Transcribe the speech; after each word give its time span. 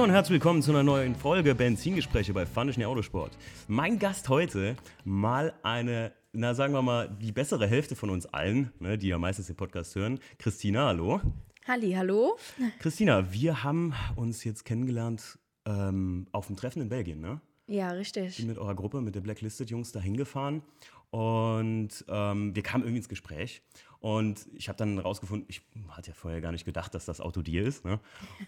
Hallo 0.00 0.08
und 0.08 0.14
herzlich 0.14 0.32
willkommen 0.32 0.62
zu 0.62 0.70
einer 0.70 0.82
neuen 0.82 1.14
Folge 1.14 1.54
Benzingespräche 1.54 2.32
bei 2.32 2.46
Funischen 2.46 2.82
Autosport. 2.84 3.36
Mein 3.68 3.98
Gast 3.98 4.30
heute 4.30 4.74
mal 5.04 5.52
eine, 5.62 6.14
na 6.32 6.54
sagen 6.54 6.72
wir 6.72 6.80
mal, 6.80 7.14
die 7.20 7.32
bessere 7.32 7.66
Hälfte 7.66 7.94
von 7.94 8.08
uns 8.08 8.24
allen, 8.24 8.72
ne, 8.78 8.96
die 8.96 9.08
ja 9.08 9.18
meistens 9.18 9.48
den 9.48 9.56
Podcast 9.56 9.94
hören. 9.94 10.18
Christina, 10.38 10.86
hallo. 10.86 11.20
Halli, 11.68 11.92
hallo. 11.92 12.38
Christina, 12.78 13.30
wir 13.30 13.62
haben 13.62 13.92
uns 14.16 14.42
jetzt 14.42 14.64
kennengelernt 14.64 15.38
ähm, 15.66 16.28
auf 16.32 16.46
dem 16.46 16.56
Treffen 16.56 16.80
in 16.80 16.88
Belgien, 16.88 17.20
ne? 17.20 17.42
Ja, 17.66 17.90
richtig. 17.90 18.38
bin 18.38 18.46
mit 18.46 18.56
eurer 18.56 18.74
Gruppe, 18.74 19.02
mit 19.02 19.14
der 19.14 19.20
Blacklisted 19.20 19.68
Jungs 19.68 19.92
da 19.92 20.00
hingefahren 20.00 20.62
und 21.10 21.90
ähm, 22.08 22.56
wir 22.56 22.62
kamen 22.62 22.84
irgendwie 22.84 23.00
ins 23.00 23.08
Gespräch 23.10 23.60
und 24.00 24.46
ich 24.54 24.68
habe 24.68 24.78
dann 24.78 24.98
rausgefunden, 24.98 25.46
ich 25.48 25.62
hatte 25.90 26.08
ja 26.08 26.14
vorher 26.14 26.40
gar 26.40 26.52
nicht 26.52 26.64
gedacht, 26.64 26.94
dass 26.94 27.04
das 27.04 27.20
Auto 27.20 27.42
dir 27.42 27.62
ist. 27.62 27.84
Ne? 27.84 28.00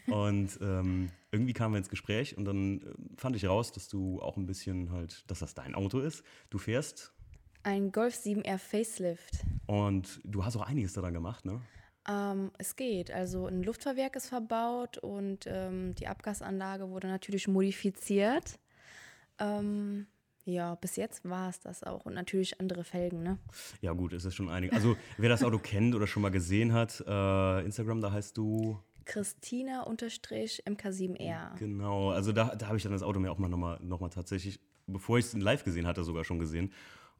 Und 0.06 0.58
ähm, 0.62 1.10
irgendwie 1.30 1.52
kamen 1.52 1.74
wir 1.74 1.78
ins 1.78 1.90
Gespräch 1.90 2.36
und 2.38 2.46
dann 2.46 2.80
äh, 2.80 2.84
fand 3.16 3.36
ich 3.36 3.46
raus, 3.46 3.70
dass 3.70 3.88
du 3.88 4.20
auch 4.22 4.38
ein 4.38 4.46
bisschen 4.46 4.90
halt, 4.90 5.30
dass 5.30 5.40
das 5.40 5.54
dein 5.54 5.74
Auto 5.74 6.00
ist. 6.00 6.24
Du 6.48 6.58
fährst. 6.58 7.12
Ein 7.64 7.92
Golf 7.92 8.14
7R 8.14 8.58
Facelift. 8.58 9.44
Und 9.66 10.20
du 10.24 10.44
hast 10.44 10.56
auch 10.56 10.66
einiges 10.66 10.94
daran 10.94 11.12
gemacht, 11.12 11.44
ne? 11.44 11.60
Ähm, 12.08 12.50
es 12.58 12.74
geht. 12.74 13.10
Also 13.10 13.46
ein 13.46 13.62
Luftfahrwerk 13.62 14.16
ist 14.16 14.28
verbaut 14.28 14.98
und 14.98 15.46
ähm, 15.46 15.94
die 15.94 16.08
Abgasanlage 16.08 16.88
wurde 16.88 17.08
natürlich 17.08 17.46
modifiziert. 17.46 18.58
Ähm, 19.38 20.06
ja, 20.44 20.74
bis 20.74 20.96
jetzt 20.96 21.28
war 21.28 21.48
es 21.48 21.60
das 21.60 21.84
auch. 21.84 22.04
Und 22.04 22.14
natürlich 22.14 22.60
andere 22.60 22.84
Felgen, 22.84 23.22
ne? 23.22 23.38
Ja, 23.80 23.92
gut, 23.92 24.12
es 24.12 24.24
ist 24.24 24.34
schon 24.34 24.48
einig. 24.48 24.72
Also, 24.72 24.96
wer 25.18 25.28
das 25.28 25.44
Auto 25.44 25.58
kennt 25.58 25.94
oder 25.94 26.06
schon 26.06 26.22
mal 26.22 26.30
gesehen 26.30 26.72
hat, 26.72 27.02
äh, 27.06 27.64
Instagram, 27.64 28.00
da 28.00 28.12
heißt 28.12 28.36
du. 28.36 28.78
Christina-MK7R. 29.04 31.58
Genau, 31.58 32.10
also 32.10 32.32
da, 32.32 32.54
da 32.54 32.68
habe 32.68 32.76
ich 32.76 32.82
dann 32.82 32.92
das 32.92 33.02
Auto 33.02 33.18
mir 33.18 33.32
auch 33.32 33.38
mal 33.38 33.48
nochmal 33.48 33.78
noch 33.82 34.00
mal 34.00 34.10
tatsächlich, 34.10 34.60
bevor 34.86 35.18
ich 35.18 35.26
es 35.26 35.32
live 35.34 35.64
gesehen 35.64 35.86
hatte, 35.86 36.04
sogar 36.04 36.24
schon 36.24 36.38
gesehen. 36.38 36.72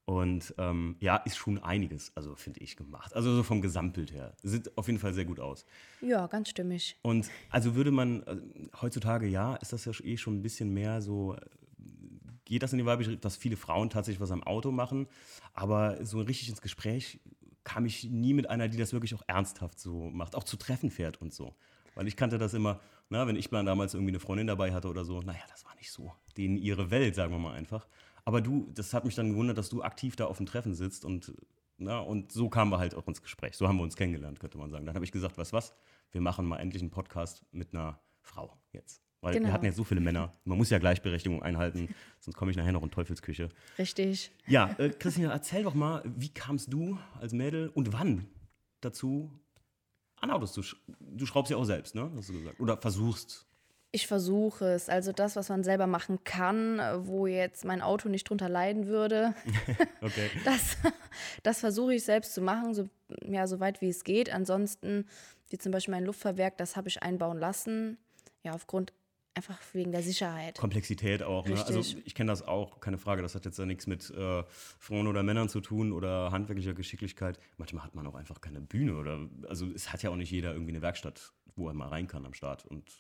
Und 0.05 0.53
ähm, 0.59 0.97
ja, 0.99 1.15
ist 1.17 1.37
schon 1.37 1.63
einiges, 1.63 2.11
also 2.17 2.35
finde 2.35 2.61
ich, 2.61 2.77
gemacht. 2.77 3.15
Also 3.15 3.37
so 3.37 3.45
vom 3.45 3.63
Gesamtbild 3.63 4.13
her. 4.13 4.35
Sieht 4.43 4.77
auf 4.77 4.89
jeden 4.89 4.99
Fall 4.99 5.15
sehr 5.15 5.25
gut 5.25 5.39
aus. 5.39 5.65
Ja, 6.01 6.27
ganz 6.27 6.49
stimmig. 6.49 6.99
Und 7.03 7.31
also 7.51 7.77
würde 7.77 7.93
man, 7.93 8.25
äh, 8.25 8.37
heutzutage 8.81 9.29
ja, 9.29 9.55
ist 9.57 9.73
das 9.73 9.85
ja 9.85 9.93
eh 10.03 10.17
schon 10.17 10.39
ein 10.39 10.43
bisschen 10.43 10.75
mehr 10.75 11.01
so, 11.03 11.37
geht 12.53 12.63
das 12.63 12.73
in 12.73 12.79
die 12.79 12.87
weibliche, 12.87 13.17
dass 13.17 13.37
viele 13.37 13.57
Frauen 13.57 13.89
tatsächlich 13.89 14.21
was 14.21 14.31
am 14.31 14.43
Auto 14.43 14.71
machen. 14.71 15.09
Aber 15.55 16.05
so 16.05 16.21
richtig 16.21 16.51
ins 16.51 16.61
Gespräch 16.61 17.19
kam 17.65 17.87
ich 17.87 18.05
nie 18.05 18.35
mit 18.35 18.51
einer, 18.51 18.69
die 18.69 18.77
das 18.77 18.93
wirklich 18.93 19.15
auch 19.15 19.23
ernsthaft 19.27 19.81
so 19.81 20.11
macht, 20.11 20.37
auch 20.37 20.45
zu 20.45 20.59
Treffen 20.59 20.91
fährt 20.91 21.21
und 21.21 21.33
so. 21.33 21.55
Weil 21.95 22.09
ich 22.09 22.17
kannte 22.17 22.37
das 22.37 22.53
immer, 22.53 22.81
na, 23.09 23.27
wenn 23.27 23.37
ich 23.37 23.51
mal 23.51 23.65
damals 23.65 23.95
irgendwie 23.95 24.11
eine 24.11 24.21
Freundin 24.21 24.47
dabei 24.47 24.73
hatte 24.73 24.89
oder 24.89 25.05
so, 25.05 25.21
naja, 25.23 25.43
das 25.49 25.65
war 25.65 25.75
nicht 25.77 25.91
so. 25.91 26.13
Denen 26.37 26.59
ihre 26.59 26.91
Welt, 26.91 27.15
sagen 27.15 27.33
wir 27.33 27.39
mal 27.39 27.55
einfach. 27.55 27.87
Aber 28.25 28.41
du, 28.41 28.71
das 28.75 28.93
hat 28.93 29.05
mich 29.05 29.15
dann 29.15 29.31
gewundert, 29.31 29.57
dass 29.57 29.71
du 29.71 29.83
aktiv 29.83 30.17
da 30.17 30.27
auf 30.27 30.37
dem 30.37 30.47
Treffen 30.47 30.75
sitzt 30.75 31.05
und, 31.05 31.33
na, 31.79 32.01
und 32.01 32.33
so 32.33 32.49
kamen 32.49 32.71
wir 32.71 32.79
halt 32.79 32.95
auch 32.95 33.07
ins 33.09 33.23
Gespräch. 33.23 33.57
So 33.57 33.67
haben 33.67 33.77
wir 33.77 33.83
uns 33.83 33.97
kennengelernt, 33.97 34.41
könnte 34.41 34.59
man 34.59 34.71
sagen. 34.71 34.87
Dann 34.87 34.95
habe 34.95 35.05
ich 35.05 35.13
gesagt, 35.13 35.39
was 35.39 35.53
was, 35.53 35.75
wir 36.11 36.21
machen 36.21 36.47
mal 36.47 36.59
endlich 36.59 36.83
einen 36.83 36.91
Podcast 36.91 37.45
mit 37.51 37.73
einer 37.73 37.99
Frau 38.21 38.57
jetzt. 38.73 39.02
Weil 39.23 39.35
genau. 39.35 39.47
wir 39.47 39.53
hatten 39.53 39.65
ja 39.65 39.73
so 39.73 39.85
viele 39.85 40.01
Männer. 40.01 40.33
Man 40.45 40.59
muss 40.59 40.69
ja 40.69 40.79
Gleichberechtigung 40.79 41.43
einhalten, 41.43 41.95
sonst 42.19 42.37
komme 42.37 42.51
ich 42.51 42.57
nachher 42.57 42.73
noch 42.73 42.83
in 42.83 42.91
Teufelsküche. 42.91 43.49
Richtig. 43.79 44.33
Ja, 44.47 44.75
äh, 44.79 44.91
Christina, 44.91 45.31
erzähl 45.31 45.63
doch 45.63 45.75
mal, 45.75 46.03
wie 46.05 46.29
kamst 46.29 46.73
du 46.73 46.99
als 47.21 47.33
Mädel 47.33 47.69
und 47.69 47.93
wann 47.93 48.27
dazu, 48.81 49.31
an 50.17 50.33
Autos 50.33 50.53
zu 50.53 50.63
sch 50.63 50.77
Du 50.99 51.25
schraubst 51.25 51.53
ja 51.53 51.57
auch 51.57 51.65
selbst, 51.65 51.95
ne? 51.95 52.11
Hast 52.17 52.31
du 52.31 52.33
gesagt. 52.33 52.59
Oder 52.59 52.77
versuchst. 52.77 53.47
Ich 53.93 54.09
versuche 54.09 54.65
es. 54.67 54.89
Also 54.89 55.13
das, 55.13 55.37
was 55.37 55.51
man 55.51 55.63
selber 55.63 55.87
machen 55.87 56.25
kann, 56.25 56.81
wo 57.07 57.29
jetzt 57.29 57.65
mein 57.65 57.81
Auto 57.81 58.09
nicht 58.09 58.29
drunter 58.29 58.49
leiden 58.49 58.87
würde. 58.87 59.35
okay. 60.01 60.31
Das, 60.45 60.79
das 61.45 61.61
versuche 61.61 61.95
ich 61.95 62.03
selbst 62.03 62.35
zu 62.35 62.41
machen, 62.41 62.75
so, 62.75 62.89
ja, 63.25 63.47
so 63.47 63.61
weit 63.61 63.81
wie 63.83 63.89
es 63.89 64.03
geht. 64.03 64.33
Ansonsten, 64.33 65.07
wie 65.49 65.59
zum 65.59 65.71
Beispiel 65.71 65.93
mein 65.93 66.07
Luftfahrwerk, 66.07 66.57
das 66.57 66.75
habe 66.75 66.89
ich 66.89 67.05
einbauen 67.05 67.39
lassen. 67.39 67.99
Ja, 68.43 68.55
aufgrund 68.55 68.93
einfach 69.35 69.59
wegen 69.73 69.93
der 69.93 70.03
Sicherheit. 70.03 70.59
Komplexität 70.59 71.23
auch. 71.23 71.47
Ne? 71.47 71.65
Also 71.65 71.81
ich 72.05 72.15
kenne 72.15 72.31
das 72.31 72.47
auch, 72.47 72.81
keine 72.81 72.99
Frage. 72.99 73.23
Das 73.23 73.35
hat 73.35 73.45
jetzt 73.45 73.59
ja 73.59 73.67
nichts 73.67 73.87
mit 73.87 74.11
äh, 74.11 74.43
Frauen 74.79 75.07
oder 75.07 75.23
Männern 75.23 75.49
zu 75.49 75.61
tun 75.61 75.93
oder 75.93 76.31
handwerklicher 76.31 76.75
Geschicklichkeit. 76.75 77.39
Manchmal 77.57 77.85
hat 77.85 77.95
man 77.95 78.07
auch 78.07 78.15
einfach 78.15 78.41
keine 78.41 78.61
Bühne 78.61 78.97
oder 78.97 79.29
also 79.49 79.67
es 79.67 79.93
hat 79.93 80.03
ja 80.03 80.11
auch 80.11 80.17
nicht 80.17 80.31
jeder 80.31 80.53
irgendwie 80.53 80.73
eine 80.73 80.83
Werkstatt, 80.83 81.33
wo 81.57 81.69
er 81.69 81.75
mal 81.75 81.89
rein 81.89 82.07
kann 82.07 82.27
am 82.27 82.35
Start 82.35 82.65
und 82.67 82.91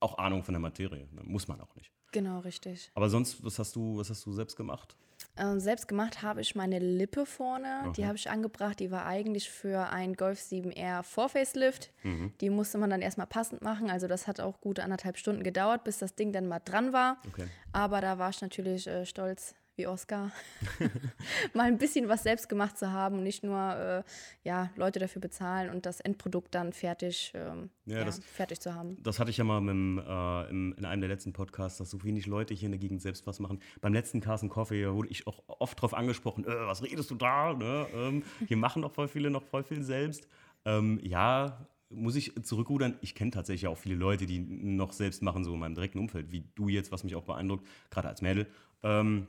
auch 0.00 0.18
Ahnung 0.18 0.42
von 0.42 0.52
der 0.52 0.60
Materie. 0.60 1.08
Ne? 1.12 1.22
Muss 1.24 1.48
man 1.48 1.60
auch 1.60 1.74
nicht. 1.76 1.92
Genau, 2.12 2.40
richtig. 2.40 2.90
Aber 2.94 3.08
sonst, 3.08 3.42
was 3.44 3.58
hast 3.58 3.74
du, 3.74 3.96
was 3.96 4.10
hast 4.10 4.26
du 4.26 4.32
selbst 4.32 4.56
gemacht? 4.56 4.96
Ähm, 5.36 5.60
selbst 5.60 5.88
gemacht 5.88 6.22
habe 6.22 6.42
ich 6.42 6.54
meine 6.54 6.78
Lippe 6.78 7.24
vorne. 7.24 7.80
Okay. 7.82 7.92
Die 7.96 8.06
habe 8.06 8.16
ich 8.16 8.28
angebracht. 8.28 8.80
Die 8.80 8.90
war 8.90 9.06
eigentlich 9.06 9.48
für 9.50 9.88
ein 9.88 10.14
Golf 10.14 10.40
7R 10.40 11.02
Vorfacelift. 11.02 11.90
Mhm. 12.02 12.32
Die 12.40 12.50
musste 12.50 12.78
man 12.78 12.90
dann 12.90 13.00
erstmal 13.00 13.26
passend 13.26 13.62
machen. 13.62 13.90
Also 13.90 14.06
das 14.06 14.26
hat 14.26 14.40
auch 14.40 14.60
gute 14.60 14.84
anderthalb 14.84 15.16
Stunden 15.16 15.42
gedauert, 15.42 15.84
bis 15.84 15.98
das 15.98 16.14
Ding 16.14 16.32
dann 16.32 16.46
mal 16.48 16.60
dran 16.60 16.92
war. 16.92 17.16
Okay. 17.28 17.46
Aber 17.72 18.00
da 18.00 18.18
war 18.18 18.30
ich 18.30 18.42
natürlich 18.42 18.86
äh, 18.86 19.06
stolz, 19.06 19.54
wie 19.76 19.86
Oscar, 19.86 20.30
mal 21.54 21.64
ein 21.64 21.78
bisschen 21.78 22.08
was 22.08 22.22
selbst 22.22 22.48
gemacht 22.48 22.76
zu 22.78 22.92
haben 22.92 23.18
und 23.18 23.24
nicht 23.24 23.42
nur 23.42 23.58
äh, 23.58 24.02
ja, 24.44 24.70
Leute 24.76 24.98
dafür 24.98 25.20
bezahlen 25.20 25.70
und 25.70 25.86
das 25.86 26.00
Endprodukt 26.00 26.54
dann 26.54 26.72
fertig, 26.72 27.32
ähm, 27.34 27.70
ja, 27.86 27.98
ja, 27.98 28.04
das, 28.04 28.18
fertig 28.18 28.60
zu 28.60 28.74
haben. 28.74 28.96
Das 29.02 29.18
hatte 29.18 29.30
ich 29.30 29.36
ja 29.36 29.44
mal 29.44 29.60
mit, 29.60 30.04
äh, 30.04 30.50
in, 30.50 30.72
in, 30.72 30.84
einem 30.84 31.00
der 31.00 31.08
letzten 31.08 31.32
Podcasts, 31.32 31.78
dass 31.78 31.90
so 31.90 32.02
wenig 32.04 32.26
Leute 32.26 32.54
hier 32.54 32.66
in 32.66 32.72
der 32.72 32.80
Gegend 32.80 33.00
selbst 33.00 33.26
was 33.26 33.40
machen. 33.40 33.60
Beim 33.80 33.94
letzten 33.94 34.20
Carsten 34.20 34.48
Coffee 34.48 34.92
wurde 34.92 35.08
ich 35.08 35.26
auch 35.26 35.42
oft 35.46 35.78
darauf 35.78 35.94
angesprochen, 35.94 36.44
äh, 36.44 36.66
was 36.66 36.82
redest 36.82 37.10
du 37.10 37.14
da? 37.14 37.54
Ne? 37.54 37.86
Ähm, 37.94 38.22
hier 38.46 38.56
machen 38.58 38.82
doch 38.82 38.92
voll 38.92 39.08
viele 39.08 39.30
noch 39.30 39.42
voll 39.42 39.64
viel 39.64 39.82
selbst. 39.82 40.28
Ähm, 40.64 41.00
ja, 41.02 41.66
muss 41.88 42.16
ich 42.16 42.32
zurückrudern, 42.42 42.96
ich 43.00 43.14
kenne 43.14 43.30
tatsächlich 43.30 43.68
auch 43.68 43.76
viele 43.76 43.94
Leute, 43.94 44.26
die 44.26 44.38
noch 44.38 44.92
selbst 44.92 45.22
machen, 45.22 45.44
so 45.44 45.54
in 45.54 45.60
meinem 45.60 45.74
direkten 45.74 45.98
Umfeld, 45.98 46.32
wie 46.32 46.44
du 46.54 46.68
jetzt, 46.68 46.92
was 46.92 47.04
mich 47.04 47.14
auch 47.14 47.24
beeindruckt, 47.24 47.66
gerade 47.90 48.08
als 48.08 48.22
Mädel. 48.22 48.46
Ähm, 48.82 49.26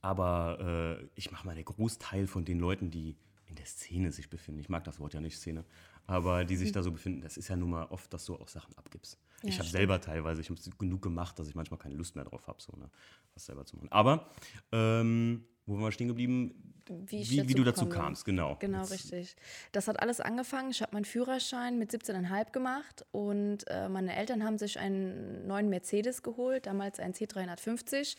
aber 0.00 0.98
äh, 1.00 1.08
ich 1.14 1.30
mache 1.30 1.46
mal 1.46 1.54
den 1.54 1.64
Großteil 1.64 2.26
von 2.26 2.44
den 2.44 2.58
Leuten, 2.58 2.90
die 2.90 3.16
in 3.46 3.56
der 3.56 3.66
Szene 3.66 4.12
sich 4.12 4.30
befinden. 4.30 4.60
Ich 4.60 4.68
mag 4.68 4.84
das 4.84 5.00
Wort 5.00 5.14
ja 5.14 5.20
nicht, 5.20 5.36
Szene. 5.36 5.64
Aber 6.06 6.44
die 6.44 6.56
sich 6.56 6.68
hm. 6.68 6.74
da 6.74 6.82
so 6.82 6.92
befinden, 6.92 7.20
das 7.20 7.36
ist 7.36 7.48
ja 7.48 7.56
nun 7.56 7.70
mal 7.70 7.86
oft, 7.86 8.12
dass 8.12 8.24
du 8.24 8.36
auch 8.36 8.48
Sachen 8.48 8.76
abgibst. 8.76 9.18
Ja, 9.42 9.50
ich 9.50 9.58
habe 9.58 9.68
selber 9.68 10.00
teilweise, 10.00 10.40
ich 10.40 10.50
habe 10.50 10.60
genug 10.78 11.02
gemacht, 11.02 11.38
dass 11.38 11.48
ich 11.48 11.54
manchmal 11.54 11.78
keine 11.78 11.94
Lust 11.94 12.16
mehr 12.16 12.24
drauf 12.24 12.46
habe, 12.46 12.60
so, 12.60 12.76
ne, 12.76 12.90
was 13.34 13.46
selber 13.46 13.64
zu 13.64 13.76
machen. 13.76 13.92
Aber 13.92 14.28
ähm, 14.72 15.44
wo 15.66 15.74
waren 15.74 15.84
wir 15.84 15.92
stehen 15.92 16.08
geblieben? 16.08 16.74
Wie, 16.88 17.28
wie, 17.28 17.48
wie 17.48 17.54
du 17.54 17.64
dazu 17.64 17.86
kamst, 17.86 18.24
genau. 18.24 18.56
Genau, 18.60 18.80
Jetzt. 18.80 18.92
richtig. 18.92 19.36
Das 19.72 19.88
hat 19.88 20.00
alles 20.00 20.20
angefangen. 20.20 20.70
Ich 20.70 20.80
habe 20.80 20.94
meinen 20.94 21.04
Führerschein 21.04 21.78
mit 21.78 21.92
17,5 21.92 22.50
gemacht 22.50 23.04
und 23.10 23.68
äh, 23.68 23.90
meine 23.90 24.16
Eltern 24.16 24.42
haben 24.42 24.56
sich 24.56 24.78
einen 24.78 25.46
neuen 25.46 25.68
Mercedes 25.68 26.22
geholt, 26.22 26.66
damals 26.66 26.98
ein 26.98 27.12
C350. 27.12 28.16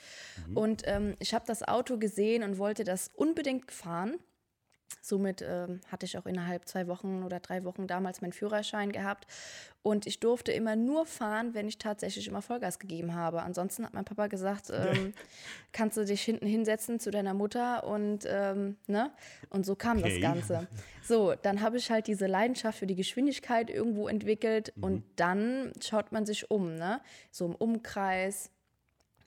Mhm. 0.48 0.58
Und 0.58 0.84
ähm, 0.86 1.16
ich 1.18 1.34
habe 1.34 1.46
das 1.48 1.68
Auto 1.68 1.98
gesehen 1.98 2.44
und 2.44 2.60
wollte 2.60 2.84
das 2.84 3.10
unbedingt 3.16 3.72
fahren. 3.72 4.20
Somit 5.02 5.44
ähm, 5.48 5.82
hatte 5.92 6.06
ich 6.06 6.18
auch 6.18 6.26
innerhalb 6.26 6.68
zwei 6.68 6.88
Wochen 6.88 7.24
oder 7.24 7.40
drei 7.40 7.64
Wochen 7.64 7.88
damals 7.88 8.22
meinen 8.22 8.34
Führerschein 8.34 8.92
gehabt. 8.92 9.28
Und 9.82 10.06
ich 10.06 10.20
durfte 10.20 10.52
immer 10.52 10.76
nur 10.76 11.06
fahren, 11.06 11.54
wenn 11.54 11.68
ich 11.68 11.78
tatsächlich 11.78 12.28
immer 12.28 12.42
Vollgas 12.42 12.80
gegeben 12.80 13.16
habe. 13.16 13.42
Ansonsten 13.44 13.86
hat 13.86 13.94
mein 13.94 14.04
Papa 14.04 14.28
gesagt, 14.28 14.70
ähm, 14.72 15.14
kannst 15.72 15.98
du 15.98 16.06
dich 16.06 16.22
hinten 16.22 16.46
hinsetzen 16.46 17.00
zu 17.00 17.12
deiner 17.12 17.34
Mutter 17.34 17.86
und 17.86 18.26
ähm, 18.28 18.78
ne? 18.88 19.12
Und 19.50 19.66
so 19.66 19.76
kam 19.76 20.00
okay. 20.00 20.10
das 20.10 20.22
Ganze. 20.22 20.68
So, 21.02 21.34
dann 21.34 21.62
habe 21.62 21.78
ich 21.78 21.90
halt 21.90 22.08
diese 22.08 22.28
Leidenschaft 22.28 22.78
für 22.78 22.88
die 22.88 22.96
Geschwindigkeit 22.96 23.70
irgendwo 23.70 24.08
entwickelt 24.08 24.74
mhm. 24.76 24.84
und 24.84 25.04
dann 25.16 25.72
schaut 25.82 26.12
man 26.12 26.26
sich 26.26 26.52
um, 26.52 26.76
ne? 26.76 27.02
So 27.32 27.46
im 27.46 27.56
Umkreis. 27.56 28.52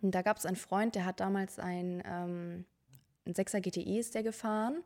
Und 0.02 0.14
da 0.14 0.22
gab 0.22 0.36
es 0.36 0.44
einen 0.44 0.56
Freund, 0.56 0.96
der 0.96 1.06
hat 1.06 1.20
damals 1.20 1.58
ein, 1.58 2.02
ähm, 2.04 2.64
ein 3.24 3.34
6er 3.34 3.60
GTI 3.60 3.98
ist 3.98 4.14
der 4.14 4.22
gefahren. 4.22 4.82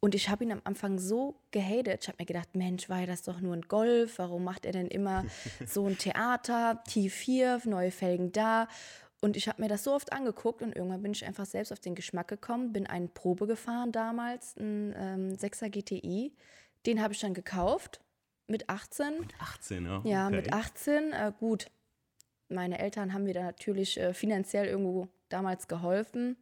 Und 0.00 0.14
ich 0.14 0.30
habe 0.30 0.44
ihn 0.44 0.52
am 0.52 0.62
Anfang 0.64 0.98
so 0.98 1.38
gehatet. 1.50 2.02
Ich 2.02 2.08
habe 2.08 2.16
mir 2.18 2.26
gedacht, 2.26 2.56
Mensch, 2.56 2.88
war 2.88 3.04
das 3.06 3.22
doch 3.22 3.40
nur 3.40 3.54
ein 3.54 3.68
Golf? 3.68 4.18
Warum 4.18 4.44
macht 4.44 4.64
er 4.64 4.72
denn 4.72 4.88
immer 4.88 5.26
so 5.66 5.86
ein 5.86 5.98
Theater? 5.98 6.82
T4, 6.88 7.68
neue 7.68 7.90
Felgen 7.90 8.32
da. 8.32 8.66
Und 9.20 9.36
ich 9.36 9.48
habe 9.48 9.60
mir 9.60 9.68
das 9.68 9.84
so 9.84 9.92
oft 9.92 10.14
angeguckt 10.14 10.62
und 10.62 10.74
irgendwann 10.74 11.02
bin 11.02 11.12
ich 11.12 11.26
einfach 11.26 11.44
selbst 11.44 11.72
auf 11.72 11.80
den 11.80 11.94
Geschmack 11.94 12.28
gekommen, 12.28 12.72
bin 12.72 12.86
eine 12.86 13.08
Probe 13.08 13.46
gefahren 13.46 13.92
damals, 13.92 14.56
ein 14.56 14.94
ähm, 14.96 15.36
6er 15.36 15.68
GTI. 15.68 16.32
Den 16.86 17.02
habe 17.02 17.12
ich 17.12 17.20
dann 17.20 17.34
gekauft 17.34 18.00
mit 18.46 18.70
18. 18.70 19.20
Mit 19.20 19.34
18, 19.38 19.84
ja. 19.84 20.00
Ja, 20.04 20.26
okay. 20.26 20.36
mit 20.36 20.52
18. 20.54 21.12
Äh, 21.12 21.32
gut, 21.38 21.66
meine 22.48 22.78
Eltern 22.78 23.12
haben 23.12 23.24
mir 23.24 23.34
da 23.34 23.42
natürlich 23.42 24.00
äh, 24.00 24.14
finanziell 24.14 24.66
irgendwo 24.66 25.08
damals 25.28 25.68
geholfen. 25.68 26.36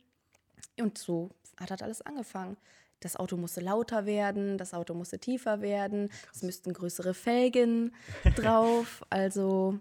Und 0.79 0.97
so 0.99 1.31
hat 1.59 1.73
das 1.73 1.83
alles 1.83 2.03
angefangen 2.03 2.57
das 3.01 3.17
Auto 3.17 3.37
musste 3.37 3.61
lauter 3.61 4.07
werden, 4.07 4.59
das 4.59 4.75
Auto 4.75 4.95
musste 4.95 5.19
tiefer 5.19 5.61
werden, 5.61 6.09
Krass. 6.09 6.37
es 6.37 6.43
müssten 6.43 6.73
größere 6.73 7.15
Felgen 7.15 7.95
drauf. 8.37 9.03
Also. 9.11 9.79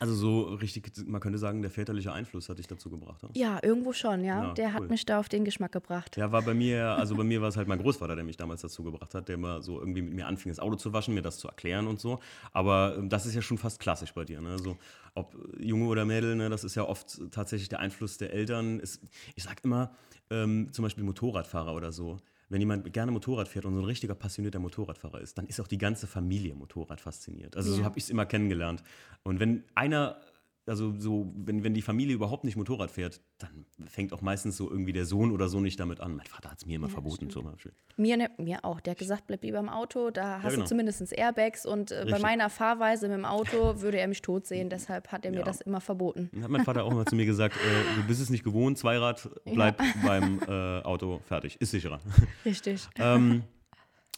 Also 0.00 0.14
so 0.14 0.42
richtig, 0.54 0.92
man 1.06 1.20
könnte 1.20 1.38
sagen, 1.38 1.62
der 1.62 1.70
väterliche 1.70 2.12
Einfluss 2.12 2.48
hat 2.48 2.58
dich 2.58 2.66
dazu 2.66 2.90
gebracht. 2.90 3.22
Oder? 3.22 3.32
Ja, 3.36 3.60
irgendwo 3.62 3.92
schon, 3.92 4.24
ja. 4.24 4.46
Ja, 4.48 4.52
der 4.52 4.66
cool. 4.66 4.72
hat 4.72 4.90
mich 4.90 5.06
da 5.06 5.20
auf 5.20 5.28
den 5.28 5.44
Geschmack 5.44 5.70
gebracht. 5.70 6.16
Ja, 6.16 6.32
war 6.32 6.42
bei 6.42 6.52
mir, 6.52 6.88
also 6.88 7.14
bei 7.14 7.22
mir 7.22 7.40
war 7.40 7.48
es 7.48 7.56
halt 7.56 7.68
mein 7.68 7.78
Großvater, 7.78 8.16
der 8.16 8.24
mich 8.24 8.36
damals 8.36 8.62
dazu 8.62 8.82
gebracht 8.82 9.14
hat, 9.14 9.28
der 9.28 9.38
mal 9.38 9.62
so 9.62 9.78
irgendwie 9.78 10.02
mit 10.02 10.12
mir 10.12 10.26
anfing, 10.26 10.50
das 10.50 10.58
Auto 10.58 10.74
zu 10.76 10.92
waschen, 10.92 11.14
mir 11.14 11.22
das 11.22 11.38
zu 11.38 11.46
erklären 11.46 11.86
und 11.86 12.00
so. 12.00 12.18
Aber 12.52 12.96
ähm, 12.98 13.08
das 13.08 13.24
ist 13.24 13.34
ja 13.34 13.40
schon 13.40 13.56
fast 13.56 13.78
klassisch 13.78 14.12
bei 14.12 14.24
dir, 14.24 14.40
ne? 14.40 14.58
So, 14.58 14.76
ob 15.14 15.36
Junge 15.58 15.86
oder 15.86 16.04
Mädel, 16.04 16.34
ne, 16.34 16.50
das 16.50 16.64
ist 16.64 16.74
ja 16.74 16.82
oft 16.82 17.20
tatsächlich 17.30 17.68
der 17.68 17.78
Einfluss 17.78 18.18
der 18.18 18.32
Eltern. 18.32 18.80
Ist, 18.80 19.00
ich 19.36 19.44
sag 19.44 19.62
immer, 19.64 19.94
ähm, 20.28 20.72
zum 20.72 20.82
Beispiel 20.82 21.04
Motorradfahrer 21.04 21.72
oder 21.72 21.92
so. 21.92 22.18
Wenn 22.48 22.60
jemand 22.60 22.92
gerne 22.92 23.10
Motorrad 23.12 23.48
fährt 23.48 23.64
und 23.64 23.74
so 23.74 23.80
ein 23.80 23.84
richtiger 23.86 24.14
passionierter 24.14 24.58
Motorradfahrer 24.58 25.20
ist, 25.20 25.38
dann 25.38 25.46
ist 25.46 25.60
auch 25.60 25.68
die 25.68 25.78
ganze 25.78 26.06
Familie 26.06 26.54
Motorrad 26.54 27.00
fasziniert. 27.00 27.56
Also 27.56 27.72
so 27.72 27.78
Ja. 27.80 27.84
habe 27.84 27.98
ich 27.98 28.04
es 28.04 28.10
immer 28.10 28.26
kennengelernt. 28.26 28.82
Und 29.22 29.40
wenn 29.40 29.64
einer 29.74 30.16
also 30.66 30.94
so, 30.98 31.30
wenn, 31.36 31.62
wenn 31.62 31.74
die 31.74 31.82
Familie 31.82 32.14
überhaupt 32.14 32.44
nicht 32.44 32.56
Motorrad 32.56 32.90
fährt, 32.90 33.20
dann 33.38 33.66
fängt 33.86 34.12
auch 34.12 34.22
meistens 34.22 34.56
so 34.56 34.70
irgendwie 34.70 34.92
der 34.92 35.04
Sohn 35.04 35.30
oder 35.30 35.48
so 35.48 35.60
nicht 35.60 35.78
damit 35.78 36.00
an. 36.00 36.16
Mein 36.16 36.26
Vater 36.26 36.50
hat 36.50 36.58
es 36.58 36.66
mir 36.66 36.76
immer 36.76 36.88
verboten 36.88 37.28
zum 37.28 37.44
Beispiel. 37.44 37.72
Mir, 37.96 38.16
ne, 38.16 38.30
mir 38.38 38.64
auch. 38.64 38.80
Der 38.80 38.92
hat 38.92 38.98
gesagt, 38.98 39.26
bleib 39.26 39.42
lieber 39.42 39.58
im 39.58 39.68
Auto, 39.68 40.10
da 40.10 40.42
hast 40.42 40.52
genau. 40.52 40.64
du 40.64 40.68
zumindest 40.68 41.12
Airbags. 41.12 41.66
Und 41.66 41.90
äh, 41.92 42.06
bei 42.10 42.18
meiner 42.18 42.48
Fahrweise 42.48 43.08
mit 43.08 43.18
dem 43.18 43.24
Auto 43.26 43.80
würde 43.82 43.98
er 43.98 44.08
mich 44.08 44.22
tot 44.22 44.46
sehen. 44.46 44.70
Deshalb 44.70 45.12
hat 45.12 45.24
er 45.24 45.32
mir 45.32 45.38
Ja. 45.38 45.44
das 45.44 45.60
immer 45.60 45.80
verboten. 45.80 46.30
Dann 46.32 46.44
hat 46.44 46.50
mein 46.50 46.64
Vater 46.64 46.84
auch 46.84 46.90
immer 46.92 47.04
zu 47.04 47.14
mir 47.14 47.26
gesagt, 47.26 47.56
äh, 47.56 48.00
du 48.00 48.06
bist 48.06 48.20
es 48.22 48.30
nicht 48.30 48.44
gewohnt, 48.44 48.78
Zweirad, 48.78 49.28
bleib 49.44 49.76
beim 50.02 50.40
äh, 50.48 50.80
Auto 50.82 51.20
fertig, 51.26 51.60
ist 51.60 51.72
sicherer. 51.72 52.00
Richtig. 52.44 52.88
ähm, 52.96 53.42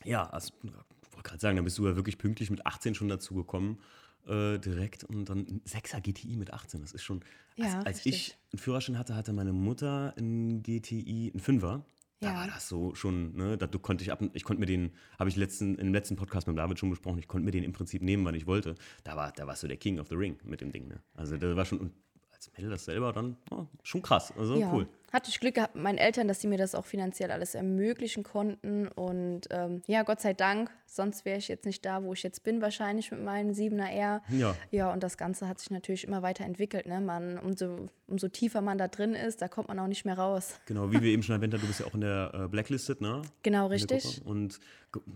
ja, 0.04 0.24
also, 0.28 0.52
ich 0.62 1.12
wollte 1.12 1.28
gerade 1.28 1.40
sagen, 1.40 1.56
da 1.56 1.62
bist 1.62 1.78
du 1.78 1.88
ja 1.88 1.96
wirklich 1.96 2.18
pünktlich 2.18 2.50
mit 2.50 2.64
18 2.64 2.94
schon 2.94 3.08
dazu 3.08 3.34
gekommen, 3.34 3.78
äh, 4.26 4.58
direkt. 4.58 5.04
Und 5.04 5.28
dann 5.28 5.38
ein 5.40 5.60
6er 5.64 6.00
GTI 6.00 6.36
mit 6.36 6.52
18, 6.52 6.80
das 6.80 6.92
ist 6.92 7.02
schon. 7.02 7.20
Als, 7.58 7.72
Ja, 7.72 7.80
als 7.82 8.06
ich 8.06 8.36
einen 8.52 8.58
Führerschein 8.58 8.98
hatte, 8.98 9.14
hatte 9.14 9.32
meine 9.32 9.52
Mutter 9.52 10.14
einen 10.16 10.62
GTI, 10.62 11.32
einen 11.34 11.40
5er. 11.40 11.82
Da 12.20 12.28
Ja. 12.28 12.34
war 12.34 12.46
das 12.46 12.66
so 12.68 12.94
schon, 12.94 13.36
ne, 13.36 13.58
da 13.58 13.66
du- 13.66 13.78
konnte 13.78 14.02
ich 14.02 14.10
ab, 14.10 14.22
ich 14.32 14.42
konnte 14.44 14.60
mir 14.60 14.66
den, 14.66 14.92
habe 15.18 15.28
ich 15.28 15.36
letzten, 15.36 15.74
im 15.76 15.92
letzten 15.92 16.16
Podcast 16.16 16.46
mit 16.46 16.56
David 16.56 16.78
schon 16.78 16.88
besprochen, 16.90 17.18
ich 17.18 17.28
konnte 17.28 17.44
mir 17.44 17.50
den 17.50 17.62
im 17.62 17.72
Prinzip 17.72 18.00
nehmen, 18.02 18.24
wann 18.24 18.34
ich 18.34 18.46
wollte. 18.46 18.74
Da 19.04 19.16
war, 19.16 19.32
da 19.32 19.46
warst 19.46 19.62
du 19.62 19.68
der 19.68 19.76
King 19.76 19.98
of 20.00 20.08
the 20.08 20.14
Ring 20.14 20.38
mit 20.44 20.60
dem 20.62 20.72
Ding, 20.72 20.88
ne? 20.88 21.02
Also 21.14 21.36
da 21.36 21.54
war 21.54 21.66
schon, 21.66 21.92
als 22.32 22.50
Mädel 22.56 22.70
das 22.70 22.86
selber 22.86 23.12
dann, 23.12 23.36
oh, 23.50 23.66
schon 23.82 24.00
krass, 24.00 24.32
also 24.36 24.56
Ja. 24.58 24.72
cool. 24.72 24.88
Hatte 25.16 25.30
ich 25.30 25.40
Glück 25.40 25.54
gehabt 25.54 25.74
mit 25.74 25.82
meinen 25.82 25.96
Eltern, 25.96 26.28
dass 26.28 26.42
sie 26.42 26.46
mir 26.46 26.58
das 26.58 26.74
auch 26.74 26.84
finanziell 26.84 27.30
alles 27.30 27.54
ermöglichen 27.54 28.22
konnten. 28.22 28.86
Und 28.86 29.46
ähm, 29.48 29.80
ja, 29.86 30.02
Gott 30.02 30.20
sei 30.20 30.34
Dank, 30.34 30.70
sonst 30.84 31.24
wäre 31.24 31.38
ich 31.38 31.48
jetzt 31.48 31.64
nicht 31.64 31.86
da, 31.86 32.02
wo 32.02 32.12
ich 32.12 32.22
jetzt 32.22 32.44
bin, 32.44 32.60
wahrscheinlich 32.60 33.10
mit 33.10 33.24
meinem 33.24 33.52
7er 33.52 33.88
R. 33.88 34.22
Ja. 34.28 34.54
Ja, 34.70 34.92
und 34.92 35.02
das 35.02 35.16
Ganze 35.16 35.48
hat 35.48 35.58
sich 35.58 35.70
natürlich 35.70 36.06
immer 36.06 36.20
weiterentwickelt. 36.20 36.84
Ne? 36.84 37.00
Man, 37.00 37.38
umso, 37.38 37.88
umso 38.06 38.28
tiefer 38.28 38.60
man 38.60 38.76
da 38.76 38.88
drin 38.88 39.14
ist, 39.14 39.40
da 39.40 39.48
kommt 39.48 39.68
man 39.68 39.78
auch 39.78 39.86
nicht 39.86 40.04
mehr 40.04 40.18
raus. 40.18 40.60
Genau, 40.66 40.92
wie 40.92 41.00
wir 41.00 41.10
eben 41.10 41.22
schon 41.22 41.34
erwähnt 41.34 41.54
haben, 41.54 41.62
du 41.62 41.66
bist 41.66 41.80
ja 41.80 41.86
auch 41.86 41.94
in 41.94 42.02
der 42.02 42.32
äh, 42.34 42.48
Blacklisted, 42.48 43.00
ne? 43.00 43.22
Genau, 43.42 43.68
richtig. 43.68 44.20
Und 44.22 44.60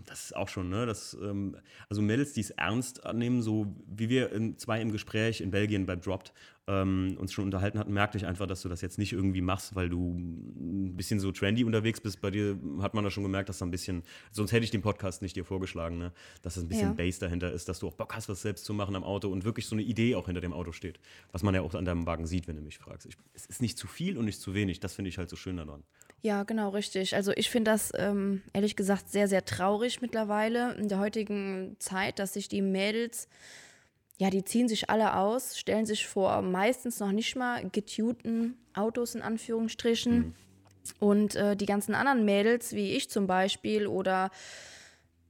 das 0.07 0.25
ist 0.25 0.35
auch 0.35 0.47
schon, 0.47 0.69
ne? 0.69 0.87
Das, 0.87 1.15
ähm, 1.21 1.57
also 1.89 2.01
Mädels, 2.01 2.33
die 2.33 2.41
es 2.41 2.49
ernst 2.51 3.05
annehmen, 3.05 3.43
so 3.43 3.67
wie 3.85 4.09
wir 4.09 4.31
in, 4.31 4.57
zwei 4.57 4.81
im 4.81 4.91
Gespräch 4.91 5.41
in 5.41 5.51
Belgien 5.51 5.85
bei 5.85 5.95
Dropped 5.95 6.33
ähm, 6.67 7.17
uns 7.19 7.33
schon 7.33 7.45
unterhalten 7.45 7.79
hatten, 7.79 7.93
merkte 7.93 8.17
ich 8.17 8.25
einfach, 8.25 8.47
dass 8.47 8.61
du 8.61 8.69
das 8.69 8.81
jetzt 8.81 8.97
nicht 8.97 9.13
irgendwie 9.13 9.41
machst, 9.41 9.75
weil 9.75 9.89
du 9.91 10.15
ein 10.17 10.95
bisschen 10.97 11.19
so 11.19 11.31
trendy 11.31 11.63
unterwegs 11.63 12.01
bist. 12.01 12.19
Bei 12.21 12.31
dir 12.31 12.57
hat 12.79 12.93
man 12.95 13.03
da 13.03 13.11
schon 13.11 13.23
gemerkt, 13.23 13.49
dass 13.49 13.59
da 13.59 13.65
ein 13.65 13.71
bisschen, 13.71 14.01
sonst 14.31 14.51
hätte 14.51 14.63
ich 14.63 14.71
den 14.71 14.81
Podcast 14.81 15.21
nicht 15.21 15.35
dir 15.35 15.45
vorgeschlagen, 15.45 15.97
ne? 15.99 16.11
dass 16.41 16.55
das 16.55 16.63
ein 16.63 16.67
bisschen 16.69 16.87
Ja. 16.89 16.93
Base 16.93 17.19
dahinter 17.19 17.51
ist, 17.51 17.69
dass 17.69 17.79
du 17.79 17.87
auch 17.87 17.93
Bock 17.93 18.15
hast, 18.15 18.27
was 18.29 18.41
selbst 18.41 18.65
zu 18.65 18.73
machen 18.73 18.95
am 18.95 19.03
Auto 19.03 19.29
und 19.29 19.43
wirklich 19.43 19.67
so 19.67 19.75
eine 19.75 19.83
Idee 19.83 20.15
auch 20.15 20.25
hinter 20.25 20.41
dem 20.41 20.53
Auto 20.53 20.71
steht. 20.71 20.99
Was 21.31 21.43
man 21.43 21.53
ja 21.53 21.61
auch 21.61 21.75
an 21.75 21.85
deinem 21.85 22.05
Wagen 22.07 22.25
sieht, 22.25 22.47
wenn 22.47 22.55
du 22.55 22.61
mich 22.63 22.77
fragst. 22.79 23.05
Ich, 23.05 23.17
es 23.33 23.45
ist 23.45 23.61
nicht 23.61 23.77
zu 23.77 23.85
viel 23.87 24.17
und 24.17 24.25
nicht 24.25 24.41
zu 24.41 24.53
wenig. 24.55 24.79
Das 24.79 24.95
finde 24.95 25.09
ich 25.09 25.17
halt 25.17 25.29
so 25.29 25.35
schön 25.35 25.57
daran. 25.57 25.83
Ja, 26.23 26.43
genau, 26.43 26.69
richtig. 26.69 27.15
Also 27.15 27.31
ich 27.35 27.49
finde 27.49 27.71
das 27.71 27.91
ähm, 27.95 28.43
ehrlich 28.53 28.75
gesagt 28.75 29.09
sehr, 29.09 29.27
sehr 29.27 29.43
traurig 29.43 30.01
mittlerweile 30.01 30.75
in 30.75 30.87
der 30.87 30.99
heutigen 30.99 31.75
Zeit, 31.79 32.19
dass 32.19 32.33
sich 32.33 32.47
die 32.47 32.61
Mädels, 32.61 33.27
ja, 34.21 34.29
die 34.29 34.43
ziehen 34.43 34.67
sich 34.67 34.87
alle 34.87 35.15
aus, 35.15 35.57
stellen 35.57 35.87
sich 35.87 36.05
vor 36.05 36.43
meistens 36.43 36.99
noch 36.99 37.11
nicht 37.11 37.35
mal 37.35 37.67
getunten 37.71 38.55
Autos 38.75 39.15
in 39.15 39.23
Anführungsstrichen. 39.23 40.35
Und 40.99 41.35
äh, 41.35 41.55
die 41.55 41.65
ganzen 41.65 41.95
anderen 41.95 42.23
Mädels, 42.23 42.73
wie 42.73 42.91
ich 42.91 43.09
zum 43.09 43.25
Beispiel, 43.25 43.87
oder 43.87 44.29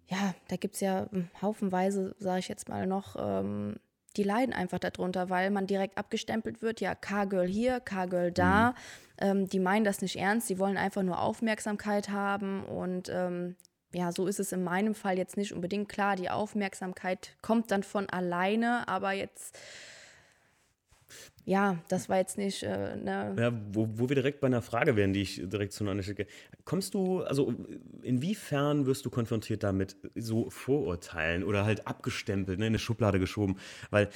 ja, 0.08 0.36
da 0.50 0.58
gibt 0.58 0.76
es 0.76 0.82
ja 0.82 1.08
haufenweise, 1.42 2.18
sage 2.20 2.40
ich 2.40 2.50
jetzt 2.50 2.68
mal 2.68 2.86
noch, 2.86 3.16
ähm, 3.18 3.78
die 4.18 4.24
leiden 4.24 4.54
einfach 4.54 4.80
darunter, 4.80 5.30
weil 5.30 5.52
man 5.52 5.68
direkt 5.68 5.98
abgestempelt 5.98 6.62
wird, 6.62 6.82
ja, 6.82 6.94
Car-Girl 6.94 7.48
hier, 7.48 7.80
Car-Girl 7.80 8.34
da. 8.34 8.76
Ähm, 9.20 9.48
die 9.48 9.60
meinen 9.60 9.86
das 9.86 10.02
nicht 10.02 10.18
ernst, 10.18 10.50
die 10.50 10.60
wollen 10.60 10.76
einfach 10.76 11.04
nur 11.04 11.22
Aufmerksamkeit 11.22 12.10
haben 12.10 12.66
und 12.66 13.08
ähm, 13.08 13.56
ja, 13.94 14.12
so 14.12 14.28
ist 14.28 14.40
es 14.40 14.52
in 14.52 14.64
meinem 14.64 14.96
Fall 14.96 15.18
jetzt 15.18 15.38
nicht 15.38 15.54
unbedingt 15.54 15.90
klar. 15.90 16.16
Die 16.16 16.30
Aufmerksamkeit 16.30 17.36
kommt 17.42 17.72
dann 17.72 17.84
von 17.84 18.10
alleine, 18.10 18.88
aber 18.88 19.12
jetzt, 19.12 19.58
ja, 21.44 21.78
das 21.90 22.08
war 22.08 22.18
jetzt 22.18 22.38
nicht, 22.38 22.64
äh, 22.64 22.96
ne, 22.96 23.36
Ja, 23.38 23.52
wo, 23.74 23.88
wo 23.94 24.08
wir 24.10 24.16
direkt 24.16 24.40
bei 24.40 24.48
einer 24.48 24.62
Frage 24.62 24.96
wären, 24.96 25.12
die 25.12 25.22
ich 25.22 25.42
direkt 25.44 25.74
zu 25.74 25.88
einer 25.88 26.02
schicke. 26.04 26.28
Kommst 26.64 26.94
du, 26.94 27.22
also 27.24 27.54
inwiefern 28.02 28.86
wirst 28.86 29.06
du 29.06 29.10
konfrontiert 29.10 29.64
damit 29.64 29.98
so 30.16 30.50
Vorurteilen 30.50 31.44
oder 31.44 31.66
halt 31.66 31.88
abgestempelt, 31.88 32.60
ne, 32.60 32.68
in 32.68 32.72
eine 32.72 32.80
Schublade 32.80 33.20
geschoben? 33.20 33.58
Weil 33.90 34.10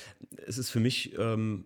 es 0.46 0.58
ist 0.58 0.70
für 0.70 0.80
mich, 0.80 1.18
ähm, 1.18 1.66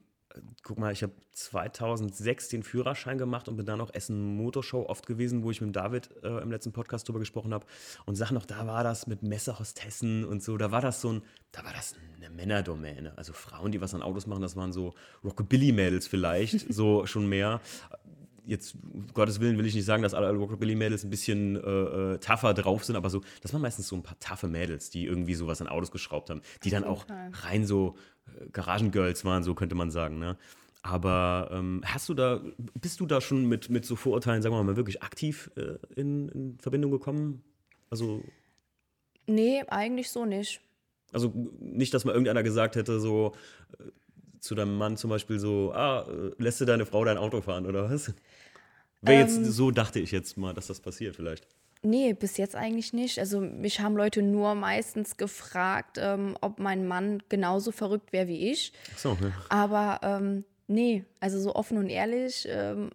guck 0.64 0.80
mal, 0.80 0.92
ich 0.92 1.04
habe 1.04 1.14
2006 1.34 2.50
den 2.50 2.64
Führerschein 2.64 3.18
gemacht 3.18 3.48
und 3.48 3.56
bin 3.58 3.66
dann 3.66 3.82
auch 3.82 3.94
Essen 3.94 4.36
Motorshow 4.36 4.86
oft 4.88 5.08
gewesen, 5.08 5.44
wo 5.44 5.52
ich 5.52 5.62
mit 5.62 5.76
David 5.76 6.10
äh, 6.24 6.42
im 6.42 6.52
letzten 6.52 6.72
Podcast 6.72 7.08
drüber 7.08 7.20
gesprochen 7.20 7.54
habe 7.54 7.66
und 8.06 8.16
sag 8.16 8.32
noch, 8.32 8.46
da 8.46 8.68
war 8.68 8.84
das 8.84 9.08
mit 9.08 9.24
Messerhostessen 9.24 10.26
und 10.26 10.44
so, 10.44 10.58
da 10.58 10.72
war 10.72 10.82
das 10.82 11.02
so 11.02 11.14
ein, 11.14 11.22
da 11.52 11.64
war 11.64 11.74
das 11.74 11.96
eine 12.18 12.30
Männerdomäne. 12.30 13.18
Also 13.18 13.34
Frauen, 13.34 13.72
die 13.72 13.82
was 13.82 13.94
an 13.94 14.02
Autos 14.02 14.28
machen, 14.28 14.42
das 14.42 14.56
waren 14.56 14.74
so 14.74 14.94
Rockabilly-Mädels 15.24 16.08
vielleicht, 16.08 16.72
so 16.74 17.06
schon 17.06 17.28
mehr. 17.28 17.62
Jetzt, 18.50 18.76
um 18.94 19.08
Gottes 19.14 19.40
Willen 19.40 19.58
will 19.58 19.66
ich 19.66 19.76
nicht 19.76 19.86
sagen, 19.86 20.02
dass 20.02 20.14
alle 20.14 20.32
Rockabilly-Mädels 20.32 21.04
ein 21.04 21.10
bisschen 21.10 21.56
äh, 21.56 21.60
äh, 21.60 22.18
tougher 22.18 22.54
drauf 22.54 22.84
sind, 22.84 22.96
aber 22.96 23.10
so, 23.10 23.22
das 23.42 23.54
waren 23.54 23.62
meistens 23.62 23.88
so 23.88 23.96
ein 23.96 24.04
paar 24.04 24.20
taffe 24.20 24.48
Mädels, 24.48 24.90
die 24.90 25.06
irgendwie 25.06 25.36
sowas 25.36 25.62
an 25.62 25.68
Autos 25.68 25.92
geschraubt 25.92 26.30
haben, 26.30 26.42
die 26.64 26.72
dann 26.72 26.84
auch 26.84 27.06
rein 27.44 27.66
so 27.66 27.96
äh, 28.28 28.50
Garagengirls 28.52 29.24
waren, 29.24 29.44
so 29.44 29.54
könnte 29.54 29.76
man 29.76 29.92
sagen, 29.92 30.18
ne? 30.18 30.38
Aber 30.82 31.50
ähm, 31.52 31.82
hast 31.86 32.08
du 32.08 32.14
da, 32.14 32.42
bist 32.80 33.00
du 33.02 33.06
da 33.06 33.20
schon 33.20 33.46
mit, 33.46 33.70
mit 33.70 33.86
so 33.86 33.96
Vorurteilen, 33.96 34.42
sagen 34.42 34.56
wir 34.56 34.64
mal, 34.64 34.78
wirklich 34.78 35.04
aktiv 35.04 35.52
äh, 35.56 35.78
in, 35.96 36.30
in 36.30 36.58
Verbindung 36.58 36.92
gekommen? 36.92 37.44
Also, 37.90 38.24
nee, 39.28 39.62
eigentlich 39.68 40.10
so 40.10 40.26
nicht. 40.26 40.62
also 41.12 41.34
nicht, 41.60 41.94
dass 41.94 42.06
mal 42.06 42.12
irgendeiner 42.12 42.44
gesagt 42.44 42.76
hätte, 42.76 43.00
so 43.00 43.34
äh, 43.78 43.84
zu 44.40 44.56
deinem 44.56 44.78
Mann 44.78 44.98
zum 44.98 45.10
Beispiel 45.10 45.40
so, 45.40 45.72
ah, 45.74 46.08
äh, 46.10 46.32
lässt 46.38 46.62
du 46.62 46.66
deine 46.66 46.86
Frau 46.86 47.04
dein 47.06 47.18
Auto 47.18 47.42
fahren 47.42 47.66
oder 47.66 47.90
was? 47.90 48.14
Wäre 49.02 49.22
jetzt, 49.22 49.46
so 49.46 49.72
dachte 49.72 50.00
ich 50.00 50.12
jetzt 50.12 50.38
mal, 50.38 50.54
dass 50.54 50.68
das 50.68 50.80
passiert 50.82 51.16
vielleicht. 51.16 51.48
Nee, 51.82 52.14
bis 52.14 52.36
jetzt 52.36 52.56
eigentlich 52.56 52.92
nicht. 52.92 53.20
Also 53.20 53.40
mich 53.40 53.80
haben 53.80 53.96
Leute 53.96 54.22
nur 54.22 54.54
meistens 54.56 55.16
gefragt, 55.16 55.98
ähm, 55.98 56.36
ob 56.42 56.60
mein 56.60 56.86
Mann 56.86 57.24
genauso 57.30 57.72
verrückt 57.72 58.12
wäre 58.12 58.28
wie 58.28 58.52
ich. 58.52 58.74
Ach 58.94 58.98
so, 58.98 59.14
ne? 59.14 59.34
Aber 59.48 60.02
ähm, 60.04 60.44
nee, 60.68 61.06
also 61.22 61.40
so 61.40 61.56
offen 61.56 61.78
und 61.78 61.90
ehrlich 61.90 62.46
ähm, 62.50 62.90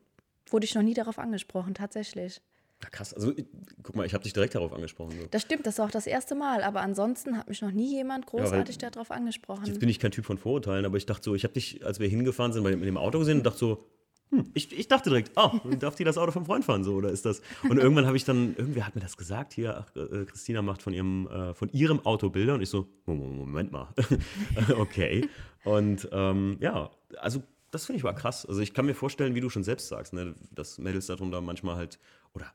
wurde 0.51 0.67
ich 0.67 0.75
noch 0.75 0.83
nie 0.83 0.93
darauf 0.93 1.19
angesprochen, 1.19 1.73
tatsächlich. 1.73 2.43
Ja, 2.85 2.91
krass. 2.91 3.15
Also, 3.15 3.33
ich, 3.35 3.47
guck 3.83 3.97
mal, 3.97 4.05
ich 4.05 4.13
habe 4.13 4.23
dich 4.25 4.35
direkt 4.35 4.55
darauf 4.55 4.73
angesprochen. 4.75 5.13
So. 5.19 5.27
Das 5.31 5.41
stimmt, 5.41 5.67
das 5.67 5.79
war 5.79 5.87
auch 5.87 5.91
das 5.91 6.07
erste 6.07 6.35
Mal. 6.35 6.63
Aber 6.63 6.83
ansonsten 6.83 7.39
hat 7.39 7.49
mich 7.49 7.63
noch 7.63 7.71
nie 7.73 7.91
jemand 7.97 8.27
großartig 8.27 8.77
darauf 8.77 9.11
angesprochen. 9.11 9.65
Jetzt 9.65 9.81
bin 9.81 9.89
ich 9.89 9.99
kein 9.99 10.11
Typ 10.11 10.27
von 10.27 10.37
Vorurteilen, 10.37 10.85
aber 10.85 10.99
ich 10.99 11.07
dachte 11.07 11.25
so, 11.25 11.35
ich 11.35 11.45
habe 11.45 11.55
dich, 11.55 11.85
als 11.87 11.99
wir 11.99 12.09
hingefahren 12.09 12.53
sind, 12.53 12.63
bei- 12.63 12.77
mit 12.77 12.85
dem 12.87 12.99
Auto 12.99 13.19
gesehen 13.21 13.39
und 13.39 13.47
dachte 13.47 13.59
so, 13.59 13.85
hm, 14.31 14.51
ich, 14.53 14.77
ich 14.79 14.87
dachte 14.89 15.09
direkt, 15.09 15.33
ah, 15.39 15.59
darf 15.81 15.95
die 15.95 16.05
das 16.05 16.19
Auto 16.19 16.33
vom 16.33 16.45
Freund 16.45 16.65
fahren, 16.65 16.85
so, 16.85 16.95
oder 16.95 17.09
ist 17.09 17.25
das? 17.25 17.41
Und 17.69 17.79
irgendwann 17.79 18.07
habe 18.07 18.19
ich 18.19 18.25
dann, 18.25 18.55
irgendwer 18.57 18.87
hat 18.87 18.95
mir 18.95 19.01
das 19.01 19.17
gesagt, 19.17 19.55
hier, 19.55 19.79
ach, 19.79 19.97
äh, 19.97 20.27
Christina 20.27 20.61
macht 20.61 20.83
von 20.83 20.93
ihrem, 20.93 21.27
äh, 21.29 21.55
von 21.55 21.71
ihrem 21.73 22.05
Auto 22.05 22.29
Bilder 22.29 22.55
und 22.55 22.61
ich 22.61 22.69
so, 22.69 22.87
Mo- 23.07 23.15
Mo- 23.15 23.29
Moment 23.47 23.73
mal, 23.73 23.89
okay. 24.77 25.29
Und 25.65 26.07
ähm, 26.13 26.59
ja, 26.61 26.91
also 27.17 27.43
das 27.71 27.87
finde 27.87 27.97
ich 27.99 28.05
war 28.05 28.15
krass. 28.15 28.47
Also 28.47 28.61
ich 28.61 28.73
kann 28.75 28.87
mir 28.87 28.95
vorstellen, 28.95 29.35
wie 29.35 29.41
du 29.41 29.51
schon 29.51 29.65
selbst 29.65 29.89
sagst, 29.89 30.13
ne, 30.13 30.35
dass 30.53 30.79
Mädels 30.79 31.07
darunter 31.07 31.41
manchmal 31.41 31.77
halt, 31.77 31.99
oder 32.35 32.47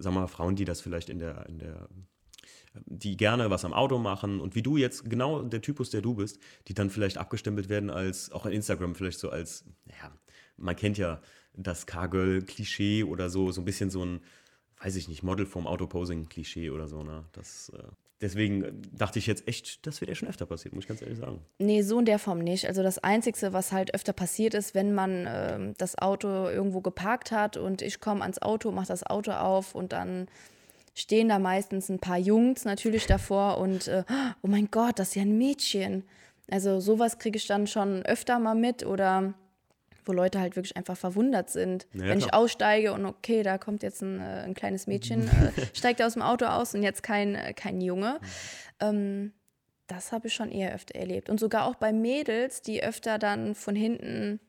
wir 0.00 0.20
mal, 0.22 0.26
Frauen, 0.26 0.56
die 0.56 0.64
das 0.64 0.80
vielleicht 0.80 1.08
in 1.08 1.18
der, 1.18 1.46
in 1.46 1.58
der 1.58 1.88
die 2.86 3.16
gerne 3.16 3.50
was 3.50 3.64
am 3.64 3.74
Auto 3.74 3.98
machen 3.98 4.40
und 4.40 4.54
wie 4.54 4.62
du 4.62 4.76
jetzt 4.76 5.08
genau 5.08 5.42
der 5.42 5.60
Typus, 5.60 5.90
der 5.90 6.00
du 6.00 6.14
bist, 6.14 6.38
die 6.68 6.74
dann 6.74 6.90
vielleicht 6.90 7.18
abgestempelt 7.18 7.68
werden 7.68 7.90
als, 7.90 8.32
auch 8.32 8.46
an 8.46 8.52
Instagram 8.52 8.94
vielleicht 8.94 9.18
so 9.18 9.30
als, 9.30 9.64
ja, 9.88 10.10
man 10.56 10.76
kennt 10.76 10.98
ja 10.98 11.20
das 11.54 11.86
Cargirl-Klischee 11.86 13.04
oder 13.04 13.28
so, 13.28 13.52
so 13.52 13.60
ein 13.60 13.64
bisschen 13.64 13.90
so 13.90 14.04
ein, 14.04 14.20
weiß 14.82 14.96
ich 14.96 15.08
nicht, 15.08 15.22
Model 15.22 15.44
vom 15.44 15.66
Autoposing-Klischee 15.66 16.70
oder 16.70 16.88
so, 16.88 17.02
ne? 17.02 17.24
Das, 17.32 17.70
äh, 17.70 17.82
deswegen 18.22 18.80
dachte 18.96 19.18
ich 19.18 19.26
jetzt 19.26 19.46
echt, 19.46 19.86
das 19.86 20.00
wird 20.00 20.08
ja 20.08 20.14
schon 20.14 20.28
öfter 20.28 20.46
passiert, 20.46 20.74
muss 20.74 20.84
ich 20.84 20.88
ganz 20.88 21.02
ehrlich 21.02 21.18
sagen. 21.18 21.40
Nee, 21.58 21.82
so 21.82 21.98
in 21.98 22.04
der 22.04 22.18
Form 22.18 22.38
nicht. 22.38 22.66
Also 22.66 22.82
das 22.82 22.98
Einzige, 22.98 23.52
was 23.52 23.72
halt 23.72 23.94
öfter 23.94 24.12
passiert 24.12 24.54
ist, 24.54 24.74
wenn 24.74 24.94
man 24.94 25.26
äh, 25.26 25.74
das 25.76 25.98
Auto 25.98 26.28
irgendwo 26.48 26.80
geparkt 26.80 27.32
hat 27.32 27.56
und 27.56 27.82
ich 27.82 28.00
komme 28.00 28.22
ans 28.22 28.40
Auto, 28.40 28.70
mache 28.70 28.86
das 28.86 29.04
Auto 29.04 29.32
auf 29.32 29.74
und 29.74 29.92
dann 29.92 30.28
stehen 30.94 31.28
da 31.28 31.38
meistens 31.38 31.88
ein 31.88 31.98
paar 31.98 32.18
Jungs 32.18 32.64
natürlich 32.64 33.06
davor 33.06 33.58
und 33.58 33.88
äh, 33.88 34.04
oh 34.42 34.48
mein 34.48 34.70
Gott, 34.70 34.98
das 34.98 35.08
ist 35.08 35.14
ja 35.16 35.22
ein 35.22 35.36
Mädchen. 35.36 36.04
Also 36.50 36.80
sowas 36.80 37.18
kriege 37.18 37.36
ich 37.36 37.46
dann 37.46 37.66
schon 37.66 38.02
öfter 38.02 38.38
mal 38.38 38.54
mit 38.54 38.84
oder 38.84 39.34
wo 40.04 40.12
Leute 40.12 40.40
halt 40.40 40.56
wirklich 40.56 40.76
einfach 40.76 40.96
verwundert 40.96 41.50
sind. 41.50 41.86
Ja, 41.92 42.06
Wenn 42.06 42.18
ich 42.18 42.34
aussteige 42.34 42.92
und 42.92 43.06
okay, 43.06 43.42
da 43.42 43.58
kommt 43.58 43.82
jetzt 43.82 44.02
ein, 44.02 44.20
äh, 44.20 44.44
ein 44.44 44.54
kleines 44.54 44.86
Mädchen, 44.86 45.28
äh, 45.28 45.52
steigt 45.74 46.02
aus 46.02 46.14
dem 46.14 46.22
Auto 46.22 46.46
aus 46.46 46.74
und 46.74 46.82
jetzt 46.82 47.02
kein, 47.02 47.34
äh, 47.34 47.52
kein 47.54 47.80
Junge. 47.80 48.20
Ähm, 48.80 49.32
das 49.86 50.12
habe 50.12 50.28
ich 50.28 50.34
schon 50.34 50.50
eher 50.50 50.74
öfter 50.74 50.98
erlebt. 50.98 51.28
Und 51.28 51.38
sogar 51.38 51.66
auch 51.66 51.74
bei 51.74 51.92
Mädels, 51.92 52.62
die 52.62 52.82
öfter 52.82 53.18
dann 53.18 53.54
von 53.54 53.74
hinten, 53.74 54.40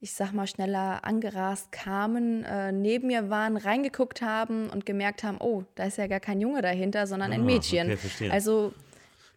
ich 0.00 0.12
sag 0.12 0.32
mal, 0.32 0.46
schneller 0.46 1.04
angerast 1.04 1.72
kamen, 1.72 2.44
äh, 2.44 2.72
neben 2.72 3.08
mir 3.08 3.28
waren, 3.30 3.56
reingeguckt 3.56 4.22
haben 4.22 4.70
und 4.70 4.86
gemerkt 4.86 5.24
haben, 5.24 5.38
oh, 5.40 5.64
da 5.74 5.84
ist 5.84 5.98
ja 5.98 6.06
gar 6.06 6.20
kein 6.20 6.40
Junge 6.40 6.62
dahinter, 6.62 7.06
sondern 7.06 7.32
ein 7.32 7.42
ah, 7.42 7.44
Mädchen. 7.44 7.92
Okay, 7.92 8.30
also 8.30 8.72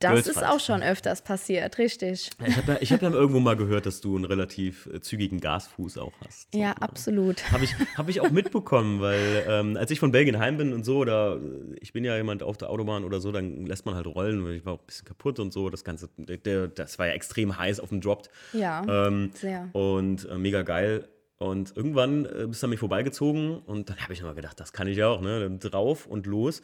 das 0.02 0.28
ist 0.28 0.44
auch 0.44 0.60
schon 0.60 0.84
öfters 0.84 1.22
passiert, 1.22 1.78
richtig. 1.78 2.30
Ich 2.46 2.58
habe 2.58 2.74
ja, 2.74 2.90
hab 2.90 3.02
ja 3.02 3.10
irgendwo 3.10 3.40
mal 3.40 3.56
gehört, 3.56 3.86
dass 3.86 4.02
du 4.02 4.16
einen 4.16 4.26
relativ 4.26 4.88
äh, 4.88 5.00
zügigen 5.02 5.40
Gasfuß 5.40 5.98
auch 5.98 6.14
hast. 6.26 6.54
Ja, 6.54 6.70
ne? 6.70 6.82
absolut. 6.82 7.52
Habe 7.52 7.64
ich, 7.64 7.76
hab 7.98 8.10
ich 8.10 8.22
auch 8.22 8.32
mitbekommen, 8.32 9.02
weil 9.02 9.44
ähm, 9.48 9.78
als 9.78 9.92
ich 9.92 10.00
von 10.00 10.12
Belgien 10.12 10.40
heim 10.40 10.58
bin 10.58 10.74
und 10.74 10.84
so, 10.84 10.98
oder 10.98 11.40
ich 11.80 11.94
bin 11.94 12.04
ja 12.04 12.16
jemand 12.18 12.44
auf 12.44 12.58
der 12.58 12.70
Autobahn 12.70 13.04
oder 13.04 13.20
so, 13.20 13.32
dann 13.32 13.66
lässt 13.66 13.86
man 13.86 13.96
halt 13.96 14.08
rollen, 14.08 14.44
weil 14.46 14.54
ich 14.54 14.66
war 14.66 14.74
auch 14.74 14.80
ein 14.80 14.86
bisschen 14.86 15.06
kaputt 15.06 15.40
und 15.40 15.54
so. 15.54 15.70
Das 15.70 15.84
Ganze, 15.84 16.10
der, 16.18 16.68
das 16.68 17.00
war 17.00 17.08
ja 17.08 17.14
extrem 17.14 17.58
heiß 17.58 17.80
auf 17.80 17.90
dem 17.90 18.02
Drop. 18.02 18.28
Ja, 18.54 19.08
ähm, 19.08 19.32
sehr. 19.34 19.70
Und 19.74 20.28
äh, 20.30 20.38
mega 20.38 20.64
geil. 20.64 21.08
Und 21.42 21.76
irgendwann 21.76 22.26
äh, 22.26 22.46
bist 22.46 22.62
du 22.62 22.68
an 22.68 22.70
mich 22.70 22.80
vorbeigezogen 22.80 23.62
und 23.66 23.90
dann 23.90 23.98
habe 23.98 24.14
ich 24.14 24.20
immer 24.22 24.36
gedacht, 24.36 24.60
das 24.60 24.74
kann 24.74 24.88
ich 24.88 24.98
ja 24.98 25.08
auch, 25.08 25.22
ne? 25.22 25.50
Drauf 25.58 26.06
und 26.06 26.28
los. 26.28 26.62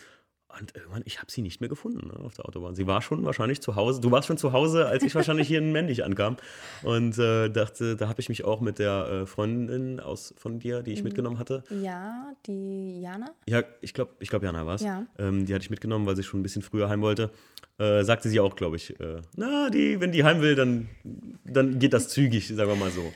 Und 0.59 0.75
irgendwann, 0.75 1.03
ich 1.05 1.19
habe 1.19 1.31
sie 1.31 1.41
nicht 1.41 1.61
mehr 1.61 1.69
gefunden 1.69 2.07
ne, 2.07 2.25
auf 2.25 2.33
der 2.33 2.45
Autobahn. 2.45 2.75
Sie 2.75 2.87
war 2.87 3.01
schon 3.01 3.23
wahrscheinlich 3.25 3.61
zu 3.61 3.75
Hause. 3.75 4.01
Du 4.01 4.11
warst 4.11 4.27
schon 4.27 4.37
zu 4.37 4.53
Hause, 4.53 4.87
als 4.87 5.03
ich 5.03 5.13
wahrscheinlich 5.15 5.47
hier 5.47 5.59
in 5.59 5.71
Männlich 5.71 6.03
ankam. 6.03 6.37
Und 6.83 7.17
äh, 7.17 7.49
dachte, 7.49 7.95
da 7.95 8.07
habe 8.07 8.21
ich 8.21 8.29
mich 8.29 8.45
auch 8.45 8.61
mit 8.61 8.79
der 8.79 9.07
äh, 9.07 9.25
Freundin 9.25 9.99
aus, 9.99 10.33
von 10.37 10.59
dir, 10.59 10.83
die 10.83 10.93
ich 10.93 10.99
mhm. 10.99 11.05
mitgenommen 11.05 11.39
hatte. 11.39 11.63
Ja, 11.69 12.33
die 12.45 13.01
Jana? 13.01 13.31
Ja, 13.47 13.63
ich 13.81 13.93
glaube, 13.93 14.11
ich 14.19 14.29
glaub, 14.29 14.43
Jana 14.43 14.65
war 14.65 14.75
es. 14.75 14.81
Ja. 14.81 15.05
Ähm, 15.19 15.45
die 15.45 15.53
hatte 15.53 15.63
ich 15.63 15.69
mitgenommen, 15.69 16.05
weil 16.05 16.15
sie 16.15 16.23
schon 16.23 16.39
ein 16.39 16.43
bisschen 16.43 16.61
früher 16.61 16.89
heim 16.89 17.01
wollte. 17.01 17.31
Äh, 17.77 18.03
sagte 18.03 18.29
sie 18.29 18.39
auch, 18.39 18.55
glaube 18.55 18.77
ich, 18.77 18.99
äh, 18.99 19.21
na, 19.35 19.69
die, 19.69 19.99
wenn 19.99 20.11
die 20.11 20.23
heim 20.23 20.41
will, 20.41 20.55
dann, 20.55 20.89
dann 21.45 21.77
geht 21.79 21.93
das 21.93 22.09
zügig, 22.09 22.47
sagen 22.47 22.69
wir 22.69 22.75
mal 22.75 22.91
so. 22.91 23.13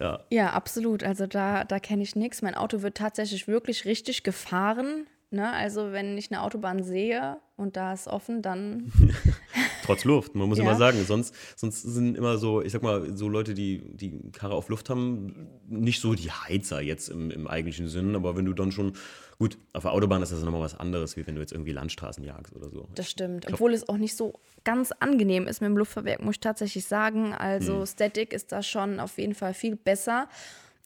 Ja. 0.00 0.24
ja, 0.30 0.50
absolut. 0.50 1.04
Also 1.04 1.26
da, 1.26 1.64
da 1.64 1.78
kenne 1.78 2.02
ich 2.02 2.16
nichts. 2.16 2.40
Mein 2.40 2.54
Auto 2.54 2.80
wird 2.80 2.96
tatsächlich 2.96 3.46
wirklich 3.46 3.84
richtig 3.84 4.22
gefahren. 4.22 5.06
Ne? 5.32 5.50
Also 5.50 5.92
wenn 5.92 6.18
ich 6.18 6.30
eine 6.30 6.42
Autobahn 6.42 6.82
sehe 6.82 7.38
und 7.56 7.76
da 7.76 7.92
ist 7.92 8.06
offen, 8.06 8.42
dann. 8.42 8.92
Trotz 9.84 10.04
Luft, 10.04 10.34
man 10.34 10.48
muss 10.48 10.58
ja. 10.58 10.64
immer 10.64 10.76
sagen. 10.76 11.02
Sonst, 11.04 11.34
sonst 11.56 11.82
sind 11.82 12.16
immer 12.16 12.36
so, 12.36 12.60
ich 12.60 12.70
sag 12.72 12.82
mal, 12.82 13.16
so 13.16 13.28
Leute, 13.28 13.54
die 13.54 13.96
die 13.96 14.30
Karre 14.32 14.54
auf 14.54 14.68
Luft 14.68 14.90
haben, 14.90 15.48
nicht 15.68 16.00
so 16.00 16.14
die 16.14 16.30
Heizer 16.30 16.82
jetzt 16.82 17.08
im, 17.08 17.30
im 17.30 17.46
eigentlichen 17.46 17.88
Sinn, 17.88 18.14
aber 18.14 18.36
wenn 18.36 18.44
du 18.44 18.52
dann 18.52 18.72
schon, 18.72 18.92
gut, 19.38 19.56
auf 19.72 19.82
der 19.82 19.92
Autobahn 19.92 20.22
ist 20.22 20.32
das 20.32 20.42
nochmal 20.42 20.60
was 20.60 20.78
anderes, 20.78 21.16
wie 21.16 21.26
wenn 21.26 21.34
du 21.34 21.40
jetzt 21.40 21.52
irgendwie 21.52 21.72
Landstraßen 21.72 22.22
jagst 22.22 22.54
oder 22.54 22.68
so. 22.68 22.88
Das 22.94 23.10
stimmt. 23.10 23.50
Obwohl 23.50 23.72
es 23.72 23.88
auch 23.88 23.96
nicht 23.96 24.16
so 24.16 24.34
ganz 24.64 24.92
angenehm 24.92 25.46
ist 25.46 25.62
mit 25.62 25.68
dem 25.68 25.78
Luftverwerk, 25.78 26.22
muss 26.22 26.34
ich 26.34 26.40
tatsächlich 26.40 26.84
sagen. 26.84 27.32
Also 27.32 27.80
hm. 27.80 27.86
Static 27.86 28.32
ist 28.34 28.52
da 28.52 28.62
schon 28.62 29.00
auf 29.00 29.18
jeden 29.18 29.34
Fall 29.34 29.54
viel 29.54 29.76
besser. 29.76 30.28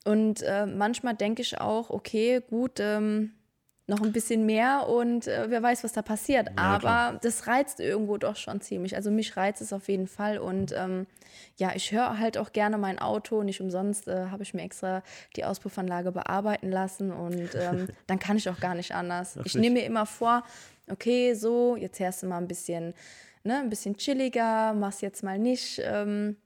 Und 0.05 0.43
äh, 0.43 0.67
manchmal 0.67 1.15
denke 1.17 1.43
ich 1.43 1.61
auch, 1.61 1.91
okay, 1.91 2.41
gut, 2.49 2.79
ähm, 2.79 3.33
noch 3.89 4.03
ein 4.03 4.13
bisschen 4.13 4.47
mehr 4.47 4.89
und 4.89 5.29
äh, 5.29 5.47
wer 5.49 5.63
weiß, 5.63 5.85
was 5.85 5.93
da 5.93 6.03
passiert. 6.03 6.49
Ja, 6.49 6.55
Aber 6.57 6.79
klar. 6.81 7.19
das 7.23 7.47
reizt 7.47 7.79
irgendwo 7.79 8.17
doch 8.17 8.35
schon 8.35 8.61
ziemlich. 8.61 8.97
Also 8.97 9.11
mich 9.11 9.37
reizt 9.37 9.63
es 9.63 9.73
auf 9.73 9.89
jeden 9.89 10.09
Fall 10.09 10.39
und 10.39 10.73
ähm, 10.77 11.07
ja, 11.57 11.71
ich 11.75 11.93
höre 11.93 12.19
halt 12.19 12.37
auch 12.37 12.53
gerne 12.53 12.79
mein 12.79 12.99
Auto. 12.99 13.43
Nicht 13.45 13.61
umsonst 13.61 14.09
äh, 14.09 14.27
habe 14.31 14.43
ich 14.43 14.55
mir 14.55 14.63
extra 14.63 15.03
die 15.37 15.45
Auspuffanlage 15.45 16.11
bearbeiten 16.11 16.71
lassen 16.71 17.13
und 17.13 17.55
ähm, 17.55 17.89
dann 18.09 18.19
kann 18.19 18.37
ich 18.37 18.49
auch 18.49 18.59
gar 18.59 18.75
nicht 18.75 18.93
anders. 18.93 19.39
Ich 19.45 19.55
nehme 19.55 19.75
mir 19.81 19.87
immer 19.87 20.07
vor, 20.07 20.43
okay, 20.91 21.35
so, 21.35 21.77
jetzt 21.77 22.01
hörst 22.01 22.25
du 22.25 22.27
mal 22.27 22.39
ein 22.39 22.49
bisschen, 22.49 22.93
ne, 23.45 23.61
ein 23.61 23.71
bisschen 23.71 23.97
chilliger, 23.97 24.75
mach's 24.75 25.01
jetzt 25.01 25.23
mal 25.23 25.39
nicht. 25.39 25.81
Ähm, 25.85 26.37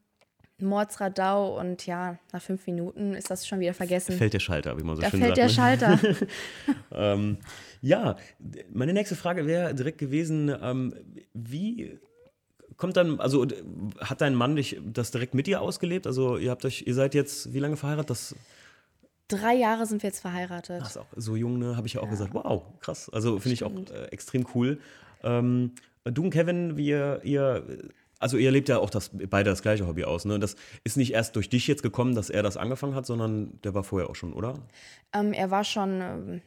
Mordsradau 0.62 1.59
und 1.59 1.87
ja, 1.87 2.19
nach 2.33 2.43
fünf 2.43 2.67
Minuten 2.67 3.14
ist 3.14 3.31
das 3.31 3.47
schon 3.47 3.61
wieder 3.61 3.75
vergessen. 3.75 4.17
Fällt 4.17 4.35
der 4.35 4.40
Schalter, 4.40 4.79
wie 4.79 4.83
man 4.83 4.97
so 4.97 5.02
da 5.02 5.11
schön 5.11 5.21
fällt 5.21 5.37
sagt. 5.37 5.81
fällt 5.81 5.81
der 5.81 5.90
ne? 5.90 5.99
Schalter. 5.99 6.26
ähm, 6.93 7.38
ja, 7.83 8.17
meine 8.73 8.93
nächste 8.93 9.17
Frage 9.17 9.47
wäre 9.47 9.75
direkt 9.75 9.99
gewesen, 9.99 10.55
ähm, 10.62 10.95
wie 11.35 11.99
kommt 12.76 12.97
dann, 12.97 13.21
also 13.21 13.47
hat 14.00 14.21
dein 14.21 14.35
Mann 14.35 14.57
dich 14.57 14.81
das 14.85 15.11
direkt 15.11 15.35
mit 15.35 15.47
dir 15.47 15.61
ausgelebt? 15.61 16.07
Also 16.07 16.38
ihr 16.38 16.50
habt 16.50 16.64
euch, 16.64 16.85
ihr 16.87 16.95
seid 16.95 17.14
jetzt 17.14 17.52
wie 17.52 17.59
lange 17.59 17.76
verheiratet? 17.76 18.11
Das 18.11 18.35
Drei 19.29 19.55
Jahre 19.55 19.87
sind 19.87 20.02
wir 20.02 20.09
jetzt 20.09 20.19
verheiratet. 20.19 20.83
Ach, 20.85 20.97
so 21.14 21.37
jung, 21.37 21.59
ne, 21.59 21.76
habe 21.76 21.87
ich 21.87 21.95
ja 21.95 22.00
auch 22.00 22.07
ja. 22.07 22.11
gesagt. 22.11 22.35
Wow, 22.35 22.64
krass. 22.81 23.09
Also 23.11 23.38
finde 23.38 23.55
ich 23.55 23.62
auch 23.62 23.71
äh, 23.71 24.07
extrem 24.07 24.45
cool. 24.55 24.81
Ähm, 25.23 25.73
du 26.05 26.25
und 26.25 26.31
Kevin, 26.31 26.76
wie 26.76 26.88
ihr, 26.88 27.21
ihr 27.23 27.64
also 28.21 28.37
ihr 28.37 28.50
lebt 28.50 28.69
ja 28.69 28.79
auch 28.79 28.91
das, 28.91 29.11
beide 29.12 29.50
das 29.50 29.62
gleiche 29.62 29.87
Hobby 29.89 30.05
aus. 30.05 30.27
Ne? 30.27 30.39
Das 30.39 30.55
ist 30.85 30.97
nicht 30.97 31.15
erst 31.15 31.35
durch 31.37 31.49
dich 31.49 31.67
jetzt 31.67 31.83
gekommen, 31.83 32.15
dass 32.15 32.31
er 32.31 32.43
das 32.43 32.57
angefangen 32.57 32.95
hat, 32.95 33.07
sondern 33.07 33.59
der 33.65 33.75
war 33.75 33.83
vorher 33.83 34.09
auch 34.11 34.15
schon, 34.15 34.35
oder? 34.35 34.55
Ähm, 35.12 35.33
er 35.33 35.50
war 35.50 35.65
schon, 35.65 36.00
ähm, 36.00 36.43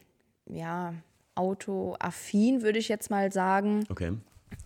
ja, 0.45 0.93
autoaffin, 1.35 2.61
würde 2.61 2.77
ich 2.77 2.87
jetzt 2.87 3.09
mal 3.09 3.31
sagen. 3.31 3.85
Okay. 3.89 4.13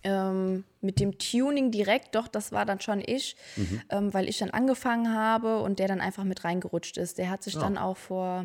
Ähm, 0.04 0.64
mit 0.82 1.00
dem 1.00 1.16
Tuning 1.16 1.70
direkt, 1.70 2.14
doch, 2.14 2.28
das 2.28 2.52
war 2.52 2.66
dann 2.66 2.80
schon 2.80 3.02
ich, 3.04 3.36
mhm. 3.56 3.80
ähm, 3.88 4.14
weil 4.14 4.28
ich 4.28 4.36
dann 4.36 4.50
angefangen 4.50 5.14
habe 5.14 5.60
und 5.60 5.78
der 5.78 5.88
dann 5.88 6.02
einfach 6.02 6.24
mit 6.24 6.44
reingerutscht 6.44 6.98
ist. 6.98 7.16
Der 7.16 7.30
hat 7.30 7.42
sich 7.42 7.56
oh. 7.56 7.60
dann 7.60 7.78
auch 7.78 7.96
vor, 7.96 8.44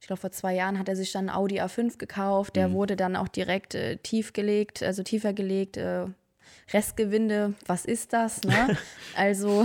ich 0.00 0.08
glaube 0.08 0.20
vor 0.20 0.32
zwei 0.32 0.54
Jahren 0.56 0.76
hat 0.76 0.88
er 0.88 0.96
sich 0.96 1.12
dann 1.12 1.30
Audi 1.30 1.60
A5 1.60 1.98
gekauft. 1.98 2.56
Der 2.56 2.68
mhm. 2.68 2.72
wurde 2.72 2.96
dann 2.96 3.14
auch 3.14 3.28
direkt 3.28 3.76
äh, 3.76 3.98
tief 3.98 4.32
gelegt, 4.32 4.82
also 4.82 5.04
tiefer 5.04 5.32
gelegt, 5.32 5.76
äh, 5.76 6.06
Restgewinde, 6.72 7.54
was 7.66 7.84
ist 7.84 8.12
das? 8.12 8.42
Ne? 8.42 8.76
also 9.16 9.64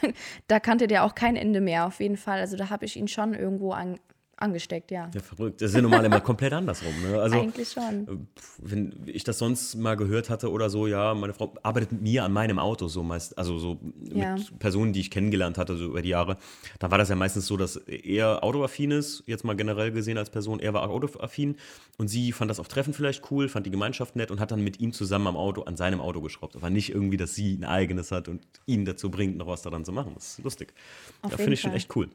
da 0.48 0.60
kannte 0.60 0.86
der 0.86 1.04
auch 1.04 1.14
kein 1.14 1.36
Ende 1.36 1.60
mehr, 1.60 1.86
auf 1.86 2.00
jeden 2.00 2.16
Fall. 2.16 2.40
Also 2.40 2.56
da 2.56 2.70
habe 2.70 2.84
ich 2.84 2.96
ihn 2.96 3.08
schon 3.08 3.34
irgendwo 3.34 3.72
an, 3.72 3.98
angesteckt, 4.36 4.90
ja. 4.90 5.10
Ja, 5.14 5.20
verrückt. 5.20 5.62
Das 5.62 5.70
ist 5.70 5.76
ja 5.76 5.82
normal 5.82 6.04
immer 6.04 6.20
komplett 6.22 6.52
andersrum. 6.52 6.92
Ne? 7.02 7.18
Also, 7.20 7.40
Eigentlich 7.40 7.70
schon. 7.70 8.06
Äh, 8.06 8.16
wenn 8.58 8.92
ich 9.06 9.24
das 9.24 9.38
sonst 9.38 9.74
mal 9.76 9.96
gehört 9.96 10.28
hatte 10.28 10.50
oder 10.50 10.68
so, 10.68 10.86
ja, 10.86 11.14
meine 11.14 11.32
Frau 11.32 11.54
arbeitet 11.62 11.92
mit 11.92 12.02
mir 12.02 12.24
an 12.24 12.32
meinem 12.32 12.58
Auto 12.58 12.88
so 12.88 13.02
meist, 13.02 13.36
also 13.38 13.58
so 13.58 13.78
ja. 14.12 14.34
mit 14.34 14.58
Personen, 14.58 14.92
die 14.92 15.00
ich 15.00 15.10
kennengelernt 15.10 15.56
hatte, 15.56 15.76
so 15.76 15.86
über 15.86 16.02
die 16.02 16.10
Jahre. 16.10 16.36
Da 16.78 16.90
war 16.90 16.98
das 16.98 17.08
ja 17.08 17.16
meistens 17.16 17.46
so, 17.46 17.56
dass 17.56 17.76
er 17.76 18.44
autoaffin 18.44 18.90
ist, 18.90 19.22
jetzt 19.26 19.44
mal 19.44 19.56
generell 19.56 19.90
gesehen 19.90 20.18
als 20.18 20.28
Person. 20.28 20.60
Er 20.60 20.74
war 20.74 20.88
autoaffin 20.88 21.56
und 21.96 22.08
sie 22.08 22.32
fand 22.32 22.50
das 22.50 22.60
auf 22.60 22.68
Treffen 22.68 22.92
vielleicht 22.92 23.30
cool, 23.30 23.48
fand 23.48 23.64
die 23.64 23.70
Gemeinschaft 23.70 24.16
nett 24.16 24.30
und 24.30 24.38
hat 24.38 24.50
dann 24.50 24.62
mit 24.62 24.80
ihm 24.80 24.92
zusammen 24.92 25.28
am 25.28 25.36
Auto, 25.36 25.62
an 25.62 25.76
seinem 25.76 26.00
Auto 26.00 26.20
geschraubt. 26.20 26.56
Aber 26.56 26.68
nicht 26.68 26.90
irgendwie, 26.90 27.16
dass 27.16 27.34
sie 27.34 27.54
ein 27.54 27.64
eigenes 27.64 28.12
hat 28.12 28.28
und 28.28 28.46
ihn 28.66 28.84
dazu 28.84 29.10
bringt, 29.10 29.38
noch 29.38 29.46
was 29.46 29.62
daran 29.62 29.84
zu 29.84 29.92
machen. 29.92 30.12
Das 30.14 30.38
ist 30.38 30.44
lustig. 30.44 30.74
Auf 31.22 31.32
ja, 31.32 31.36
finde 31.38 31.54
ich 31.54 31.60
schon 31.60 31.72
echt 31.72 31.94
cool. 31.96 32.10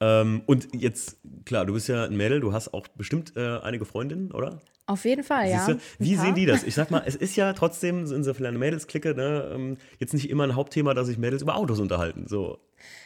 Ähm, 0.00 0.42
und 0.46 0.68
jetzt, 0.74 1.18
klar, 1.44 1.66
du 1.66 1.72
bist 1.72 1.88
ja 1.88 2.04
ein 2.04 2.16
Mädel, 2.16 2.40
du 2.40 2.52
hast 2.52 2.72
auch 2.72 2.86
bestimmt 2.88 3.36
äh, 3.36 3.58
einige 3.58 3.84
Freundinnen, 3.84 4.30
oder? 4.32 4.60
Auf 4.86 5.04
jeden 5.04 5.22
Fall, 5.22 5.50
ja. 5.50 5.76
Wie 5.98 6.16
sehen 6.16 6.34
die 6.34 6.46
das? 6.46 6.62
Ich 6.62 6.74
sag 6.74 6.90
mal, 6.90 7.02
es 7.06 7.14
ist 7.14 7.36
ja 7.36 7.52
trotzdem 7.52 8.10
in 8.10 8.24
so 8.24 8.32
einer 8.32 8.52
Mädelsklicke 8.52 9.14
ne, 9.14 9.50
ähm, 9.54 9.76
jetzt 9.98 10.14
nicht 10.14 10.30
immer 10.30 10.44
ein 10.44 10.54
Hauptthema, 10.54 10.94
dass 10.94 11.08
sich 11.08 11.18
Mädels 11.18 11.42
über 11.42 11.56
Autos 11.56 11.78
unterhalten. 11.78 12.26
So. 12.26 12.58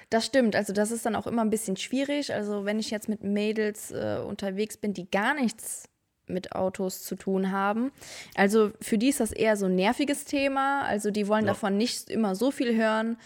Das 0.08 0.24
stimmt, 0.24 0.54
also 0.54 0.72
das 0.72 0.92
ist 0.92 1.06
dann 1.06 1.16
auch 1.16 1.26
immer 1.26 1.42
ein 1.42 1.50
bisschen 1.50 1.76
schwierig. 1.76 2.32
Also 2.32 2.64
wenn 2.64 2.78
ich 2.78 2.90
jetzt 2.90 3.08
mit 3.08 3.24
Mädels 3.24 3.90
äh, 3.90 4.18
unterwegs 4.24 4.76
bin, 4.76 4.94
die 4.94 5.10
gar 5.10 5.34
nichts 5.34 5.88
mit 6.26 6.52
Autos 6.52 7.02
zu 7.02 7.16
tun 7.16 7.50
haben. 7.50 7.90
Also 8.36 8.70
für 8.80 8.96
die 8.96 9.08
ist 9.08 9.20
das 9.20 9.32
eher 9.32 9.56
so 9.56 9.66
ein 9.66 9.74
nerviges 9.74 10.24
Thema. 10.24 10.82
Also 10.82 11.10
die 11.10 11.26
wollen 11.26 11.46
ja. 11.46 11.52
davon 11.52 11.76
nicht 11.76 12.10
immer 12.10 12.34
so 12.34 12.50
viel 12.50 12.76
hören 12.76 13.16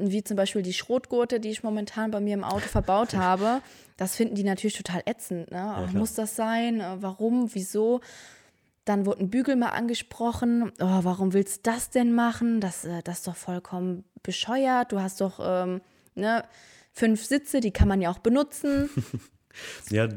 wie 0.00 0.24
zum 0.24 0.36
Beispiel 0.36 0.62
die 0.62 0.72
Schrotgurte, 0.72 1.40
die 1.40 1.50
ich 1.50 1.62
momentan 1.62 2.10
bei 2.10 2.20
mir 2.20 2.34
im 2.34 2.44
Auto 2.44 2.66
verbaut 2.66 3.14
habe, 3.16 3.60
das 3.96 4.16
finden 4.16 4.34
die 4.34 4.44
natürlich 4.44 4.76
total 4.76 5.02
ätzend. 5.06 5.50
Ne? 5.50 5.58
Ja, 5.58 5.88
Muss 5.92 6.14
das 6.14 6.36
sein? 6.36 6.80
Äh, 6.80 6.96
warum? 7.00 7.54
Wieso? 7.54 8.00
Dann 8.84 9.06
wurde 9.06 9.20
ein 9.20 9.30
Bügel 9.30 9.56
mal 9.56 9.68
angesprochen. 9.68 10.72
Oh, 10.80 11.00
warum 11.02 11.32
willst 11.32 11.58
du 11.66 11.70
das 11.70 11.90
denn 11.90 12.14
machen? 12.14 12.60
Das, 12.60 12.84
äh, 12.84 13.02
das 13.04 13.18
ist 13.18 13.26
doch 13.28 13.36
vollkommen 13.36 14.04
bescheuert. 14.22 14.92
Du 14.92 15.00
hast 15.00 15.20
doch 15.20 15.38
ähm, 15.42 15.80
ne, 16.14 16.44
fünf 16.92 17.24
Sitze, 17.24 17.60
die 17.60 17.72
kann 17.72 17.88
man 17.88 18.00
ja 18.00 18.10
auch 18.10 18.18
benutzen. 18.18 18.88
ja, 19.90 20.08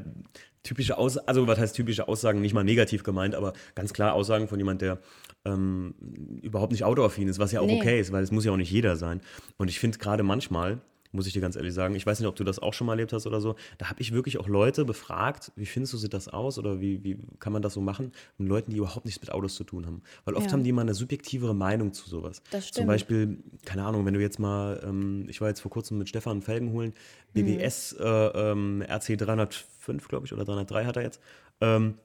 typische 0.63 0.97
Aussagen, 0.97 1.27
also 1.27 1.47
was 1.47 1.59
heißt 1.59 1.75
typische 1.75 2.07
Aussagen, 2.07 2.41
nicht 2.41 2.53
mal 2.53 2.63
negativ 2.63 3.03
gemeint, 3.03 3.35
aber 3.35 3.53
ganz 3.75 3.93
klar 3.93 4.13
Aussagen 4.13 4.47
von 4.47 4.57
jemand, 4.57 4.81
der 4.81 4.99
ähm, 5.45 5.93
überhaupt 6.41 6.71
nicht 6.71 6.83
autoaffin 6.83 7.27
ist, 7.27 7.39
was 7.39 7.51
ja 7.51 7.61
auch 7.61 7.67
nee. 7.67 7.79
okay 7.79 7.99
ist, 7.99 8.11
weil 8.11 8.23
es 8.23 8.31
muss 8.31 8.45
ja 8.45 8.51
auch 8.51 8.57
nicht 8.57 8.71
jeder 8.71 8.95
sein. 8.95 9.21
Und 9.57 9.69
ich 9.69 9.79
finde 9.79 9.97
gerade 9.97 10.23
manchmal, 10.23 10.81
muss 11.13 11.27
ich 11.27 11.33
dir 11.33 11.41
ganz 11.41 11.55
ehrlich 11.55 11.73
sagen. 11.73 11.95
Ich 11.95 12.05
weiß 12.05 12.19
nicht, 12.19 12.27
ob 12.27 12.35
du 12.35 12.43
das 12.43 12.59
auch 12.59 12.73
schon 12.73 12.87
mal 12.87 12.93
erlebt 12.93 13.13
hast 13.13 13.27
oder 13.27 13.39
so. 13.39 13.55
Da 13.77 13.89
habe 13.89 14.01
ich 14.01 14.13
wirklich 14.13 14.39
auch 14.39 14.47
Leute 14.47 14.83
befragt, 14.83 15.51
wie 15.55 15.65
findest 15.65 15.93
du, 15.93 15.97
sieht 15.97 16.13
das 16.13 16.27
aus 16.27 16.57
oder 16.57 16.81
wie, 16.81 17.03
wie 17.03 17.19
kann 17.39 17.53
man 17.53 17.61
das 17.61 17.73
so 17.73 17.81
machen? 17.81 18.11
Und 18.39 18.47
Leuten, 18.47 18.71
die 18.71 18.77
überhaupt 18.77 19.05
nichts 19.05 19.21
mit 19.21 19.31
Autos 19.31 19.55
zu 19.55 19.63
tun 19.63 19.85
haben. 19.85 20.01
Weil 20.25 20.33
oft 20.33 20.47
ja. 20.47 20.53
haben 20.53 20.63
die 20.63 20.71
mal 20.71 20.81
eine 20.81 20.95
subjektivere 20.95 21.53
Meinung 21.53 21.93
zu 21.93 22.09
sowas. 22.09 22.41
Das 22.49 22.67
stimmt. 22.67 22.75
Zum 22.75 22.87
Beispiel, 22.87 23.43
keine 23.63 23.85
Ahnung, 23.85 24.05
wenn 24.05 24.15
du 24.15 24.21
jetzt 24.21 24.39
mal, 24.39 24.81
ähm, 24.83 25.27
ich 25.29 25.39
war 25.39 25.49
jetzt 25.49 25.61
vor 25.61 25.71
kurzem 25.71 25.99
mit 25.99 26.09
Stefan 26.09 26.41
Felgen 26.41 26.71
holen, 26.71 26.93
BBS 27.33 27.95
mhm. 27.97 28.05
äh, 28.05 28.27
ähm, 28.27 28.81
RC 28.81 29.17
305, 29.17 30.07
glaube 30.07 30.25
ich, 30.25 30.33
oder 30.33 30.45
303 30.45 30.85
hat 30.85 30.97
er 30.97 31.03
jetzt. 31.03 31.21
Ähm, 31.61 31.95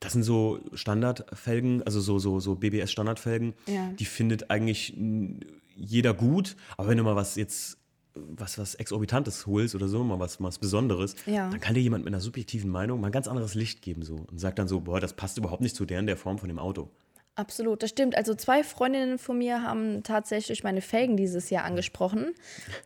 das 0.00 0.12
sind 0.12 0.22
so 0.22 0.60
Standardfelgen, 0.74 1.82
also 1.82 2.00
so, 2.00 2.18
so, 2.18 2.40
so 2.40 2.54
BBS-Standardfelgen. 2.54 3.54
Ja. 3.66 3.90
Die 3.98 4.04
findet 4.04 4.50
eigentlich 4.50 4.94
jeder 5.74 6.14
gut. 6.14 6.56
Aber 6.76 6.88
wenn 6.88 6.98
du 6.98 7.04
mal 7.04 7.16
was 7.16 7.36
jetzt 7.36 7.78
was, 8.14 8.58
was 8.58 8.74
Exorbitantes 8.74 9.46
holst 9.46 9.74
oder 9.74 9.88
so, 9.88 10.02
mal 10.02 10.18
was, 10.18 10.42
was 10.42 10.58
Besonderes, 10.58 11.14
ja. 11.26 11.48
dann 11.50 11.60
kann 11.60 11.74
dir 11.74 11.80
jemand 11.80 12.04
mit 12.04 12.12
einer 12.12 12.20
subjektiven 12.20 12.70
Meinung 12.70 13.00
mal 13.00 13.08
ein 13.08 13.12
ganz 13.12 13.28
anderes 13.28 13.54
Licht 13.54 13.82
geben 13.82 14.02
so 14.02 14.26
und 14.30 14.38
sagt 14.38 14.58
dann 14.58 14.68
so, 14.68 14.80
boah, 14.80 15.00
das 15.00 15.12
passt 15.12 15.38
überhaupt 15.38 15.62
nicht 15.62 15.76
zu 15.76 15.84
der 15.84 16.00
in 16.00 16.06
der 16.06 16.16
Form 16.16 16.38
von 16.38 16.48
dem 16.48 16.58
Auto. 16.58 16.90
Absolut, 17.36 17.84
das 17.84 17.90
stimmt. 17.90 18.16
Also 18.16 18.34
zwei 18.34 18.64
Freundinnen 18.64 19.18
von 19.18 19.38
mir 19.38 19.62
haben 19.62 20.02
tatsächlich 20.02 20.64
meine 20.64 20.80
Felgen 20.80 21.16
dieses 21.16 21.50
Jahr 21.50 21.64
angesprochen. 21.64 22.34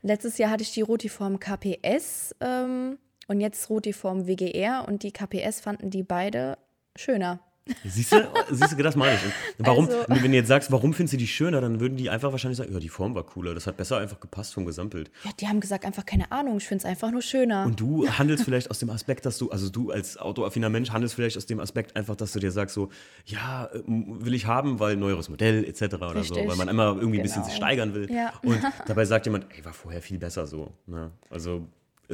Letztes 0.02 0.36
Jahr 0.36 0.50
hatte 0.50 0.62
ich 0.62 0.72
die 0.72 0.82
Rotiform 0.82 1.40
KPS 1.40 2.34
ähm, 2.40 2.98
und 3.28 3.40
jetzt 3.40 3.70
Rotiform 3.70 4.26
WGR 4.26 4.84
und 4.86 5.04
die 5.04 5.12
KPS 5.12 5.60
fanden 5.62 5.88
die 5.88 6.02
beide 6.02 6.58
schöner. 6.96 7.40
Siehst 7.84 8.10
du, 8.10 8.28
siehst 8.50 8.72
du, 8.72 8.82
das 8.82 8.96
meine 8.96 9.14
ich. 9.14 9.20
Warum, 9.58 9.86
also, 9.86 10.04
wenn 10.08 10.32
du 10.32 10.36
jetzt 10.36 10.48
sagst, 10.48 10.72
warum 10.72 10.94
findest 10.94 11.14
du 11.14 11.16
die 11.16 11.28
schöner, 11.28 11.60
dann 11.60 11.78
würden 11.78 11.96
die 11.96 12.10
einfach 12.10 12.32
wahrscheinlich 12.32 12.58
sagen, 12.58 12.72
ja, 12.72 12.80
die 12.80 12.88
Form 12.88 13.14
war 13.14 13.22
cooler, 13.24 13.54
das 13.54 13.68
hat 13.68 13.76
besser 13.76 13.98
einfach 13.98 14.18
gepasst 14.18 14.52
vom 14.54 14.66
Gesamtbild. 14.66 15.12
Ja, 15.22 15.30
die 15.38 15.46
haben 15.46 15.60
gesagt, 15.60 15.84
einfach 15.84 16.04
keine 16.04 16.32
Ahnung, 16.32 16.56
ich 16.56 16.66
finde 16.66 16.82
es 16.82 16.84
einfach 16.84 17.12
nur 17.12 17.22
schöner. 17.22 17.64
Und 17.64 17.78
du 17.78 18.08
handelst 18.18 18.44
vielleicht 18.44 18.68
aus 18.68 18.80
dem 18.80 18.90
Aspekt, 18.90 19.26
dass 19.26 19.38
du, 19.38 19.50
also 19.50 19.70
du 19.70 19.92
als 19.92 20.16
autoaffiner 20.16 20.70
Mensch 20.70 20.90
handelst 20.90 21.14
vielleicht 21.14 21.36
aus 21.36 21.46
dem 21.46 21.60
Aspekt 21.60 21.94
einfach, 21.94 22.16
dass 22.16 22.32
du 22.32 22.40
dir 22.40 22.50
sagst 22.50 22.74
so, 22.74 22.90
ja, 23.26 23.70
will 23.86 24.34
ich 24.34 24.46
haben, 24.46 24.80
weil 24.80 24.96
neueres 24.96 25.28
Modell 25.28 25.64
etc. 25.64 25.94
oder 25.94 26.16
Richtig. 26.16 26.42
so, 26.42 26.48
weil 26.48 26.56
man 26.56 26.66
immer 26.66 26.86
irgendwie 26.86 27.04
genau. 27.04 27.20
ein 27.20 27.22
bisschen 27.22 27.44
sich 27.44 27.54
genau. 27.54 27.66
steigern 27.66 27.94
will. 27.94 28.10
Ja. 28.10 28.32
Und 28.42 28.60
dabei 28.86 29.04
sagt 29.04 29.26
jemand, 29.26 29.46
ey, 29.56 29.64
war 29.64 29.72
vorher 29.72 30.02
viel 30.02 30.18
besser 30.18 30.48
so. 30.48 30.72
Ne? 30.86 31.12
Also 31.30 31.68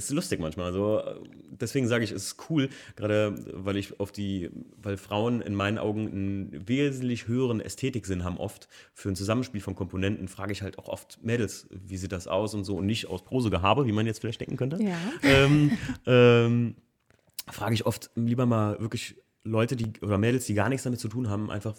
ist 0.05 0.11
lustig 0.11 0.41
manchmal. 0.41 0.67
Also 0.67 1.03
deswegen 1.51 1.89
sage 1.89 2.05
ich, 2.05 2.13
es 2.13 2.25
ist 2.25 2.51
cool, 2.51 2.69
gerade 2.97 3.35
weil 3.53 3.77
ich 3.77 4.01
auf 4.01 4.13
die, 4.13 4.51
weil 4.81 4.97
Frauen 4.97 5.41
in 5.41 5.55
meinen 5.55 5.79
Augen 5.79 6.09
einen 6.09 6.69
wesentlich 6.69 7.27
höheren 7.27 7.61
Ästhetiksinn 7.61 8.25
haben 8.25 8.39
oft 8.39 8.69
für 8.95 9.09
ein 9.09 9.17
Zusammenspiel 9.17 9.61
von 9.61 9.75
Komponenten, 9.75 10.29
frage 10.29 10.53
ich 10.53 10.63
halt 10.63 10.79
auch 10.79 10.89
oft 10.89 11.23
Mädels, 11.23 11.69
wie 11.71 11.97
sieht 11.97 12.13
das 12.13 12.29
aus 12.29 12.55
und 12.55 12.65
so 12.65 12.77
und 12.77 12.87
nicht 12.87 13.07
aus 13.07 13.23
Prosegehabe, 13.23 13.87
wie 13.87 13.93
man 13.93 14.07
jetzt 14.07 14.21
vielleicht 14.21 14.41
denken 14.41 14.57
könnte. 14.57 14.83
Ja. 14.83 14.97
Ähm, 15.23 15.73
ähm, 16.07 16.75
frage 17.47 17.75
ich 17.75 17.87
oft 17.87 18.11
lieber 18.15 18.47
mal 18.47 18.81
wirklich 18.81 19.17
Leute, 19.45 19.77
die 19.77 19.93
oder 20.01 20.19
Mädels, 20.19 20.47
die 20.47 20.55
gar 20.55 20.69
nichts 20.69 20.85
damit 20.85 21.01
zu 21.01 21.09
tun 21.09 21.29
haben, 21.29 21.51
einfach, 21.51 21.75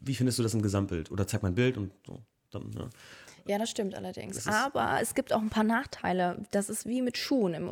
wie 0.00 0.14
findest 0.14 0.38
du 0.38 0.42
das 0.42 0.54
im 0.54 0.62
Gesamtbild? 0.62 1.10
Oder 1.10 1.26
zeig 1.26 1.42
mal 1.42 1.48
ein 1.50 1.54
Bild 1.54 1.76
und 1.76 1.92
so. 2.06 2.22
Dann, 2.50 2.70
ja. 2.72 2.88
Ja, 3.46 3.58
das 3.58 3.70
stimmt 3.70 3.94
allerdings. 3.94 4.44
Das 4.44 4.46
Aber 4.46 4.98
es 5.00 5.14
gibt 5.14 5.32
auch 5.32 5.40
ein 5.40 5.50
paar 5.50 5.64
Nachteile. 5.64 6.38
Das 6.50 6.68
ist 6.68 6.86
wie 6.86 7.02
mit 7.02 7.16
Schuhen 7.16 7.54
im, 7.54 7.70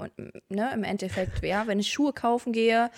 ne, 0.49 0.71
im 0.73 0.85
Endeffekt. 0.85 1.43
Ja, 1.51 1.67
wenn 1.67 1.81
ich 1.81 1.93
Schuhe 1.93 2.13
kaufen 2.13 2.53
gehe, 2.53 2.91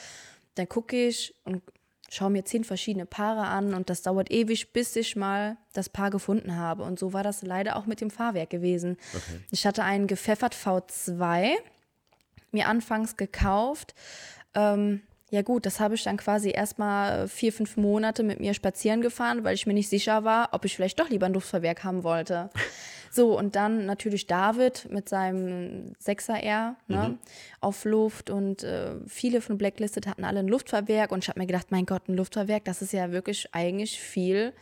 dann 0.56 0.68
gucke 0.68 1.08
ich 1.08 1.34
und 1.44 1.62
schaue 2.10 2.30
mir 2.30 2.44
zehn 2.44 2.64
verschiedene 2.64 3.06
Paare 3.06 3.46
an 3.46 3.72
und 3.72 3.88
das 3.88 4.02
dauert 4.02 4.30
ewig, 4.30 4.72
bis 4.72 4.94
ich 4.96 5.16
mal 5.16 5.56
das 5.72 5.88
Paar 5.88 6.10
gefunden 6.10 6.56
habe. 6.56 6.82
Und 6.82 6.98
so 6.98 7.12
war 7.14 7.22
das 7.22 7.42
leider 7.42 7.76
auch 7.76 7.86
mit 7.86 8.00
dem 8.02 8.10
Fahrwerk 8.10 8.50
gewesen. 8.50 8.98
Okay. 9.14 9.40
Ich 9.50 9.66
hatte 9.66 9.84
einen 9.84 10.06
gepfeffert 10.06 10.54
V2 10.54 11.54
mir 12.50 12.68
anfangs 12.68 13.16
gekauft. 13.16 13.94
Ähm, 14.54 15.02
ja 15.32 15.40
gut, 15.40 15.64
das 15.64 15.80
habe 15.80 15.94
ich 15.94 16.04
dann 16.04 16.18
quasi 16.18 16.50
erstmal 16.50 17.26
vier, 17.26 17.54
fünf 17.54 17.78
Monate 17.78 18.22
mit 18.22 18.38
mir 18.38 18.52
spazieren 18.52 19.00
gefahren, 19.00 19.44
weil 19.44 19.54
ich 19.54 19.66
mir 19.66 19.72
nicht 19.72 19.88
sicher 19.88 20.24
war, 20.24 20.50
ob 20.52 20.66
ich 20.66 20.76
vielleicht 20.76 21.00
doch 21.00 21.08
lieber 21.08 21.24
ein 21.24 21.32
Luftfahrwerk 21.32 21.82
haben 21.84 22.04
wollte. 22.04 22.50
So, 23.14 23.38
und 23.38 23.56
dann 23.56 23.84
natürlich 23.84 24.26
David 24.26 24.90
mit 24.90 25.06
seinem 25.06 25.92
6er 26.02 26.42
R 26.42 26.76
ne, 26.88 27.10
mhm. 27.10 27.18
auf 27.60 27.84
Luft 27.84 28.30
und 28.30 28.62
äh, 28.62 28.94
viele 29.06 29.42
von 29.42 29.58
Blacklisted 29.58 30.06
hatten 30.06 30.24
alle 30.24 30.38
ein 30.38 30.48
Luftfahrwerk 30.48 31.12
und 31.12 31.22
ich 31.22 31.28
habe 31.28 31.38
mir 31.38 31.46
gedacht, 31.46 31.66
mein 31.70 31.84
Gott, 31.84 32.08
ein 32.08 32.16
Luftfahrwerk, 32.16 32.64
das 32.64 32.80
ist 32.80 32.94
ja 32.94 33.12
wirklich 33.12 33.54
eigentlich 33.54 34.00
viel 34.00 34.54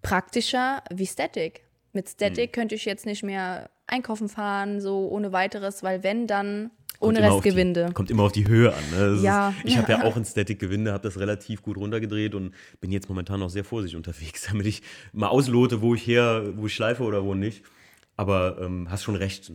praktischer 0.00 0.84
wie 0.94 1.08
Static. 1.08 1.64
Mit 1.92 2.08
Static 2.08 2.50
mhm. 2.50 2.52
könnte 2.52 2.76
ich 2.76 2.84
jetzt 2.84 3.04
nicht 3.04 3.24
mehr 3.24 3.68
einkaufen 3.86 4.28
fahren, 4.28 4.80
so 4.80 5.08
ohne 5.08 5.32
weiteres, 5.32 5.82
weil 5.82 6.02
wenn, 6.02 6.26
dann 6.26 6.70
ohne 7.00 7.22
Restgewinde. 7.22 7.86
Die, 7.86 7.92
kommt 7.92 8.10
immer 8.10 8.24
auf 8.24 8.32
die 8.32 8.46
Höhe 8.48 8.72
an. 8.72 8.82
Ne? 8.90 9.18
ja. 9.22 9.50
Ist, 9.50 9.56
ich 9.64 9.78
habe 9.78 9.92
ja 9.92 10.02
auch 10.04 10.16
ein 10.16 10.24
Static-Gewinde, 10.24 10.92
habe 10.92 11.02
das 11.02 11.18
relativ 11.18 11.62
gut 11.62 11.76
runtergedreht 11.76 12.34
und 12.34 12.54
bin 12.80 12.90
jetzt 12.90 13.08
momentan 13.08 13.40
noch 13.40 13.50
sehr 13.50 13.64
vorsichtig 13.64 13.96
unterwegs, 13.96 14.46
damit 14.50 14.66
ich 14.66 14.82
mal 15.12 15.28
auslote, 15.28 15.82
wo 15.82 15.94
ich 15.94 16.06
her, 16.06 16.52
wo 16.56 16.66
ich 16.66 16.74
schleife 16.74 17.02
oder 17.02 17.24
wo 17.24 17.34
nicht. 17.34 17.64
Aber 18.18 18.58
ähm, 18.62 18.90
hast 18.90 19.02
schon 19.02 19.14
recht, 19.14 19.52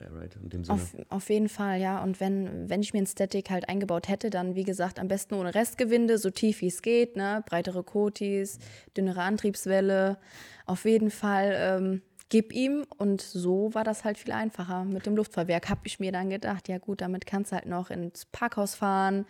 right, 0.00 0.34
in 0.42 0.48
dem 0.48 0.64
Sinne. 0.64 0.80
Auf, 0.80 0.96
auf, 1.10 1.28
jeden 1.28 1.50
Fall, 1.50 1.78
ja. 1.78 2.02
Und 2.02 2.20
wenn, 2.20 2.66
wenn 2.70 2.80
ich 2.80 2.94
mir 2.94 3.00
ein 3.00 3.06
Static 3.06 3.50
halt 3.50 3.68
eingebaut 3.68 4.08
hätte, 4.08 4.30
dann 4.30 4.54
wie 4.54 4.64
gesagt 4.64 4.98
am 4.98 5.08
besten 5.08 5.34
ohne 5.34 5.54
Restgewinde, 5.54 6.16
so 6.16 6.30
tief 6.30 6.62
wie 6.62 6.68
es 6.68 6.80
geht, 6.80 7.16
ne? 7.16 7.44
Breitere 7.46 7.82
Kotis, 7.82 8.60
dünnere 8.96 9.20
Antriebswelle. 9.20 10.16
Auf 10.64 10.86
jeden 10.86 11.10
Fall 11.10 11.54
ähm, 11.54 12.02
gib 12.28 12.52
ihm. 12.52 12.84
Und 12.96 13.20
so 13.20 13.74
war 13.74 13.84
das 13.84 14.04
halt 14.04 14.18
viel 14.18 14.32
einfacher. 14.32 14.84
Mit 14.84 15.06
dem 15.06 15.16
Luftfahrwerk 15.16 15.68
habe 15.68 15.80
ich 15.84 16.00
mir 16.00 16.12
dann 16.12 16.30
gedacht, 16.30 16.68
ja 16.68 16.78
gut, 16.78 17.00
damit 17.00 17.26
kannst 17.26 17.52
du 17.52 17.56
halt 17.56 17.66
noch 17.66 17.90
ins 17.90 18.26
Parkhaus 18.26 18.74
fahren, 18.74 19.26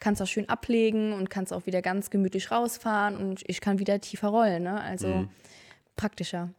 kannst 0.00 0.22
auch 0.22 0.26
schön 0.26 0.48
ablegen 0.48 1.12
und 1.12 1.30
kannst 1.30 1.52
auch 1.52 1.66
wieder 1.66 1.82
ganz 1.82 2.10
gemütlich 2.10 2.50
rausfahren 2.50 3.16
und 3.16 3.42
ich 3.46 3.60
kann 3.60 3.78
wieder 3.78 4.00
tiefer 4.00 4.28
rollen. 4.28 4.64
Ne? 4.64 4.80
Also 4.80 5.08
mhm. 5.08 5.28
praktischer. 5.96 6.50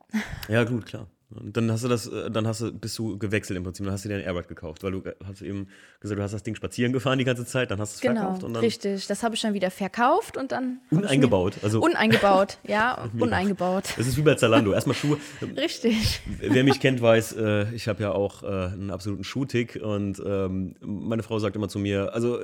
Ja, 0.48 0.64
gut, 0.64 0.86
klar. 0.86 1.08
Und 1.32 1.56
dann 1.56 1.72
hast 1.72 1.84
du 1.84 1.88
das, 1.88 2.08
äh, 2.08 2.32
dann 2.32 2.48
hast 2.48 2.62
du, 2.62 2.72
bist 2.72 2.98
du 2.98 3.18
gewechselt 3.20 3.58
im 3.58 3.64
Prinzip, 3.64 3.86
dann 3.86 3.94
hast 3.94 4.04
du 4.04 4.10
dir 4.10 4.16
ein 4.16 4.22
Airbag 4.22 4.48
gekauft, 4.48 4.84
weil 4.84 4.92
du 4.92 5.00
äh, 5.02 5.14
hast 5.24 5.42
eben 5.44 5.68
gesagt, 6.00 6.18
du 6.18 6.24
hast 6.24 6.34
das 6.34 6.42
Ding 6.42 6.56
spazieren 6.56 6.92
gefahren 6.92 7.20
die 7.20 7.26
ganze 7.26 7.46
Zeit, 7.46 7.70
dann 7.70 7.80
hast 7.80 7.94
du 7.94 7.96
es 7.96 8.02
genau, 8.02 8.22
verkauft 8.22 8.44
und 8.44 8.54
dann. 8.54 8.64
Richtig, 8.64 9.06
das 9.06 9.22
habe 9.22 9.36
ich 9.36 9.42
dann 9.42 9.54
wieder 9.54 9.70
verkauft 9.70 10.38
und 10.38 10.52
dann. 10.52 10.80
Uneingebaut, 10.90 11.56
also. 11.62 11.82
Uneingebaut, 11.82 12.58
ja, 12.68 13.08
uneingebaut. 13.20 13.94
Das 13.96 14.08
ist 14.08 14.18
wie 14.18 14.24
bei 14.24 14.36
Zalando, 14.36 14.74
erstmal 14.74 14.96
Schuhe. 14.96 15.18
Richtig. 15.56 16.22
Wer 16.40 16.64
mich 16.64 16.80
kennt, 16.80 17.00
weiß, 17.02 17.34
äh, 17.34 17.76
ich 17.76 17.88
habe 17.88 18.02
ja 18.02 18.12
auch 18.12 18.42
einen 18.44 18.90
absoluten 18.90 19.24
Schuhtick 19.24 19.80
und 19.82 20.22
ähm, 20.26 20.76
meine 20.82 21.24
Frau 21.24 21.38
sagt 21.40 21.56
immer 21.56 21.70
zu 21.70 21.78
mir, 21.78 22.14
also 22.14 22.40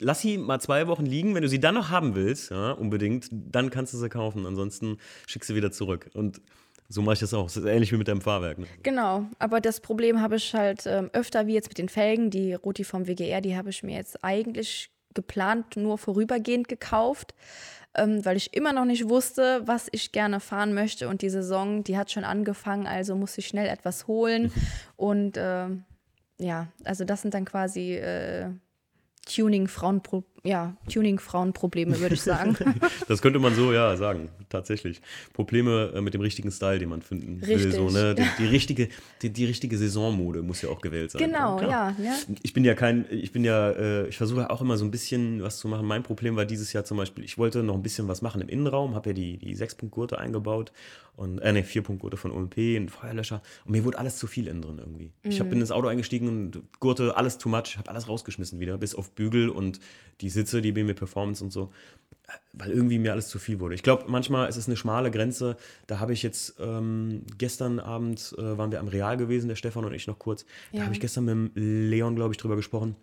lass 0.00 0.20
sie 0.20 0.38
mal 0.38 0.60
zwei 0.60 0.86
Wochen 0.86 1.06
liegen. 1.06 1.34
Wenn 1.34 1.42
du 1.42 1.48
sie 1.48 1.60
dann 1.60 1.74
noch 1.74 1.90
haben 1.90 2.14
willst, 2.14 2.50
ja, 2.50 2.72
unbedingt, 2.72 3.28
dann 3.30 3.70
kannst 3.70 3.94
du 3.94 3.98
sie 3.98 4.08
kaufen. 4.08 4.46
Ansonsten 4.46 4.98
schickst 5.26 5.50
du 5.50 5.54
wieder 5.54 5.70
zurück. 5.70 6.10
Und 6.14 6.40
so 6.90 7.02
mache 7.02 7.14
ich 7.14 7.20
das 7.20 7.32
auch. 7.32 7.44
Das 7.44 7.56
ist 7.56 7.64
ähnlich 7.64 7.92
wie 7.92 7.96
mit 7.96 8.08
deinem 8.08 8.20
Fahrwerk. 8.20 8.58
Ne? 8.58 8.66
Genau, 8.82 9.26
aber 9.38 9.60
das 9.60 9.80
Problem 9.80 10.20
habe 10.20 10.36
ich 10.36 10.52
halt 10.54 10.86
ähm, 10.86 11.08
öfter 11.12 11.46
wie 11.46 11.54
jetzt 11.54 11.68
mit 11.68 11.78
den 11.78 11.88
Felgen. 11.88 12.30
Die 12.30 12.52
Roti 12.52 12.82
vom 12.82 13.06
WGR, 13.06 13.40
die 13.40 13.56
habe 13.56 13.70
ich 13.70 13.84
mir 13.84 13.94
jetzt 13.94 14.22
eigentlich 14.24 14.90
geplant 15.14 15.76
nur 15.76 15.98
vorübergehend 15.98 16.68
gekauft, 16.68 17.34
ähm, 17.94 18.24
weil 18.24 18.36
ich 18.36 18.54
immer 18.54 18.72
noch 18.72 18.84
nicht 18.84 19.08
wusste, 19.08 19.62
was 19.66 19.86
ich 19.92 20.10
gerne 20.10 20.40
fahren 20.40 20.74
möchte. 20.74 21.08
Und 21.08 21.22
die 21.22 21.30
Saison, 21.30 21.84
die 21.84 21.96
hat 21.96 22.10
schon 22.10 22.24
angefangen, 22.24 22.88
also 22.88 23.14
muss 23.14 23.38
ich 23.38 23.46
schnell 23.46 23.68
etwas 23.68 24.08
holen. 24.08 24.52
Und 24.96 25.36
äh, 25.36 25.68
ja, 26.38 26.68
also 26.84 27.04
das 27.04 27.22
sind 27.22 27.34
dann 27.34 27.44
quasi 27.44 27.94
äh, 27.94 28.50
Tuning-Frauenprobleme 29.26 30.29
ja, 30.42 30.74
Tuning-Frauenprobleme, 30.90 32.00
würde 32.00 32.14
ich 32.14 32.22
sagen. 32.22 32.56
das 33.08 33.20
könnte 33.20 33.38
man 33.38 33.54
so, 33.54 33.72
ja, 33.72 33.96
sagen, 33.96 34.30
tatsächlich. 34.48 35.00
Probleme 35.32 35.92
äh, 35.94 36.00
mit 36.00 36.14
dem 36.14 36.20
richtigen 36.20 36.50
Style, 36.50 36.78
den 36.78 36.88
man 36.88 37.02
finden 37.02 37.40
Richtig. 37.44 37.64
will. 37.64 37.72
So, 37.72 37.90
ne? 37.90 38.14
die, 38.14 38.24
die 38.38 38.46
richtige, 38.46 38.88
die, 39.22 39.30
die, 39.30 39.44
richtige 39.44 39.76
Saisonmode 39.76 40.42
muss 40.42 40.62
ja 40.62 40.70
auch 40.70 40.80
gewählt 40.80 41.10
sein. 41.10 41.22
Genau, 41.22 41.60
ja, 41.60 41.94
ja. 42.02 42.16
Ich 42.42 42.52
bin 42.52 42.64
ja 42.64 42.74
kein, 42.74 43.04
ich 43.10 43.32
bin 43.32 43.44
ja, 43.44 43.70
äh, 43.70 44.08
ich 44.08 44.16
versuche 44.16 44.50
auch 44.50 44.62
immer 44.62 44.78
so 44.78 44.84
ein 44.84 44.90
bisschen 44.90 45.42
was 45.42 45.58
zu 45.58 45.68
machen. 45.68 45.86
Mein 45.86 46.02
Problem 46.02 46.36
war 46.36 46.46
dieses 46.46 46.72
Jahr 46.72 46.84
zum 46.84 46.96
Beispiel, 46.96 47.24
ich 47.24 47.36
wollte 47.36 47.62
noch 47.62 47.74
ein 47.74 47.82
bisschen 47.82 48.08
was 48.08 48.22
machen 48.22 48.40
im 48.40 48.48
Innenraum, 48.48 48.94
habe 48.94 49.10
ja 49.10 49.14
die, 49.14 49.36
die 49.36 49.56
6-Punkt-Gurte 49.56 50.18
eingebaut 50.18 50.72
und, 51.16 51.38
äh, 51.40 51.52
ne, 51.52 51.62
4-Punkt-Gurte 51.62 52.16
von 52.16 52.30
OMP, 52.30 52.56
ein 52.56 52.88
Feuerlöscher 52.88 53.42
und 53.66 53.72
mir 53.72 53.84
wurde 53.84 53.98
alles 53.98 54.16
zu 54.16 54.26
viel 54.26 54.48
innen 54.48 54.62
drin 54.62 54.78
irgendwie. 54.78 55.12
Mhm. 55.22 55.30
Ich 55.30 55.40
hab, 55.40 55.50
bin 55.50 55.60
ins 55.60 55.70
Auto 55.70 55.86
eingestiegen 55.88 56.28
und 56.28 56.62
Gurte, 56.80 57.14
alles 57.16 57.36
too 57.36 57.50
much, 57.50 57.76
habe 57.76 57.90
alles 57.90 58.08
rausgeschmissen 58.08 58.58
wieder, 58.58 58.78
bis 58.78 58.94
auf 58.94 59.10
Bügel 59.10 59.50
und 59.50 59.80
die 60.22 60.29
Sitze, 60.30 60.62
die 60.62 60.72
BMW 60.72 60.94
Performance 60.94 61.42
und 61.44 61.50
so, 61.50 61.70
weil 62.52 62.70
irgendwie 62.70 62.98
mir 62.98 63.12
alles 63.12 63.28
zu 63.28 63.38
viel 63.38 63.60
wurde. 63.60 63.74
Ich 63.74 63.82
glaube, 63.82 64.04
manchmal 64.08 64.48
ist 64.48 64.56
es 64.56 64.66
eine 64.66 64.76
schmale 64.76 65.10
Grenze. 65.10 65.56
Da 65.86 65.98
habe 66.00 66.12
ich 66.12 66.22
jetzt 66.22 66.54
ähm, 66.60 67.22
gestern 67.38 67.78
Abend 67.80 68.34
äh, 68.38 68.56
waren 68.58 68.70
wir 68.72 68.80
am 68.80 68.88
Real 68.88 69.16
gewesen, 69.16 69.48
der 69.48 69.56
Stefan 69.56 69.84
und 69.84 69.92
ich 69.92 70.06
noch 70.06 70.18
kurz. 70.18 70.44
Da 70.72 70.78
ja. 70.78 70.84
habe 70.84 70.94
ich 70.94 71.00
gestern 71.00 71.24
mit 71.24 71.32
dem 71.34 71.50
Leon, 71.90 72.14
glaube 72.16 72.32
ich, 72.32 72.38
drüber 72.38 72.56
gesprochen. 72.56 72.96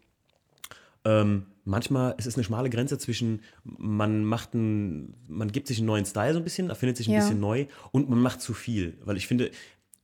ähm, 1.06 1.46
manchmal 1.64 2.16
es 2.18 2.26
ist 2.26 2.36
eine 2.36 2.44
schmale 2.44 2.70
Grenze 2.70 2.98
zwischen, 2.98 3.42
man 3.64 4.24
macht 4.24 4.54
einen, 4.54 5.14
man 5.28 5.52
gibt 5.52 5.68
sich 5.68 5.78
einen 5.80 5.88
neuen 5.88 6.06
Style 6.06 6.34
so 6.34 6.40
ein 6.40 6.44
bisschen, 6.44 6.70
erfindet 6.70 6.98
sich 6.98 7.08
ein 7.08 7.14
Ja. 7.14 7.20
bisschen 7.20 7.40
neu 7.40 7.66
und 7.92 8.10
man 8.10 8.20
macht 8.20 8.42
zu 8.42 8.54
viel. 8.54 8.98
Weil 9.06 9.18
ich 9.18 9.28
finde, 9.28 9.52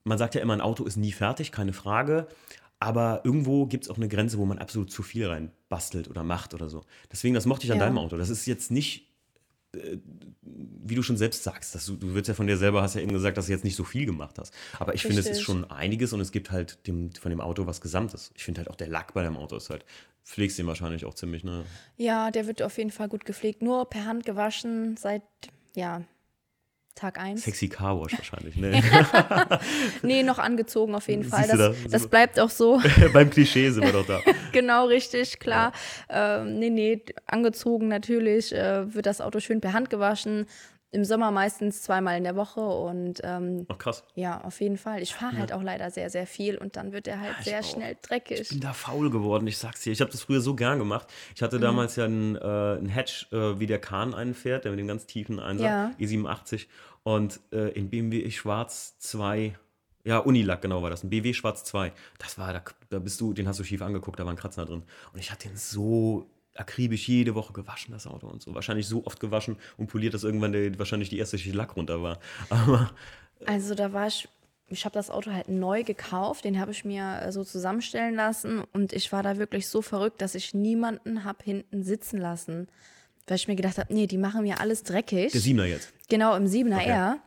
man 0.04 0.18
sagt 0.18 0.36
ja 0.36 0.42
immer, 0.42 0.54
ein 0.54 0.62
Auto 0.62 0.84
ist 0.86 0.98
nie 0.98 1.12
fertig, 1.14 1.52
keine 1.52 1.74
Frage. 1.74 2.28
Aber 2.84 3.22
irgendwo 3.24 3.65
gibt 3.65 3.86
es 3.86 3.89
auch 3.89 3.96
eine 3.96 4.10
Grenze, 4.10 4.38
wo 4.38 4.46
man 4.46 4.58
absolut 4.58 4.91
zu 4.91 5.04
viel 5.04 5.26
rein 5.26 5.52
bastelt 5.69 6.10
oder 6.10 6.22
macht 6.24 6.54
oder 6.54 6.67
so. 6.69 6.82
Deswegen, 7.10 7.34
das 7.34 7.46
mochte 7.46 7.65
ich 7.65 7.72
an 7.72 7.78
Ja. 7.80 7.86
deinem 7.86 7.98
Auto. 7.98 8.17
Das 8.17 8.30
ist 8.30 8.46
jetzt 8.46 8.72
nicht, 8.72 9.08
äh, 9.74 9.98
wie 10.41 10.96
du 10.96 11.02
schon 11.02 11.15
selbst 11.15 11.43
sagst, 11.43 11.76
dass 11.76 11.86
du, 11.86 11.96
du 11.96 12.13
wirst 12.13 12.28
ja 12.28 12.34
von 12.34 12.46
dir 12.46 12.58
selber, 12.58 12.82
hast 12.82 12.96
ja 12.96 13.02
eben 13.02 13.13
gesagt, 13.13 13.38
dass 13.38 13.46
du 13.46 13.54
jetzt 13.54 13.63
nicht 13.63 13.78
so 13.78 13.86
viel 13.86 14.06
gemacht 14.06 14.38
hast. 14.38 14.54
Aber 14.80 14.93
ich 14.93 15.02
finde, 15.04 15.22
es 15.22 15.28
ist 15.30 15.39
schon 15.41 15.63
einiges 15.72 16.12
und 16.12 16.19
es 16.19 16.34
gibt 16.34 16.52
halt 16.52 16.86
dem, 16.86 17.12
von 17.13 17.30
dem 17.30 17.39
Auto 17.39 17.65
was 17.67 17.80
Gesamtes. 17.80 18.32
Ich 18.36 18.43
finde 18.43 18.60
halt 18.60 18.69
auch 18.69 18.76
der 18.76 18.89
Lack 18.89 19.13
bei 19.13 19.24
dem 19.24 19.38
Auto 19.38 19.56
ist 19.56 19.69
halt, 19.69 19.86
pflegst 20.26 20.60
den 20.60 20.67
wahrscheinlich 20.67 21.06
auch 21.06 21.13
ziemlich, 21.13 21.46
ne? 21.46 21.63
Ja, 21.96 22.32
der 22.32 22.48
wird 22.48 22.62
auf 22.62 22.78
jeden 22.78 22.91
Fall 22.91 23.08
gut 23.08 23.24
gepflegt. 23.24 23.62
Nur 23.62 23.89
per 23.89 24.04
Hand 24.06 24.26
gewaschen 24.26 24.98
seit, 24.98 25.24
ja, 25.74 26.02
Tag 26.95 27.19
1. 27.19 27.43
Sexy 27.43 27.69
Carwash 27.69 28.13
wahrscheinlich, 28.17 28.56
ne? 28.56 28.82
Nee, 30.03 30.21
noch 30.21 30.38
angezogen 30.38 30.93
auf 30.93 31.08
jeden 31.08 31.23
Fall. 31.23 31.47
Das, 31.47 31.58
da? 31.58 31.73
das 31.89 32.08
bleibt 32.08 32.39
auch 32.39 32.51
so. 32.51 32.79
Beim 33.13 33.29
Klischee 33.29 33.69
sind 33.71 33.84
wir 33.84 33.93
doch 33.93 34.06
da. 34.06 34.21
genau, 34.51 34.86
richtig, 34.86 35.39
klar. 35.39 35.71
Ähm, 36.08 36.60
nee, 36.60 36.69
nee, 36.69 37.03
angezogen 37.25 37.88
natürlich. 37.88 38.53
Äh, 38.53 38.93
wird 38.93 39.08
das 39.08 39.21
Auto 39.21 39.39
schön 39.39 39.60
per 39.60 39.73
Hand 39.73 39.89
gewaschen. 39.89 40.45
Im 40.93 41.03
Sommer 41.06 41.32
meistens 41.32 41.82
zweimal 41.82 42.17
in 42.17 42.23
der 42.23 42.36
Woche 42.36 42.62
und 42.62 43.19
ähm, 43.23 43.65
Ach 43.67 43.77
krass. 43.77 44.03
ja, 44.15 44.41
auf 44.41 44.62
jeden 44.62 44.77
Fall. 44.77 45.01
Ich 45.01 45.13
fahre 45.15 45.38
halt 45.38 45.51
auch 45.51 45.63
leider 45.63 45.89
sehr, 45.91 46.10
sehr 46.10 46.27
viel 46.27 46.58
und 46.58 46.75
dann 46.75 46.91
wird 46.93 47.08
er 47.08 47.19
halt 47.19 47.36
ich 47.39 47.45
sehr 47.45 47.60
auch. 47.62 47.63
schnell 47.63 47.93
Ich 47.93 48.08
dreckig. 48.08 48.49
bin 48.49 48.60
da 48.60 48.73
faul 48.73 49.10
geworden, 49.10 49.47
ich 49.47 49.58
sag's 49.58 49.82
dir. 49.82 49.91
Ich 49.91 50.01
habe 50.01 50.12
das 50.12 50.21
früher 50.21 50.39
so 50.39 50.56
gern 50.56 50.77
gemacht. 50.79 51.08
Ich 51.36 51.41
Mhm. 51.41 51.45
hatte 51.45 51.60
damals 51.60 51.95
ja 51.95 52.06
einen, 52.06 52.36
äh, 52.36 52.39
einen 52.39 52.89
Hatch, 52.89 53.27
äh, 53.34 53.60
wie 53.60 53.65
der 53.65 53.79
Kahn 53.79 54.13
einen 54.13 54.34
fährt, 54.36 54.65
der 54.65 54.71
mit 54.71 54.79
dem 54.79 54.88
ganz 54.88 55.06
tiefen 55.08 55.39
Einsatz, 55.39 55.65
Ja. 55.65 55.91
E87. 55.99 56.67
Und 57.03 57.39
äh, 57.51 57.69
in 57.71 57.89
BMW 57.89 58.29
Schwarz 58.32 58.97
2, 58.99 59.56
ja, 60.06 60.19
Unilack 60.19 60.62
genau 60.62 60.82
war 60.84 60.89
das, 60.89 61.03
ein 61.03 61.10
BW 61.10 61.34
Schwarz 61.34 61.63
2. 61.63 61.91
Das 62.19 62.38
war, 62.38 62.53
da, 62.53 62.62
da 62.89 62.99
bist 62.99 63.19
du, 63.19 63.34
den 63.34 63.47
hast 63.47 63.60
du 63.60 63.63
schief 63.63 63.82
angeguckt, 63.82 64.19
da 64.19 64.25
war 64.25 64.32
ein 64.34 64.38
Kratzer 64.38 64.65
drin. 64.65 64.84
Und 65.13 65.19
ich 65.19 65.32
hatte 65.32 65.47
den 65.47 65.58
so 65.58 66.27
akribisch 66.56 67.08
jede 67.08 67.36
Woche 67.36 67.54
gewaschen, 67.54 67.94
das 67.94 68.08
Auto 68.08 68.28
und 68.28 68.42
so. 68.42 68.54
Wahrscheinlich 68.54 68.88
so 68.88 69.06
oft 69.06 69.20
gewaschen 69.20 69.58
und 69.78 69.88
poliert, 69.88 70.13
dass 70.13 70.24
irgendwann 70.24 70.52
der, 70.52 70.78
wahrscheinlich 70.78 71.10
die 71.10 71.18
erste 71.18 71.38
Schicht 71.38 71.56
Lack 71.56 71.76
runter 71.76 72.02
war. 72.02 72.20
Aber 72.50 72.92
Also 73.46 73.76
da 73.76 73.92
war 73.94 74.08
ich, 74.08 74.28
ich 74.68 74.86
habe 74.86 74.94
das 74.94 75.10
Auto 75.10 75.32
halt 75.32 75.50
neu 75.50 75.84
gekauft, 75.84 76.46
den 76.46 76.60
habe 76.60 76.72
ich 76.72 76.86
mir 76.86 77.22
äh, 77.22 77.32
so 77.32 77.44
zusammenstellen 77.44 78.16
lassen 78.16 78.63
und 78.74 78.94
ich 78.94 79.12
war 79.12 79.24
da 79.24 79.38
wirklich 79.38 79.68
so 79.68 79.82
verrückt, 79.82 80.22
dass 80.22 80.36
ich 80.36 80.54
niemanden 80.54 81.24
habe 81.24 81.44
hinten 81.44 81.84
sitzen 81.84 82.18
lassen. 82.20 82.68
Weil 83.28 83.38
ich 83.38 83.48
mir 83.48 83.56
gedacht 83.56 83.78
habe, 83.78 83.94
nee, 83.94 84.06
die 84.06 84.18
machen 84.18 84.44
mir 84.44 84.60
alles 84.60 84.84
dreckig. 84.84 85.32
der 85.32 85.42
Siebener 85.42 85.66
jetzt. 85.66 85.94
Genau, 86.10 86.36
im 86.36 86.46
7er 86.46 86.76
Okay. 86.76 86.89
R. 86.89 87.18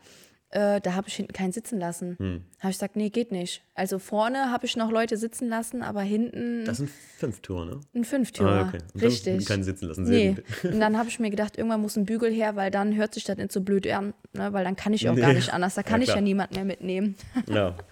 Äh, 0.50 0.80
da 0.80 0.94
habe 0.94 1.08
ich 1.08 1.14
hinten 1.16 1.32
keinen 1.32 1.50
sitzen 1.52 1.78
lassen. 1.80 2.16
Habe 2.60 2.70
ich 2.70 2.76
gesagt, 2.76 2.94
nee, 2.94 3.10
geht 3.10 3.32
nicht. 3.32 3.64
Also 3.74 3.98
vorne 3.98 4.52
habe 4.52 4.64
ich 4.64 4.76
noch 4.76 4.90
Leute 4.92 5.16
sitzen 5.16 5.48
lassen, 5.48 5.82
aber 5.82 6.02
hinten 6.02 6.64
Das 6.64 6.76
sind 6.76 6.88
fünf 7.18 7.40
Tore, 7.40 7.66
ne? 7.66 7.80
ein 7.94 8.04
Fünftürer. 8.04 8.50
Ah, 8.64 8.68
okay. 8.68 8.78
Und 8.94 9.02
Richtig. 9.02 9.44
keinen 9.46 9.64
sitzen 9.64 9.86
lassen. 9.88 10.06
Sehr 10.06 10.30
Nee. 10.32 10.34
gut. 10.62 10.64
Und 10.74 10.80
dann 10.80 10.96
habe 10.96 11.08
ich 11.08 11.18
mir 11.18 11.30
gedacht, 11.30 11.58
irgendwann 11.58 11.82
muss 11.82 11.96
ein 11.96 12.04
Bügel 12.04 12.32
her, 12.32 12.54
weil 12.54 12.70
dann 12.70 12.94
hört 12.94 13.14
sich 13.14 13.24
das 13.24 13.36
nicht 13.38 13.50
so 13.50 13.60
blöd 13.60 13.88
an, 13.88 14.14
ne? 14.34 14.52
weil 14.52 14.62
dann 14.64 14.76
kann 14.76 14.92
ich 14.92 15.08
auch 15.08 15.16
gar 15.16 15.28
Nee. 15.30 15.34
nicht 15.34 15.52
anders. 15.52 15.74
Da 15.74 15.82
kann 15.82 16.00
Ja, 16.00 16.08
ich 16.08 16.14
ja 16.14 16.20
niemand 16.20 16.54
mehr 16.54 16.64
mitnehmen. 16.64 17.16
Ja. 17.48 17.74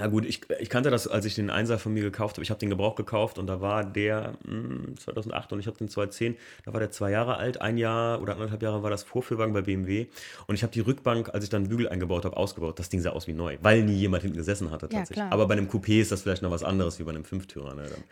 Ja 0.00 0.06
gut, 0.06 0.24
ich, 0.24 0.40
ich 0.58 0.70
kannte 0.70 0.90
das, 0.90 1.06
als 1.06 1.24
ich 1.26 1.34
den 1.34 1.50
Einser 1.50 1.78
von 1.78 1.92
mir 1.92 2.02
gekauft 2.02 2.36
habe. 2.36 2.42
Ich 2.42 2.50
habe 2.50 2.58
den 2.60 2.70
Gebrauch 2.70 2.94
gekauft 2.94 3.38
und 3.38 3.46
da 3.46 3.60
war 3.60 3.84
der 3.84 4.34
mh, 4.46 4.96
2008 4.98 5.52
und 5.52 5.60
ich 5.60 5.66
habe 5.66 5.76
den 5.76 5.88
2010. 5.88 6.36
Da 6.64 6.72
war 6.72 6.80
der 6.80 6.90
zwei 6.90 7.10
Jahre 7.10 7.36
alt, 7.36 7.60
ein 7.60 7.76
Jahr 7.76 8.22
oder 8.22 8.34
anderthalb 8.34 8.62
Jahre 8.62 8.82
war 8.82 8.90
das 8.90 9.02
Vorführwagen 9.02 9.52
bei 9.52 9.60
BMW. 9.62 10.06
Und 10.46 10.54
ich 10.54 10.62
habe 10.62 10.72
die 10.72 10.80
Rückbank, 10.80 11.30
als 11.34 11.44
ich 11.44 11.50
dann 11.50 11.62
einen 11.62 11.68
Bügel 11.68 11.88
eingebaut 11.88 12.24
habe, 12.24 12.36
ausgebaut. 12.36 12.78
Das 12.78 12.88
Ding 12.88 13.00
sah 13.00 13.10
aus 13.10 13.26
wie 13.26 13.34
neu, 13.34 13.58
weil 13.60 13.82
nie 13.82 13.94
jemand 13.96 14.22
hinten 14.22 14.38
gesessen 14.38 14.70
hatte 14.70 14.86
Ja, 14.86 14.98
tatsächlich. 15.00 15.16
klar. 15.16 15.32
Aber 15.32 15.46
bei 15.46 15.52
einem 15.54 15.68
Coupé 15.68 16.00
ist 16.00 16.10
das 16.10 16.22
vielleicht 16.22 16.42
noch 16.42 16.50
was 16.50 16.62
anderes 16.62 16.98
wie 16.98 17.04
bei 17.04 17.10
einem 17.10 17.24
Fünftürer. 17.24 17.74
Ne? 17.74 17.82
Dann, 17.82 18.02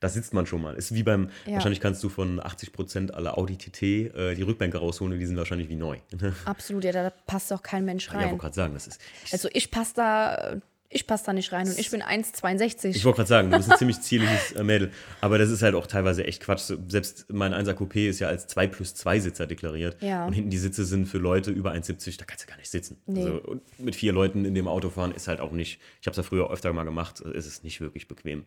da 0.00 0.08
sitzt 0.08 0.32
man 0.32 0.46
schon 0.46 0.62
mal. 0.62 0.74
Ist 0.76 0.94
wie 0.94 1.02
beim, 1.02 1.28
Ja. 1.44 1.54
wahrscheinlich 1.54 1.80
kannst 1.80 2.04
du 2.04 2.08
von 2.08 2.38
80% 2.40 3.10
aller 3.10 3.36
Audi 3.36 3.56
TT 3.56 3.82
äh, 3.82 4.34
die 4.36 4.42
Rückbänke 4.42 4.78
rausholen 4.78 5.12
und 5.12 5.18
die 5.18 5.26
sind 5.26 5.36
wahrscheinlich 5.36 5.68
wie 5.68 5.74
neu. 5.74 5.96
ja, 6.20 6.32
Absolut, 6.44 6.84
ja, 6.84 6.92
da 6.92 7.10
passt 7.26 7.52
auch 7.52 7.62
kein 7.62 7.84
Mensch 7.84 8.06
ich 8.06 8.12
wollte 8.14 8.26
rein. 8.26 8.38
gerade 8.38 8.54
sagen, 8.54 8.74
das 8.74 8.86
ist. 8.86 9.00
Also 9.32 9.48
ich 9.52 9.72
passe 9.72 9.94
da, 9.96 10.56
ich 10.90 11.06
passe 11.06 11.26
da 11.26 11.32
nicht 11.34 11.52
rein 11.52 11.68
und 11.68 11.78
ich 11.78 11.90
bin 11.90 12.02
1,62. 12.02 12.88
Ich 12.96 13.04
wollte 13.04 13.16
gerade 13.16 13.28
sagen, 13.28 13.50
du 13.50 13.58
bist 13.58 13.70
ein 13.70 13.76
ziemlich 13.76 14.00
zierliches 14.00 14.52
äh, 14.52 14.64
Mädel. 14.64 14.90
Aber 15.20 15.36
das 15.36 15.50
ist 15.50 15.62
halt 15.62 15.74
auch 15.74 15.86
teilweise 15.86 16.24
echt 16.24 16.42
Quatsch. 16.42 16.72
Selbst 16.88 17.26
mein 17.30 17.52
1er 17.52 17.74
Coupé 17.74 18.08
ist 18.08 18.20
ja 18.20 18.28
als 18.28 18.46
2 18.46 18.68
plus 18.68 18.94
2 18.94 19.20
Sitzer 19.20 19.46
deklariert. 19.46 20.00
Ja. 20.02 20.26
Und 20.26 20.32
hinten 20.32 20.48
die 20.48 20.58
Sitze 20.58 20.86
sind 20.86 21.06
für 21.06 21.18
Leute 21.18 21.50
über 21.50 21.72
1,70, 21.72 22.18
da 22.18 22.24
kannst 22.24 22.44
du 22.44 22.48
gar 22.48 22.56
nicht 22.56 22.70
sitzen. 22.70 22.96
Nee. 23.06 23.22
Also, 23.22 23.60
mit 23.78 23.96
vier 23.96 24.12
Leuten 24.12 24.46
in 24.46 24.54
dem 24.54 24.66
Auto 24.66 24.88
fahren 24.88 25.12
ist 25.12 25.28
halt 25.28 25.40
auch 25.40 25.52
nicht, 25.52 25.78
ich 26.00 26.06
habe 26.06 26.12
es 26.12 26.16
ja 26.16 26.22
früher 26.22 26.50
öfter 26.50 26.72
mal 26.72 26.84
gemacht, 26.84 27.20
ist 27.20 27.46
es 27.46 27.62
nicht 27.62 27.82
wirklich 27.82 28.08
bequem. 28.08 28.46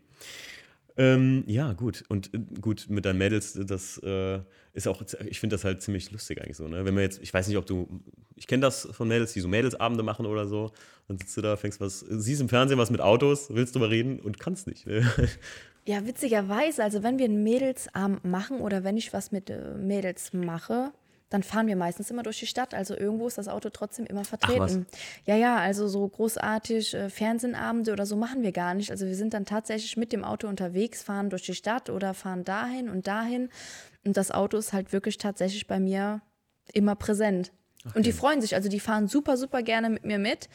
Ähm, 0.98 1.44
ja, 1.48 1.74
gut. 1.74 2.04
Und 2.10 2.34
äh, 2.34 2.40
gut, 2.60 2.88
mit 2.90 3.06
deinen 3.06 3.18
Mädels, 3.18 3.54
das 3.54 3.98
äh, 4.00 4.40
ist 4.74 4.88
auch, 4.88 5.02
ich 5.26 5.40
finde 5.40 5.56
das 5.56 5.64
halt 5.64 5.82
ziemlich 5.82 6.12
lustig 6.12 6.42
eigentlich 6.42 6.58
so. 6.58 6.68
Ne? 6.68 6.86
Wenn 6.86 6.94
man 6.94 7.04
jetzt, 7.04 7.22
ich 7.22 7.34
weiß 7.34 7.48
nicht, 7.48 7.58
ob 7.58 7.66
du, 7.66 8.02
ich 8.36 8.48
kenne 8.48 8.62
das 8.62 8.88
von 8.92 9.08
Mädels, 9.08 9.34
die 9.34 9.40
so 9.40 9.48
Mädelsabende 9.48 10.04
machen 10.04 10.26
oder 10.26 10.48
so. 10.48 10.72
Dann 11.08 11.18
sitzt 11.18 11.36
du 11.38 11.42
da, 11.42 11.58
fängst 11.58 11.82
was, 11.82 12.00
siehst 12.00 12.42
im 12.42 12.50
Fernsehen 12.50 12.78
was 12.78 12.92
mit 12.92 13.02
Autos, 13.02 13.54
willst 13.54 13.76
drüber 13.76 13.90
reden 13.90 14.20
und 14.20 14.40
kannst 14.40 14.68
nicht. 14.68 14.88
Ne? 14.88 15.10
Ja, 15.88 16.06
witzigerweise, 16.06 16.84
also 16.84 17.02
wenn 17.02 17.18
wir 17.18 17.26
einen 17.26 17.42
Mädelsabend 17.42 18.24
machen 18.24 18.60
oder 18.60 18.84
wenn 18.84 18.98
ich 18.98 19.14
was 19.14 19.32
mit 19.32 19.50
äh, 19.50 19.74
Mädels 19.80 20.32
mache, 20.32 20.92
dann 21.32 21.44
fahren 21.44 21.66
wir 21.66 21.78
meistens 21.78 22.12
immer 22.12 22.24
durch 22.24 22.40
die 22.40 22.46
Stadt. 22.46 22.74
Also 22.74 22.96
irgendwo 22.96 23.26
ist 23.26 23.38
das 23.38 23.48
Auto 23.48 23.70
trotzdem 23.70 24.06
immer 24.06 24.26
vertreten. 24.26 24.86
Ja, 25.26 25.36
ja, 25.38 25.58
also 25.58 25.88
so 25.88 26.06
großartig 26.06 26.94
äh, 26.94 27.10
Fernsehabende 27.10 27.94
oder 27.94 28.06
so 28.06 28.18
machen 28.18 28.44
wir 28.44 28.52
gar 28.52 28.74
nicht. 28.74 28.92
Also 28.92 29.06
wir 29.06 29.16
sind 29.16 29.34
dann 29.34 29.46
tatsächlich 29.46 29.96
mit 29.96 30.12
dem 30.12 30.26
Auto 30.26 30.50
unterwegs, 30.50 31.02
fahren 31.02 31.30
durch 31.30 31.44
die 31.44 31.56
Stadt 31.56 31.90
oder 31.90 32.14
fahren 32.14 32.44
dahin 32.44 32.90
und 32.90 33.08
dahin. 33.08 33.50
Und 34.04 34.18
das 34.18 34.30
Auto 34.32 34.58
ist 34.58 34.74
halt 34.74 34.92
wirklich 34.92 35.18
tatsächlich 35.18 35.68
bei 35.68 35.80
mir 35.80 36.22
immer 36.74 36.96
präsent. 36.96 37.54
Und 37.96 38.06
die 38.06 38.12
freuen 38.12 38.42
sich, 38.42 38.54
also 38.54 38.68
die 38.68 38.82
fahren 38.82 39.08
super, 39.08 39.38
super 39.38 39.64
gerne 39.64 39.90
mit 39.90 40.06
mir 40.06 40.20
mit. 40.20 40.50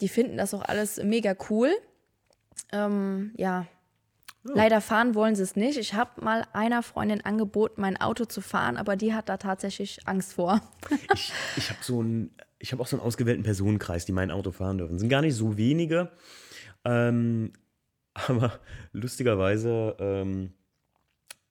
Die 0.00 0.08
finden 0.08 0.36
das 0.36 0.52
auch 0.52 0.62
alles 0.62 1.02
mega 1.02 1.34
cool. 1.48 1.70
Ähm, 2.70 3.32
ja, 3.36 3.66
Leider 4.54 4.80
fahren 4.80 5.14
wollen 5.14 5.34
sie 5.34 5.42
es 5.42 5.56
nicht. 5.56 5.78
Ich 5.78 5.94
habe 5.94 6.22
mal 6.22 6.44
einer 6.52 6.82
Freundin 6.82 7.24
angeboten, 7.24 7.80
mein 7.80 7.96
Auto 7.96 8.24
zu 8.24 8.40
fahren, 8.40 8.76
aber 8.76 8.96
die 8.96 9.14
hat 9.14 9.28
da 9.28 9.36
tatsächlich 9.36 10.00
Angst 10.06 10.34
vor. 10.34 10.60
ich 11.14 11.32
ich 11.56 11.70
habe 11.70 11.80
so 11.82 12.04
ich 12.58 12.72
habe 12.72 12.82
auch 12.82 12.86
so 12.86 12.96
einen 12.96 13.04
ausgewählten 13.04 13.42
Personenkreis, 13.42 14.04
die 14.04 14.12
mein 14.12 14.30
Auto 14.30 14.50
fahren 14.50 14.78
dürfen. 14.78 14.98
Sind 14.98 15.08
gar 15.08 15.22
nicht 15.22 15.34
so 15.34 15.56
wenige. 15.56 16.10
Ähm, 16.84 17.52
aber 18.14 18.58
lustigerweise 18.92 19.96
ähm, 20.00 20.52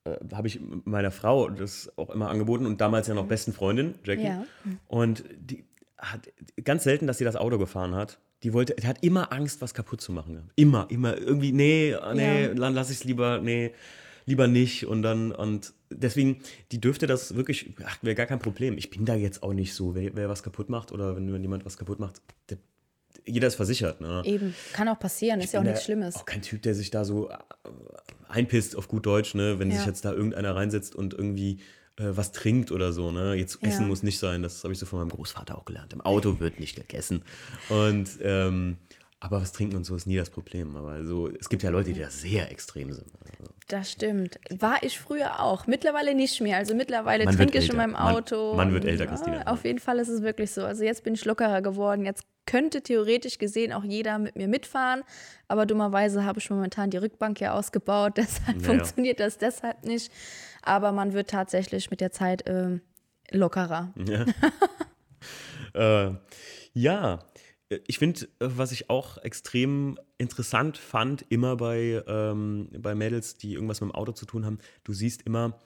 äh, 0.04 0.18
habe 0.34 0.48
ich 0.48 0.60
meiner 0.86 1.12
Frau 1.12 1.50
das 1.50 1.92
auch 1.98 2.10
immer 2.10 2.30
angeboten 2.30 2.66
und 2.66 2.82
damals 2.82 3.08
ja 3.08 3.14
noch 3.14 3.28
besten 3.28 3.54
Freundin, 3.54 3.96
Jackie. 4.04 4.26
Ja. 4.26 4.44
Und 4.88 5.24
die 5.38 5.66
hat 5.98 6.32
ganz 6.64 6.84
selten, 6.84 7.08
dass 7.08 7.18
sie 7.18 7.24
das 7.24 7.36
Auto 7.36 7.58
gefahren 7.58 7.96
hat. 7.96 8.20
Die 8.44 8.54
wollte, 8.54 8.76
die 8.76 8.86
hat 8.88 9.04
immer 9.04 9.32
Angst, 9.34 9.62
was 9.62 9.74
kaputt 9.74 10.00
zu 10.02 10.12
machen. 10.12 10.52
Immer, 10.56 10.88
immer 10.90 11.18
irgendwie, 11.18 11.52
nee, 11.52 11.96
nee, 12.14 12.44
Ja. 12.46 12.54
dann 12.54 12.74
lass 12.76 12.90
ich 12.92 12.98
es 12.98 13.04
lieber, 13.04 13.40
nee, 13.42 13.74
lieber 14.26 14.48
nicht. 14.48 14.86
Und 14.86 15.02
dann, 15.02 15.32
und 15.32 15.74
deswegen, 15.90 16.42
die 16.72 16.80
dürfte 16.80 17.08
das 17.08 17.36
wirklich, 17.36 17.74
ach, 17.84 17.98
wäre 18.04 18.14
gar 18.16 18.28
kein 18.28 18.40
Problem. 18.40 18.78
Ich 18.78 18.90
bin 18.92 19.06
da 19.06 19.16
jetzt 19.16 19.42
auch 19.42 19.54
nicht 19.54 19.74
so, 19.74 19.96
wer, 19.96 20.16
wer 20.16 20.30
was 20.30 20.44
kaputt 20.44 20.70
macht 20.70 20.92
oder 20.92 21.16
wenn, 21.16 21.34
wenn 21.34 21.42
jemand 21.42 21.66
was 21.66 21.78
kaputt 21.78 22.00
macht, 22.00 22.22
der, 22.50 22.58
jeder 23.26 23.48
ist 23.48 23.56
versichert. 23.56 24.02
Ne? 24.02 24.22
Eben, 24.26 24.54
kann 24.74 24.88
auch 24.88 25.00
passieren, 25.00 25.42
ist 25.42 25.54
ja 25.54 25.60
auch 25.60 25.64
nichts 25.64 25.84
Schlimmes. 25.84 26.16
Auch 26.16 26.26
kein 26.26 26.44
Typ, 26.44 26.62
der 26.62 26.76
sich 26.76 26.92
da 26.92 27.06
so 27.06 27.30
äh, 27.30 27.38
einpisst 28.28 28.76
auf 28.76 28.88
gut 28.88 29.06
Deutsch, 29.08 29.34
ne? 29.34 29.58
Wenn 29.58 29.72
Ja. 29.72 29.78
sich 29.78 29.86
jetzt 29.88 30.06
da 30.06 30.14
irgendeiner 30.14 30.56
reinsetzt 30.56 30.96
und 30.96 31.14
irgendwie 31.16 31.60
was 32.00 32.32
trinkt 32.32 32.72
oder 32.72 32.94
so, 32.94 33.12
ne? 33.12 33.34
Jetzt 33.36 33.60
Ja. 33.62 33.70
Essen 33.70 33.88
muss 33.88 34.04
nicht 34.04 34.20
sein, 34.20 34.44
das 34.44 34.64
habe 34.64 34.74
ich 34.74 34.80
so 34.80 34.86
von 34.86 35.00
meinem 35.00 35.10
Großvater 35.10 35.58
auch 35.58 35.66
gelernt. 35.66 35.94
Im 35.94 36.02
Auto 36.02 36.40
wird 36.40 36.60
nicht 36.60 36.76
gegessen. 36.76 37.24
Und 37.70 38.08
ähm, 38.22 38.78
aber 39.20 39.42
was 39.42 39.52
trinken 39.52 39.76
und 39.78 39.84
so 39.84 39.96
ist 39.96 40.06
nie 40.06 40.16
das 40.18 40.30
Problem. 40.30 40.76
Aber 40.78 41.04
so, 41.04 41.28
es 41.28 41.50
gibt 41.50 41.64
ja 41.64 41.72
Leute, 41.72 41.92
die 41.92 42.00
da 42.00 42.10
sehr 42.12 42.52
extrem 42.52 42.92
sind. 42.94 43.08
Also, 43.20 43.52
Das 43.68 43.92
stimmt. 43.92 44.40
War 44.60 44.84
ich 44.84 45.00
früher 45.00 45.40
auch. 45.42 45.66
Mittlerweile 45.66 46.14
nicht 46.14 46.40
mehr. 46.40 46.58
Also 46.58 46.76
mittlerweile 46.76 47.26
Man 47.26 47.36
wird 47.40 47.50
trinke 47.50 47.66
ich 47.66 47.72
in 47.72 47.78
meinem 47.78 47.94
Man- 47.94 48.16
Auto. 48.16 48.54
man 48.54 48.72
wird 48.74 48.84
und, 48.84 48.90
älter, 48.92 49.08
Christina. 49.08 49.42
Ah, 49.48 49.54
auf 49.54 49.66
jeden 49.66 49.80
Fall 49.80 49.98
ist 49.98 50.10
es 50.10 50.22
wirklich 50.22 50.52
so. 50.52 50.64
Also 50.66 50.84
jetzt 50.84 51.04
bin 51.04 51.16
ich 51.16 51.26
lockerer 51.26 51.64
geworden. 51.64 52.06
Jetzt 52.06 52.26
könnte 52.46 52.82
theoretisch 52.84 53.40
gesehen 53.40 53.74
auch 53.74 53.84
jeder 53.84 54.20
mit 54.20 54.36
mir 54.36 54.48
mitfahren. 54.48 55.02
Aber 55.48 55.66
dummerweise 55.66 56.24
habe 56.24 56.38
ich 56.40 56.50
momentan 56.52 56.92
die 56.92 56.98
Rückbank 56.98 57.40
ja 57.42 57.54
ausgebaut. 57.54 58.14
Deshalb 58.18 58.58
Ja, 58.58 58.62
ja. 58.62 58.68
funktioniert 58.68 59.20
das 59.20 59.40
deshalb 59.40 59.84
nicht. 59.84 60.12
Aber 60.62 60.92
man 60.92 61.14
wird 61.14 61.30
tatsächlich 61.30 61.90
mit 61.90 62.02
der 62.02 62.12
Zeit 62.12 62.44
ähm, 62.48 62.82
lockerer. 63.32 63.94
äh, 65.74 66.12
ja, 66.74 67.20
ich 67.86 68.00
finde, 68.00 68.28
was 68.40 68.72
ich 68.72 68.90
auch 68.90 69.18
extrem 69.18 70.00
interessant 70.18 70.78
fand, 70.78 71.26
immer 71.30 71.58
bei, 71.58 72.02
ähm, 72.08 72.70
bei 72.78 72.96
Mädels, 72.96 73.38
die 73.38 73.54
irgendwas 73.54 73.82
mit 73.82 73.92
dem 73.92 73.96
Auto 73.96 74.14
zu 74.14 74.26
tun 74.26 74.46
haben, 74.46 74.60
du 74.84 74.94
siehst 74.94 75.24
immer 75.24 75.60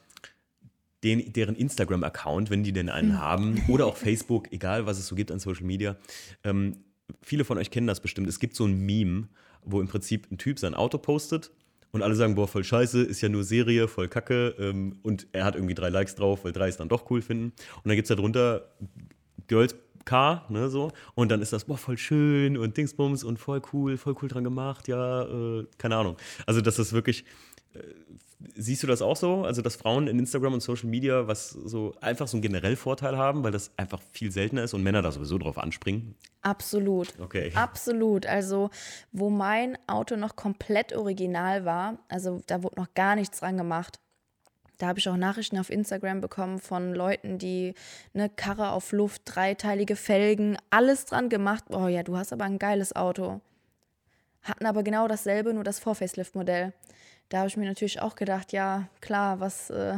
den, 1.04 1.34
deren 1.34 1.56
Instagram-Account, 1.56 2.50
wenn 2.50 2.64
die 2.64 2.74
denn 2.74 2.90
einen 2.90 3.20
haben, 3.20 3.64
oder 3.68 3.86
auch 3.86 3.98
Facebook, 3.98 4.52
egal 4.52 4.86
was 4.86 5.00
es 5.00 5.08
so 5.08 5.16
gibt 5.16 5.32
an 5.32 5.40
Social 5.40 5.66
Media. 5.66 5.96
Ähm, 6.44 6.78
viele 7.22 7.46
von 7.46 7.58
euch 7.58 7.72
kennen 7.72 7.88
das 7.88 8.02
bestimmt. 8.02 8.28
Es 8.28 8.40
gibt 8.40 8.56
so 8.56 8.66
ein 8.66 8.80
Meme, 8.80 9.28
wo 9.64 9.80
im 9.80 9.88
Prinzip 9.88 10.32
ein 10.32 10.38
Typ 10.38 10.60
sein 10.60 10.74
Auto 10.74 10.98
postet 10.98 11.52
und 11.92 12.02
alle 12.02 12.16
sagen, 12.16 12.36
boah, 12.36 12.48
voll 12.48 12.64
scheiße, 12.64 13.02
ist 13.02 13.22
ja 13.22 13.30
nur 13.30 13.44
Serie, 13.44 13.88
voll 13.88 14.08
kacke. 14.08 14.56
Ähm, 14.60 15.00
und 15.04 15.28
er 15.32 15.46
hat 15.46 15.56
irgendwie 15.56 15.76
drei 15.76 15.90
Likes 15.90 16.16
drauf, 16.16 16.46
weil 16.46 16.52
drei 16.52 16.70
es 16.70 16.78
dann 16.78 16.90
doch 16.90 17.10
cool 17.12 17.22
finden. 17.22 17.54
Und 17.78 17.86
dann 17.86 17.96
gibt 17.96 18.06
es 18.06 18.10
da 18.10 18.16
drunter 18.16 18.70
Girls 19.48 19.76
Car, 20.06 20.46
ne, 20.50 20.70
so. 20.70 20.92
Und 21.16 21.30
dann 21.30 21.42
ist 21.42 21.54
das, 21.54 21.66
boah, 21.66 21.78
voll 21.78 21.98
schön 21.98 22.58
und 22.58 22.78
Dingsbums 22.78 23.24
und 23.24 23.38
voll 23.38 23.62
cool, 23.74 23.98
voll 23.98 24.16
cool 24.22 24.30
dran 24.30 24.44
gemacht, 24.44 24.88
ja, 24.88 25.24
äh, 25.24 25.66
keine 25.78 25.96
Ahnung. 25.96 26.18
Also, 26.46 26.62
das 26.62 26.80
ist 26.80 26.94
wirklich, 26.94 27.24
äh, 27.74 27.80
siehst 28.56 28.84
du 28.84 28.88
das 28.88 29.02
auch 29.02 29.16
so? 29.16 29.44
Also, 29.44 29.62
dass 29.62 29.76
Frauen 29.76 30.08
in 30.08 30.20
Instagram 30.20 30.54
und 30.54 30.62
Social 30.62 30.90
Media 30.90 31.28
was 31.28 31.50
so 31.50 31.94
einfach 32.02 32.28
so 32.28 32.38
einen 32.38 32.42
generell 32.42 32.76
Vorteil 32.76 33.18
haben, 33.18 33.44
weil 33.44 33.52
das 33.52 33.72
einfach 33.78 34.02
viel 34.12 34.32
seltener 34.32 34.64
ist 34.64 34.74
und 34.74 34.84
Männer 34.84 35.02
da 35.02 35.12
sowieso 35.12 35.38
drauf 35.38 35.58
anspringen? 35.58 36.16
Absolut. 36.42 37.14
Okay. 37.20 37.52
Absolut. 37.56 38.26
Also, 38.26 38.70
wo 39.12 39.30
mein 39.30 39.78
Auto 39.88 40.16
noch 40.16 40.36
komplett 40.36 40.96
original 40.96 41.66
war, 41.66 42.00
also 42.08 42.42
da 42.48 42.64
wurde 42.64 42.80
noch 42.80 42.94
gar 42.94 43.16
nichts 43.16 43.40
dran 43.40 43.58
gemacht. 43.58 44.00
Da 44.78 44.88
habe 44.88 44.98
ich 44.98 45.08
auch 45.08 45.18
Nachrichten 45.18 45.60
auf 45.60 45.70
Instagram 45.70 46.22
bekommen 46.22 46.58
von 46.58 46.96
Leuten, 46.96 47.38
die 47.38 47.76
eine 48.16 48.30
Karre 48.30 48.72
auf 48.72 48.92
Luft, 48.92 49.22
dreiteilige 49.26 49.96
Felgen, 49.96 50.58
alles 50.72 51.06
dran 51.06 51.30
gemacht. 51.30 51.66
Oh 51.70 51.88
ja, 51.88 52.02
du 52.02 52.18
hast 52.18 52.34
aber 52.34 52.46
ein 52.46 52.58
geiles 52.58 52.96
Auto. 52.96 53.42
Hatten 54.42 54.66
aber 54.66 54.82
genau 54.82 55.08
dasselbe, 55.08 55.54
nur 55.54 55.64
das 55.64 55.78
Vor-Facelift-Modell. 55.78 56.74
Da 57.32 57.38
habe 57.40 57.48
ich 57.48 57.56
mir 57.56 57.66
natürlich 57.66 58.02
auch 58.02 58.16
gedacht, 58.16 58.52
ja, 58.52 58.90
klar, 59.00 59.40
was, 59.40 59.70
äh, 59.70 59.94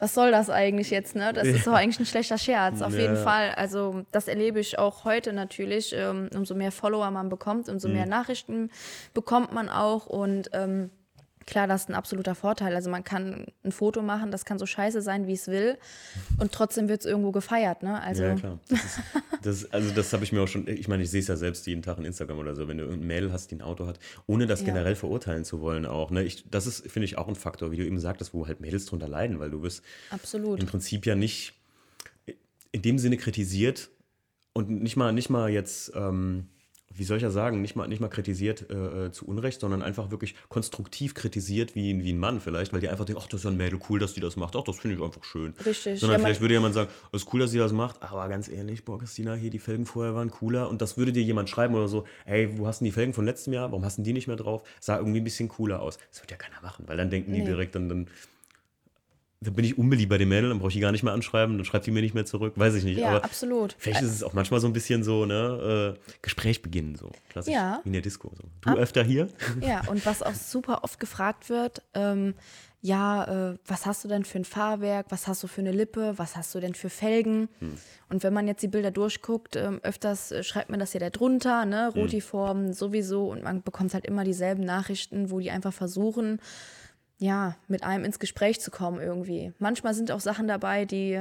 was 0.00 0.14
soll 0.14 0.32
das 0.32 0.50
eigentlich 0.50 0.90
jetzt, 0.90 1.14
ne? 1.14 1.32
Das 1.32 1.46
ist 1.46 1.64
doch 1.66 1.72
eigentlich 1.72 2.00
ein 2.00 2.06
schlechter 2.06 2.38
Scherz, 2.38 2.82
auf 2.82 2.94
Ja. 2.94 3.00
jeden 3.02 3.16
Fall. 3.16 3.52
Also 3.52 4.04
das 4.10 4.26
erlebe 4.26 4.58
ich 4.58 4.78
auch 4.80 5.04
heute 5.04 5.32
natürlich. 5.32 5.92
Ähm, 5.96 6.28
umso 6.34 6.56
mehr 6.56 6.72
Follower 6.72 7.10
man 7.12 7.28
bekommt, 7.28 7.68
umso 7.68 7.88
mehr 7.88 8.06
Nachrichten 8.06 8.70
bekommt 9.14 9.52
man 9.52 9.68
auch 9.68 10.06
und 10.06 10.50
ähm, 10.54 10.90
Klar, 11.48 11.66
das 11.66 11.84
ist 11.84 11.88
ein 11.88 11.94
absoluter 11.94 12.34
Vorteil. 12.34 12.74
Also 12.74 12.90
man 12.90 13.04
kann 13.04 13.46
ein 13.64 13.72
Foto 13.72 14.02
machen, 14.02 14.30
das 14.30 14.44
kann 14.44 14.58
so 14.58 14.66
scheiße 14.66 15.00
sein, 15.00 15.26
wie 15.26 15.32
es 15.32 15.48
will. 15.48 15.78
Und 16.38 16.52
trotzdem 16.52 16.90
wird 16.90 17.00
es 17.00 17.06
irgendwo 17.06 17.32
gefeiert, 17.32 17.82
ne? 17.82 18.02
Also 18.02 18.22
Ja, 18.22 18.34
klar. 18.34 18.58
Das 18.68 18.84
ist, 18.84 19.00
das, 19.64 19.72
also 19.72 19.90
das 19.94 20.12
habe 20.12 20.24
ich 20.24 20.32
mir 20.32 20.42
auch 20.42 20.46
schon, 20.46 20.68
ich 20.68 20.88
meine, 20.88 21.02
ich 21.04 21.10
sehe 21.10 21.20
es 21.20 21.28
ja 21.28 21.36
selbst 21.36 21.66
jeden 21.66 21.80
Tag 21.80 21.96
in 21.96 22.04
Instagram 22.04 22.36
oder 22.38 22.54
so, 22.54 22.68
wenn 22.68 22.76
du 22.76 22.84
irgendein 22.84 23.06
Mädel 23.06 23.32
hast, 23.32 23.50
die 23.50 23.54
ein 23.54 23.62
Auto 23.62 23.86
hat, 23.86 23.98
ohne 24.26 24.46
das 24.46 24.60
Ja. 24.60 24.66
generell 24.66 24.94
verurteilen 24.94 25.42
zu 25.46 25.62
wollen 25.62 25.86
auch. 25.86 26.10
Ne? 26.10 26.22
Ich, 26.22 26.44
das 26.50 26.66
ist, 26.66 26.90
finde 26.90 27.06
ich, 27.06 27.16
auch 27.16 27.28
ein 27.28 27.34
Faktor, 27.34 27.70
wie 27.70 27.78
du 27.78 27.86
eben 27.86 27.98
sagtest, 27.98 28.34
wo 28.34 28.46
halt 28.46 28.60
Mädels 28.60 28.84
drunter 28.84 29.08
leiden, 29.08 29.40
weil 29.40 29.48
du 29.50 29.62
wirst 29.62 29.82
absolut. 30.10 30.60
im 30.60 30.66
Prinzip 30.66 31.06
ja 31.06 31.14
nicht 31.14 31.54
in 32.72 32.82
dem 32.82 32.98
Sinne 32.98 33.16
kritisiert 33.16 33.88
und 34.52 34.68
nicht 34.68 34.96
mal, 34.96 35.14
nicht 35.14 35.30
mal 35.30 35.48
jetzt, 35.48 35.92
ähm, 35.94 36.48
wie 36.94 37.04
soll 37.04 37.18
ich 37.18 37.22
ja 37.22 37.30
sagen, 37.30 37.60
nicht 37.60 37.76
mal, 37.76 37.86
nicht 37.86 38.00
mal 38.00 38.08
kritisiert 38.08 38.68
äh, 38.70 39.06
äh, 39.06 39.12
zu 39.12 39.26
Unrecht, 39.26 39.60
sondern 39.60 39.82
einfach 39.82 40.10
wirklich 40.10 40.34
konstruktiv 40.48 41.14
kritisiert 41.14 41.74
wie, 41.74 41.92
ein- 41.92 42.02
wie 42.02 42.12
ein 42.12 42.18
Mann 42.18 42.40
vielleicht, 42.40 42.72
weil 42.72 42.80
die 42.80 42.88
einfach 42.88 43.04
denken, 43.04 43.22
ach, 43.22 43.28
das 43.28 43.40
ist 43.40 43.44
ja 43.44 43.50
ein 43.50 43.56
Mädel, 43.56 43.78
cool, 43.88 43.98
dass 43.98 44.14
die 44.14 44.20
das 44.20 44.36
macht, 44.36 44.56
ach, 44.56 44.64
das 44.64 44.78
finde 44.78 44.96
ich 44.96 45.02
einfach 45.02 45.22
schön. 45.22 45.54
Richtig. 45.64 46.00
Sondern 46.00 46.18
Ja, 46.18 46.24
vielleicht 46.26 46.40
würde 46.40 46.54
jemand 46.54 46.74
sagen, 46.74 46.90
es 47.12 47.22
ist 47.22 47.32
cool, 47.32 47.40
dass 47.40 47.50
sie 47.50 47.58
das 47.58 47.72
macht, 47.72 48.02
aber 48.02 48.26
ganz 48.28 48.48
ehrlich, 48.48 48.84
boah, 48.84 48.98
Christina, 48.98 49.34
hier 49.34 49.50
die 49.50 49.58
Felgen 49.58 49.86
vorher 49.86 50.14
waren 50.14 50.30
cooler 50.30 50.68
und 50.70 50.80
das 50.82 50.96
würde 50.96 51.12
dir 51.12 51.22
jemand 51.22 51.50
schreiben 51.50 51.74
oder 51.74 51.88
so, 51.88 52.04
hey, 52.24 52.48
wo 52.58 52.66
hast 52.66 52.80
du 52.80 52.86
die 52.86 52.92
Felgen 52.92 53.12
von 53.12 53.24
letztem 53.26 53.52
Jahr, 53.52 53.70
warum 53.70 53.84
hast 53.84 53.98
du 53.98 54.02
die 54.02 54.12
nicht 54.14 54.26
mehr 54.26 54.36
drauf? 54.36 54.62
Sah 54.80 54.96
irgendwie 54.98 55.20
ein 55.20 55.24
bisschen 55.24 55.48
cooler 55.48 55.80
aus. 55.82 55.98
Das 56.10 56.22
wird 56.22 56.30
ja 56.30 56.36
keiner 56.36 56.60
machen, 56.62 56.84
weil 56.88 56.96
dann 56.96 57.10
denken 57.10 57.32
die 57.32 57.40
Nee. 57.40 57.44
direkt, 57.44 57.74
dann, 57.74 57.88
dann, 57.88 58.06
dann 59.40 59.54
bin 59.54 59.64
ich 59.64 59.78
unbeliebt 59.78 60.10
bei 60.10 60.18
den 60.18 60.28
Mädels, 60.28 60.50
dann 60.50 60.58
brauche 60.58 60.68
ich 60.70 60.74
die 60.74 60.80
gar 60.80 60.90
nicht 60.90 61.04
mehr 61.04 61.12
anschreiben, 61.12 61.56
dann 61.58 61.64
schreibt 61.64 61.86
die 61.86 61.92
mir 61.92 62.02
nicht 62.02 62.14
mehr 62.14 62.24
zurück, 62.26 62.54
weiß 62.56 62.74
ich 62.74 62.82
nicht. 62.84 62.98
Ja, 62.98 63.10
aber 63.10 63.24
absolut. 63.24 63.76
vielleicht 63.78 64.02
ist 64.02 64.10
es 64.12 64.22
auch 64.24 64.32
manchmal 64.32 64.58
so 64.60 64.66
ein 64.66 64.72
bisschen 64.72 65.04
so, 65.04 65.26
ne, 65.26 65.94
äh, 65.96 66.16
Gespräch 66.22 66.60
beginnen, 66.60 66.96
so 66.96 67.10
klassisch, 67.28 67.54
Ja. 67.54 67.80
wie 67.84 67.88
in 67.90 67.92
der 67.92 68.02
Disco. 68.02 68.32
So. 68.36 68.44
Du 68.62 68.70
Ab- 68.70 68.78
öfter 68.78 69.04
hier? 69.04 69.28
Ja, 69.60 69.82
und 69.88 70.04
was 70.06 70.22
auch 70.24 70.34
super 70.34 70.82
oft 70.82 70.98
gefragt 70.98 71.50
wird, 71.50 71.82
ähm, 71.94 72.34
ja, 72.80 73.50
äh, 73.52 73.58
was 73.66 73.86
hast 73.86 74.04
du 74.04 74.08
denn 74.08 74.24
für 74.24 74.38
ein 74.38 74.44
Fahrwerk, 74.44 75.06
was 75.10 75.26
hast 75.28 75.42
du 75.42 75.46
für 75.48 75.60
eine 75.60 75.72
Lippe, 75.72 76.14
was 76.16 76.36
hast 76.36 76.54
du 76.54 76.60
denn 76.60 76.74
für 76.74 76.90
Felgen? 76.90 77.48
Und 78.08 78.22
wenn 78.22 78.32
man 78.32 78.46
jetzt 78.46 78.62
die 78.62 78.68
Bilder 78.68 78.92
durchguckt, 78.92 79.56
ähm, 79.56 79.80
öfters 79.82 80.30
äh, 80.32 80.42
schreibt 80.44 80.70
man 80.70 80.78
das 80.80 80.92
ja 80.92 81.00
da 81.00 81.10
drunter, 81.10 81.64
ne, 81.64 81.92
Rotiform 81.94 82.72
sowieso 82.72 83.30
und 83.30 83.42
man 83.44 83.62
bekommt 83.62 83.94
halt 83.94 84.04
immer 84.06 84.22
dieselben 84.24 84.64
Nachrichten, 84.64 85.30
wo 85.30 85.40
die 85.40 85.50
einfach 85.50 85.72
versuchen, 85.72 86.40
ja, 87.18 87.56
mit 87.66 87.82
einem 87.82 88.04
ins 88.04 88.18
Gespräch 88.18 88.60
zu 88.60 88.70
kommen 88.70 89.00
irgendwie. 89.00 89.52
Manchmal 89.58 89.94
sind 89.94 90.10
auch 90.10 90.20
Sachen 90.20 90.46
dabei, 90.48 90.84
die 90.84 91.20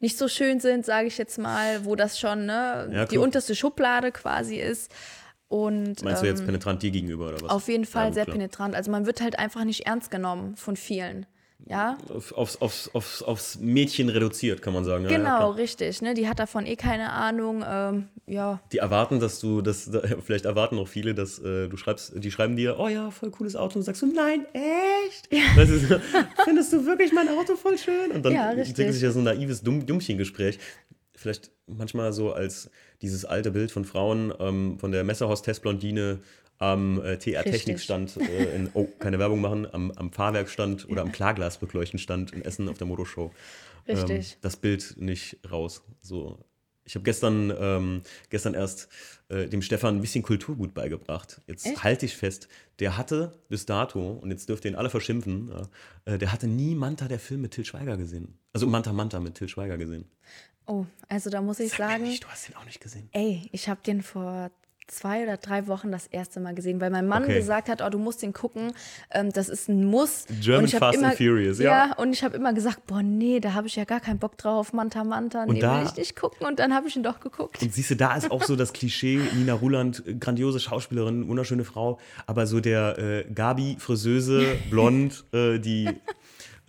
nicht 0.00 0.16
so 0.16 0.28
schön 0.28 0.60
sind, 0.60 0.84
sage 0.86 1.08
ich 1.08 1.18
jetzt 1.18 1.38
mal, 1.38 1.84
wo 1.84 1.94
das 1.96 2.18
schon 2.18 2.46
ne, 2.46 2.88
Ja, 2.92 3.04
die 3.06 3.18
unterste 3.18 3.54
Schublade 3.54 4.12
quasi 4.12 4.56
ist. 4.56 4.90
Und 5.48 6.02
Meinst 6.02 6.22
du 6.22 6.26
jetzt 6.26 6.40
ähm, 6.40 6.46
penetrant 6.46 6.82
dir 6.82 6.90
gegenüber 6.90 7.28
oder 7.28 7.40
was? 7.42 7.50
auf 7.50 7.68
jeden 7.68 7.84
Fall 7.84 8.04
Ja, 8.04 8.08
gut, 8.08 8.14
sehr 8.14 8.24
klar. 8.24 8.36
penetrant. 8.36 8.74
Also 8.76 8.90
man 8.90 9.04
wird 9.06 9.20
halt 9.20 9.38
einfach 9.38 9.64
nicht 9.64 9.86
ernst 9.86 10.10
genommen 10.10 10.56
von 10.56 10.76
vielen. 10.76 11.26
Ja, 11.66 11.96
Auf, 12.12 12.32
aufs, 12.32 12.56
aufs, 12.60 12.88
aufs, 12.94 13.22
aufs 13.22 13.58
Mädchen 13.60 14.08
reduziert, 14.08 14.60
kann 14.62 14.72
man 14.72 14.84
sagen. 14.84 15.04
Ja, 15.04 15.10
ja, 15.10 15.16
genau, 15.18 15.36
klar. 15.36 15.56
richtig. 15.56 16.02
Ne? 16.02 16.14
Die 16.14 16.28
hat 16.28 16.38
davon 16.40 16.66
eh 16.66 16.74
keine 16.76 17.12
Ahnung. 17.12 17.64
Ähm, 17.66 18.08
ja, 18.26 18.60
Die 18.72 18.78
erwarten, 18.78 19.20
dass 19.20 19.38
du, 19.40 19.60
das, 19.62 19.88
vielleicht 20.24 20.46
erwarten 20.46 20.78
auch 20.78 20.88
viele, 20.88 21.14
dass 21.14 21.38
äh, 21.38 21.68
du 21.68 21.76
schreibst, 21.76 22.12
die 22.16 22.30
schreiben 22.30 22.56
dir, 22.56 22.78
oh 22.78 22.88
ja, 22.88 23.10
voll 23.10 23.30
cooles 23.30 23.54
Auto. 23.56 23.78
Und 23.78 23.84
sagst 23.84 24.02
du, 24.02 24.06
nein, 24.06 24.46
echt? 24.52 25.28
Das 25.56 25.68
ist, 25.68 25.88
so, 25.88 25.96
findest 26.44 26.72
du 26.72 26.84
wirklich 26.86 27.12
mein 27.12 27.28
Auto 27.28 27.54
voll 27.56 27.78
schön? 27.78 28.10
Und 28.12 28.24
dann 28.24 28.32
Ja, 28.32 28.50
entwickelt 28.52 28.92
sich 28.94 29.02
ja 29.02 29.10
so 29.12 29.20
ein 29.20 29.24
naives 29.24 29.62
Dumm, 29.62 29.86
Dummchengespräch. 29.86 30.58
Vielleicht 31.14 31.50
manchmal 31.66 32.12
so 32.12 32.32
als 32.32 32.70
dieses 33.02 33.24
alte 33.24 33.50
Bild 33.50 33.70
von 33.70 33.84
Frauen, 33.84 34.32
ähm, 34.40 34.78
von 34.78 34.90
der 34.90 35.04
Messerhostess-Blondine 35.04 36.18
am 36.60 37.02
äh, 37.02 37.16
TR-Technikstand, 37.16 38.18
äh, 38.18 38.54
in, 38.54 38.70
oh, 38.74 38.86
keine 38.98 39.18
Werbung 39.18 39.40
machen, 39.40 39.66
am, 39.72 39.90
am 39.92 40.12
Fahrwerkstand 40.12 40.88
oder 40.88 41.02
am 41.02 41.10
Klarglasrückleuchtenstand 41.10 42.32
in 42.32 42.42
Essen 42.42 42.68
auf 42.68 42.78
der 42.78 42.86
Motoshow. 42.86 43.32
Richtig. 43.88 44.32
Ähm, 44.32 44.38
das 44.42 44.56
Bild 44.56 44.94
nicht 44.98 45.38
raus. 45.50 45.82
So. 46.00 46.38
Ich 46.84 46.94
habe 46.96 47.04
gestern, 47.04 47.52
ähm, 47.58 48.02
gestern 48.28 48.54
erst 48.54 48.88
äh, 49.28 49.46
dem 49.46 49.62
Stefan 49.62 49.96
ein 49.96 50.00
bisschen 50.00 50.22
Kulturgut 50.22 50.74
beigebracht. 50.74 51.40
Jetzt 51.46 51.82
halte 51.82 52.04
ich 52.04 52.16
fest, 52.16 52.48
der 52.78 52.98
hatte 52.98 53.38
bis 53.48 53.64
dato, 53.64 54.18
und 54.20 54.30
jetzt 54.30 54.48
dürft 54.48 54.64
ihr 54.64 54.72
ihn 54.72 54.76
alle 54.76 54.90
verschimpfen, 54.90 55.50
äh, 56.04 56.18
der 56.18 56.32
hatte 56.32 56.46
nie 56.46 56.74
Manta, 56.74 57.08
der 57.08 57.20
Film 57.20 57.42
mit 57.42 57.52
Till 57.52 57.64
Schweiger 57.64 57.96
gesehen. 57.96 58.38
Also 58.52 58.66
Manta 58.66 58.92
Manta 58.92 59.18
mit 59.20 59.36
Till 59.36 59.48
Schweiger 59.48 59.78
gesehen. 59.78 60.04
oh, 60.66 60.84
also 61.08 61.30
da 61.30 61.40
muss 61.40 61.60
ich 61.60 61.70
Sag 61.70 61.78
sagen, 61.78 62.02
nicht, 62.02 62.24
du 62.24 62.28
hast 62.28 62.48
den 62.48 62.56
auch 62.56 62.64
nicht 62.66 62.80
gesehen. 62.80 63.08
ey, 63.12 63.48
ich 63.52 63.68
habe 63.68 63.80
den 63.82 64.02
vor 64.02 64.50
zwei 64.86 65.22
oder 65.22 65.36
drei 65.36 65.66
Wochen 65.68 65.92
das 65.92 66.06
erste 66.08 66.40
Mal 66.40 66.54
gesehen, 66.54 66.80
weil 66.80 66.90
mein 66.90 67.06
Mann 67.06 67.22
Okay. 67.24 67.34
gesagt 67.36 67.68
hat, 67.68 67.80
oh, 67.80 67.88
du 67.90 67.98
musst 67.98 68.22
den 68.22 68.32
gucken, 68.32 68.72
ähm, 69.12 69.32
das 69.32 69.48
ist 69.48 69.68
ein 69.68 69.84
Muss. 69.84 70.24
German 70.40 70.62
und 70.62 70.68
ich 70.68 70.74
hab 70.74 70.80
Fast 70.80 70.98
and 70.98 71.04
immer, 71.06 71.12
Furious, 71.16 71.58
ja. 71.60 71.86
ja. 71.88 71.94
und 71.96 72.12
ich 72.12 72.24
habe 72.24 72.36
immer 72.36 72.52
gesagt, 72.52 72.86
boah, 72.86 73.02
nee, 73.02 73.38
da 73.38 73.54
habe 73.54 73.68
ich 73.68 73.76
ja 73.76 73.84
gar 73.84 74.00
keinen 74.00 74.18
Bock 74.18 74.36
drauf, 74.36 74.72
Manta 74.72 75.04
Manta, 75.04 75.46
nee, 75.46 75.60
da- 75.60 75.78
will 75.80 75.86
ich 75.86 75.96
nicht 75.96 76.16
gucken. 76.16 76.44
Und 76.46 76.58
dann 76.58 76.74
habe 76.74 76.88
ich 76.88 76.96
ihn 76.96 77.02
doch 77.04 77.20
geguckt. 77.20 77.62
Und 77.62 77.72
siehst 77.72 77.90
du, 77.90 77.96
da 77.96 78.16
ist 78.16 78.30
auch 78.32 78.42
so 78.42 78.56
das 78.56 78.72
Klischee, 78.72 79.20
Nina 79.34 79.54
Ruland, 79.54 80.02
äh, 80.06 80.14
grandiose 80.14 80.58
Schauspielerin, 80.58 81.28
wunderschöne 81.28 81.64
Frau, 81.64 81.98
aber 82.26 82.46
so 82.48 82.58
der 82.60 82.98
äh, 82.98 83.24
Gabi, 83.32 83.76
Friseuse, 83.78 84.56
blond, 84.70 85.24
äh, 85.32 85.58
die, 85.60 85.88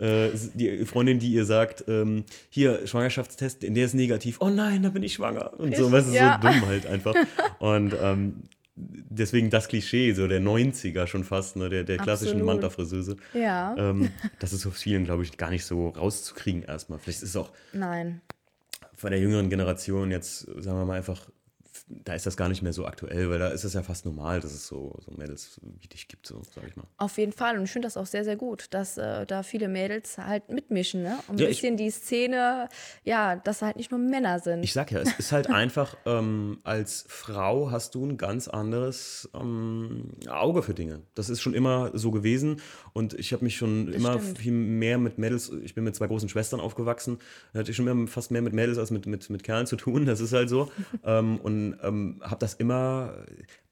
äh, 0.02 0.30
die 0.54 0.84
Freundin, 0.84 1.18
die 1.18 1.32
ihr 1.32 1.44
sagt, 1.44 1.84
ähm, 1.86 2.24
hier, 2.50 2.86
Schwangerschaftstest, 2.86 3.62
in 3.62 3.74
der 3.74 3.84
ist 3.84 3.94
negativ, 3.94 4.38
oh 4.40 4.50
nein, 4.50 4.82
da 4.82 4.88
bin 4.88 5.02
ich 5.02 5.14
schwanger. 5.14 5.58
Und 5.58 5.76
so, 5.76 5.90
weißt 5.92 6.08
du, 6.08 6.12
ja. 6.12 6.40
so 6.42 6.48
dumm 6.48 6.66
halt 6.66 6.86
einfach. 6.94 7.14
Und 7.60 7.94
ähm, 8.00 8.48
deswegen 8.74 9.50
das 9.50 9.68
Klischee, 9.68 10.12
so 10.12 10.26
der 10.26 10.40
90er 10.40 11.06
schon 11.06 11.22
fast, 11.22 11.56
ne, 11.56 11.68
der, 11.68 11.84
der 11.84 11.98
klassischen. 11.98 12.44
Manta-Friseuse. 12.44 13.16
Ja, 13.32 13.76
Ähm, 13.78 14.10
das 14.40 14.52
ist 14.52 14.66
auf 14.66 14.74
vielen, 14.74 15.04
glaube 15.04 15.22
ich, 15.22 15.36
gar 15.36 15.50
nicht 15.50 15.64
so 15.64 15.90
rauszukriegen 15.90 16.62
erstmal. 16.62 16.98
Vielleicht 16.98 17.22
ist 17.22 17.30
es 17.30 17.36
auch 17.36 17.52
nein. 17.72 18.20
von 18.94 19.10
der 19.10 19.20
jüngeren 19.20 19.50
Generation 19.50 20.10
jetzt, 20.10 20.40
sagen 20.40 20.78
wir 20.78 20.84
mal, 20.84 20.96
einfach 20.96 21.28
da 22.04 22.14
ist 22.14 22.26
das 22.26 22.36
gar 22.36 22.48
nicht 22.48 22.62
mehr 22.62 22.72
so 22.72 22.86
aktuell, 22.86 23.28
weil 23.30 23.38
da 23.38 23.48
ist 23.48 23.64
es 23.64 23.74
ja 23.74 23.82
fast 23.82 24.04
normal, 24.06 24.40
dass 24.40 24.52
es 24.52 24.66
so, 24.66 24.96
so 25.04 25.12
Mädels 25.16 25.60
wie 25.80 25.88
dich 25.88 26.08
gibt, 26.08 26.26
so 26.26 26.42
sag 26.54 26.66
ich 26.68 26.76
mal. 26.76 26.84
Auf 26.98 27.18
jeden 27.18 27.32
Fall. 27.32 27.56
Und 27.58 27.64
ich 27.64 27.70
finde 27.70 27.86
das 27.86 27.96
auch 27.96 28.06
sehr, 28.06 28.24
sehr 28.24 28.36
gut, 28.36 28.66
dass 28.70 28.98
äh, 28.98 29.26
da 29.26 29.42
viele 29.42 29.68
Mädels 29.68 30.18
halt 30.18 30.48
mitmischen, 30.48 31.02
ne? 31.02 31.18
Um 31.28 31.36
Ja, 31.36 31.46
ein 31.46 31.50
ich- 31.52 31.60
bisschen 31.60 31.76
die 31.76 31.90
Szene, 31.90 32.68
ja, 33.04 33.36
dass 33.36 33.62
halt 33.62 33.76
nicht 33.76 33.90
nur 33.90 34.00
Männer 34.00 34.38
sind. 34.40 34.62
Ich 34.62 34.72
sag 34.72 34.90
ja, 34.92 35.00
es 35.00 35.12
ist 35.18 35.32
halt 35.32 35.48
einfach, 35.50 35.96
ähm, 36.06 36.58
als 36.64 37.04
Frau 37.08 37.70
hast 37.70 37.94
du 37.94 38.04
ein 38.06 38.16
ganz 38.16 38.48
anderes 38.48 39.28
ähm, 39.34 40.10
Auge 40.28 40.62
für 40.62 40.74
Dinge. 40.74 41.02
Das 41.14 41.28
ist 41.28 41.40
schon 41.40 41.54
immer 41.54 41.90
so 41.94 42.10
gewesen 42.10 42.60
und 42.92 43.14
ich 43.14 43.32
habe 43.32 43.44
mich 43.44 43.56
schon 43.56 43.92
immer 43.92 44.18
stimmt. 44.18 44.38
viel 44.38 44.52
mehr 44.52 44.98
mit 44.98 45.18
Mädels, 45.18 45.50
ich 45.62 45.74
bin 45.74 45.84
mit 45.84 45.94
zwei 45.96 46.06
großen 46.06 46.28
Schwestern 46.28 46.60
aufgewachsen, 46.60 47.18
da 47.52 47.60
hatte 47.60 47.70
ich 47.70 47.76
schon 47.76 47.86
immer 47.88 48.06
fast 48.06 48.30
mehr 48.30 48.42
mit 48.42 48.52
Mädels 48.52 48.78
als 48.78 48.90
mit, 48.90 49.06
mit, 49.06 49.28
mit 49.30 49.42
Kerlen 49.42 49.66
zu 49.66 49.76
tun, 49.76 50.06
das 50.06 50.20
ist 50.20 50.32
halt 50.32 50.48
so. 50.48 50.70
ähm, 51.04 51.38
und 51.40 51.74
ähm, 51.82 52.20
habe 52.22 52.38
das 52.38 52.54
immer 52.54 53.24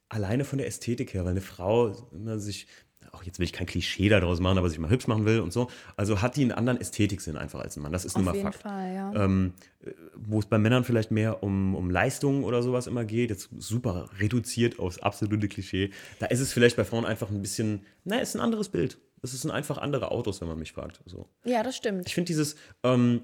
alleine 0.08 0.44
von 0.44 0.58
der 0.58 0.66
Ästhetik 0.66 1.14
her, 1.14 1.24
weil 1.24 1.32
eine 1.32 1.40
Frau 1.40 1.92
immer 2.12 2.38
sich 2.38 2.66
auch 3.12 3.22
jetzt 3.22 3.38
will 3.38 3.44
ich 3.44 3.52
kein 3.52 3.66
Klischee 3.66 4.08
daraus 4.08 4.40
machen, 4.40 4.58
aber 4.58 4.68
sich 4.68 4.78
mal 4.78 4.90
hübsch 4.90 5.06
machen 5.06 5.24
will 5.24 5.40
und 5.40 5.52
so. 5.52 5.68
Also 5.96 6.22
hat 6.22 6.36
die 6.36 6.42
einen 6.42 6.52
anderen 6.52 6.80
Ästhetiksinn 6.80 7.36
einfach 7.36 7.60
als 7.60 7.76
ein 7.76 7.82
Mann. 7.82 7.92
Das 7.92 8.04
ist 8.04 8.16
nun 8.16 8.26
Auf 8.26 8.32
mal 8.32 8.36
jeden 8.36 8.52
Fakt 8.52 8.62
Fall, 8.62 8.94
ja. 8.94 9.24
ähm, 9.24 9.52
wo 10.14 10.38
es 10.38 10.46
bei 10.46 10.58
Männern 10.58 10.84
vielleicht 10.84 11.10
mehr 11.10 11.42
um, 11.42 11.74
um 11.74 11.90
Leistung 11.90 12.44
oder 12.44 12.62
sowas 12.62 12.86
immer 12.86 13.04
geht, 13.04 13.30
jetzt 13.30 13.50
super 13.58 14.10
reduziert 14.18 14.78
aufs 14.78 14.98
absolute 14.98 15.48
Klischee, 15.48 15.90
da 16.18 16.26
ist 16.26 16.40
es 16.40 16.52
vielleicht 16.52 16.76
bei 16.76 16.84
Frauen 16.84 17.04
einfach 17.04 17.30
ein 17.30 17.42
bisschen, 17.42 17.84
naja, 18.04 18.22
ist 18.22 18.36
ein 18.36 18.40
anderes 18.40 18.68
Bild. 18.68 18.98
Es 19.22 19.32
sind 19.32 19.50
einfach 19.50 19.78
andere 19.78 20.10
Autos, 20.10 20.40
wenn 20.40 20.48
man 20.48 20.58
mich 20.58 20.72
fragt. 20.72 21.02
So. 21.04 21.28
ja, 21.44 21.62
das 21.62 21.76
stimmt. 21.76 22.06
Ich 22.06 22.14
finde 22.14 22.28
dieses, 22.28 22.56
ähm, 22.82 23.22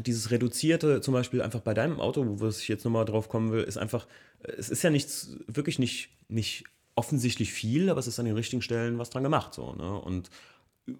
dieses 0.00 0.30
Reduzierte, 0.30 1.00
zum 1.00 1.14
Beispiel 1.14 1.42
einfach 1.42 1.60
bei 1.60 1.74
deinem 1.74 2.00
Auto, 2.00 2.24
wo 2.40 2.48
ich 2.48 2.68
jetzt 2.68 2.84
nochmal 2.84 3.04
drauf 3.04 3.28
kommen 3.28 3.52
will, 3.52 3.62
ist 3.62 3.78
einfach, 3.78 4.06
äh, 4.42 4.52
es 4.52 4.68
ist 4.68 4.82
ja 4.82 4.90
nichts, 4.90 5.36
wirklich 5.46 5.78
nicht, 5.78 6.10
nicht 6.28 6.64
offensichtlich 6.94 7.52
viel, 7.52 7.90
aber 7.90 8.00
es 8.00 8.06
ist 8.06 8.18
an 8.18 8.26
den 8.26 8.34
richtigen 8.34 8.62
Stellen 8.62 8.98
was 8.98 9.10
dran 9.10 9.22
gemacht. 9.22 9.54
So, 9.54 9.72
ne? 9.74 10.00
Und 10.00 10.30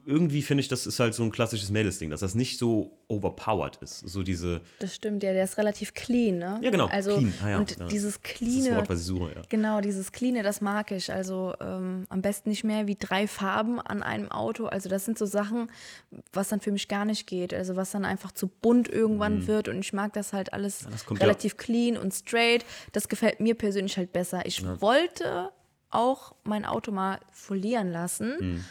irgendwie 0.05 0.43
finde 0.43 0.61
ich, 0.63 0.69
das 0.69 0.87
ist 0.87 1.01
halt 1.01 1.15
so 1.15 1.23
ein 1.23 1.31
klassisches 1.31 1.71
Mädelsding, 1.71 2.11
dass 2.11 2.21
das 2.21 2.35
nicht 2.35 2.59
so 2.59 2.99
overpowered 3.09 3.77
ist. 3.81 4.01
So 4.01 4.23
diese, 4.23 4.61
Das 4.81 4.95
stimmt, 4.95 5.23
ja, 5.23 5.33
der 5.33 5.45
ist 5.45 5.57
relativ 5.57 5.95
clean, 5.95 6.39
ne? 6.39 6.61
Ja, 6.63 6.71
genau, 6.71 6.87
Also, 6.87 7.17
clean, 7.17 7.33
ah 7.43 7.49
ja, 7.51 7.59
und 7.59 7.79
ja. 7.79 7.87
dieses 7.87 8.15
das 8.21 8.23
ist 8.31 8.37
cleane, 8.37 8.69
das 8.69 8.77
Wort, 8.77 8.89
was 8.91 9.01
ich 9.01 9.07
suche, 9.07 9.33
ja. 9.35 9.43
Genau, 9.49 9.81
dieses 9.81 10.13
Cleane, 10.13 10.43
das 10.43 10.61
mag 10.61 10.91
ich. 10.91 11.13
Also 11.13 11.55
ähm, 11.61 12.05
am 12.11 12.21
besten 12.23 12.51
nicht 12.51 12.65
mehr 12.65 12.87
wie 12.87 12.97
drei 12.97 13.27
Farben 13.27 13.81
an 13.81 14.03
einem 14.03 14.31
Auto. 14.31 14.67
Also 14.67 14.89
das 14.89 15.05
sind 15.05 15.17
so 15.19 15.25
Sachen, 15.27 15.71
was 16.33 16.49
dann 16.49 16.61
für 16.61 16.71
mich 16.73 16.89
gar 16.89 17.05
nicht 17.05 17.27
geht. 17.27 17.55
Also 17.55 17.77
was 17.77 17.91
dann 17.91 18.05
einfach 18.05 18.33
zu 18.33 18.47
bunt 18.49 18.89
irgendwann 18.89 19.47
wird. 19.47 19.69
Und 19.69 19.79
ich 19.79 19.93
mag 19.93 20.13
das 20.13 20.33
halt 20.33 20.53
alles 20.53 20.85
Mhm. 20.87 20.91
das 20.91 21.07
ja- 21.09 21.17
relativ 21.17 21.57
clean 21.57 21.97
und 21.97 22.13
straight. 22.13 22.65
Das 22.93 23.09
gefällt 23.09 23.41
mir 23.41 23.55
persönlich 23.55 23.97
halt 23.97 24.13
besser. 24.13 24.45
Ich 24.45 24.63
wollte 24.81 25.51
auch 25.91 26.35
mein 26.45 26.67
Auto 26.67 26.93
mal 26.93 27.19
folieren 27.33 27.91
lassen. 27.91 28.35
Mhm. 28.39 28.65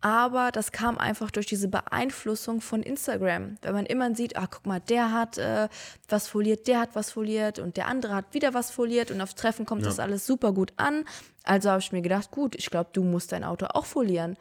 Aber 0.00 0.52
das 0.52 0.72
kam 0.72 0.98
einfach 0.98 1.30
durch 1.30 1.46
diese 1.46 1.68
Beeinflussung 1.68 2.60
von 2.60 2.82
Instagram. 2.82 3.56
Wenn 3.62 3.74
man 3.74 3.86
immer 3.86 4.14
sieht, 4.14 4.36
ah, 4.36 4.46
guck 4.48 4.66
mal, 4.66 4.80
der 4.80 5.12
hat 5.12 5.38
äh, 5.38 5.68
was 6.08 6.28
foliert, 6.28 6.68
der 6.68 6.80
hat 6.80 6.90
was 6.94 7.10
foliert 7.10 7.58
und 7.58 7.76
der 7.76 7.88
andere 7.88 8.14
hat 8.14 8.34
wieder 8.34 8.54
was 8.54 8.70
foliert 8.70 9.10
und 9.10 9.20
aufs 9.20 9.34
Treffen 9.34 9.66
kommt 9.66 9.86
das 9.86 9.98
alles 9.98 10.26
super 10.26 10.52
gut 10.52 10.72
an. 10.76 11.04
Also 11.44 11.70
habe 11.70 11.80
ich 11.80 11.92
mir 11.92 12.02
gedacht, 12.02 12.30
gut, 12.30 12.54
ich 12.54 12.70
glaube, 12.70 12.90
du 12.92 13.02
musst 13.02 13.32
dein 13.32 13.44
Auto 13.44 13.66
auch 13.66 13.86
folieren. 13.86 14.36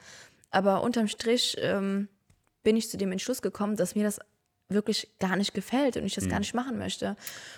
Aber 0.51 0.83
unterm 0.83 1.07
Strich 1.07 1.57
ähm, 1.59 2.09
bin 2.63 2.75
ich 2.75 2.89
zu 2.89 2.97
dem 2.97 3.11
Entschluss 3.11 3.41
gekommen, 3.41 3.75
dass 3.75 3.95
mir 3.95 4.03
das 4.03 4.19
wirklich 4.69 5.09
gar 5.19 5.35
nicht 5.35 5.53
gefällt 5.53 5.95
und 5.97 6.05
ich 6.05 6.15
das 6.15 6.27
gar 6.27 6.39
nicht 6.39 6.55
machen 6.55 6.77
möchte. 6.77 7.15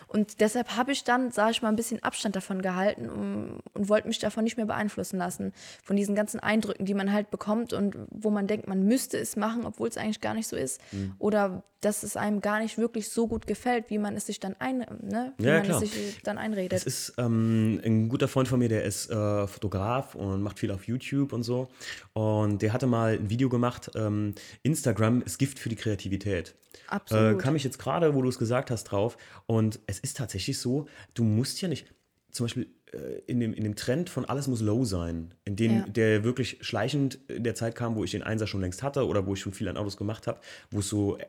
Und 0.07 0.41
deshalb 0.41 0.75
habe 0.75 0.91
ich 0.91 1.03
dann, 1.03 1.31
sage 1.31 1.51
ich 1.51 1.61
mal, 1.61 1.69
ein 1.69 1.75
bisschen 1.77 2.03
Abstand 2.03 2.35
davon 2.35 2.61
gehalten 2.61 3.09
um, 3.09 3.59
und 3.73 3.89
wollte 3.89 4.07
mich 4.07 4.19
davon 4.19 4.43
nicht 4.43 4.57
mehr 4.57 4.65
beeinflussen 4.65 5.17
lassen. 5.17 5.53
Von 5.83 5.95
diesen 5.95 6.15
ganzen 6.15 6.39
Eindrücken, 6.39 6.85
die 6.85 6.93
man 6.93 7.13
halt 7.13 7.31
bekommt 7.31 7.71
und 7.71 7.95
wo 8.11 8.29
man 8.29 8.47
denkt, 8.47 8.67
man 8.67 8.83
müsste 8.83 9.17
es 9.17 9.37
machen, 9.37 9.65
obwohl 9.65 9.87
es 9.87 9.97
eigentlich 9.97 10.21
gar 10.21 10.33
nicht 10.33 10.47
so 10.47 10.55
ist. 10.57 10.81
Oder 11.17 11.63
dass 11.81 12.03
es 12.03 12.17
einem 12.17 12.41
gar 12.41 12.59
nicht 12.59 12.77
wirklich 12.77 13.09
so 13.09 13.27
gut 13.27 13.45
gefällt, 13.47 13.89
wie 13.89 13.99
man 13.99 14.15
es 14.15 14.25
sich 14.25 14.39
dann 14.39 14.55
ein, 14.59 14.79
ne? 15.01 15.33
wie 15.37 15.45
Ja, 15.45 15.53
man 15.53 15.63
klar. 15.63 15.81
es 15.81 15.91
sich 15.91 16.21
dann 16.23 16.37
einredet. 16.37 16.73
Es 16.73 16.85
ist 16.85 17.13
ähm, 17.17 17.79
ein 17.85 18.09
guter 18.09 18.27
Freund 18.27 18.47
von 18.47 18.59
mir, 18.59 18.67
der 18.67 18.83
ist 18.83 19.09
äh, 19.11 19.47
Fotograf 19.47 20.15
und 20.15 20.41
macht 20.41 20.59
viel 20.59 20.71
auf 20.71 20.87
YouTube 20.87 21.33
und 21.33 21.43
so. 21.43 21.69
Und 22.13 22.61
der 22.63 22.73
hatte 22.73 22.87
mal 22.87 23.13
ein 23.13 23.29
Video 23.29 23.47
gemacht, 23.47 23.91
ähm, 23.95 24.33
Instagram 24.63 25.21
ist 25.21 25.37
Gift 25.37 25.59
für 25.59 25.69
die 25.69 25.75
Kreativität. 25.75 26.55
Absolut. 26.97 27.35
Äh, 27.39 27.43
kam 27.43 27.55
ich 27.55 27.63
jetzt 27.63 27.79
gerade, 27.79 28.13
wo 28.15 28.21
du 28.21 28.29
es 28.29 28.37
gesagt 28.39 28.71
hast, 28.71 28.85
drauf. 28.85 29.17
Und 29.45 29.79
es 29.87 29.99
ist 29.99 30.17
tatsächlich 30.17 30.59
so, 30.59 30.87
du 31.13 31.23
musst 31.23 31.61
ja 31.61 31.67
nicht, 31.67 31.85
zum 32.31 32.45
Beispiel 32.45 32.67
äh, 32.91 33.21
in 33.27 33.39
dem, 33.39 33.53
in 33.53 33.63
dem 33.63 33.75
Trend 33.75 34.09
von 34.09 34.25
alles 34.25 34.47
muss 34.47 34.61
low 34.61 34.83
sein, 34.85 35.33
in 35.45 35.55
dem 35.55 35.71
Ja. 35.77 35.85
der 35.87 36.23
wirklich 36.23 36.57
schleichend 36.61 37.19
in 37.27 37.43
der 37.43 37.55
Zeit 37.55 37.75
kam, 37.75 37.95
wo 37.95 38.03
ich 38.03 38.11
den 38.11 38.23
Einser 38.23 38.47
schon 38.47 38.61
längst 38.61 38.83
hatte 38.83 39.05
oder 39.07 39.25
wo 39.25 39.33
ich 39.33 39.39
schon 39.39 39.53
viel 39.53 39.67
an 39.67 39.77
Autos 39.77 39.97
gemacht 39.97 40.27
habe, 40.27 40.39
wo 40.71 40.79
es 40.79 40.89
so, 40.89 41.17
äh, 41.17 41.25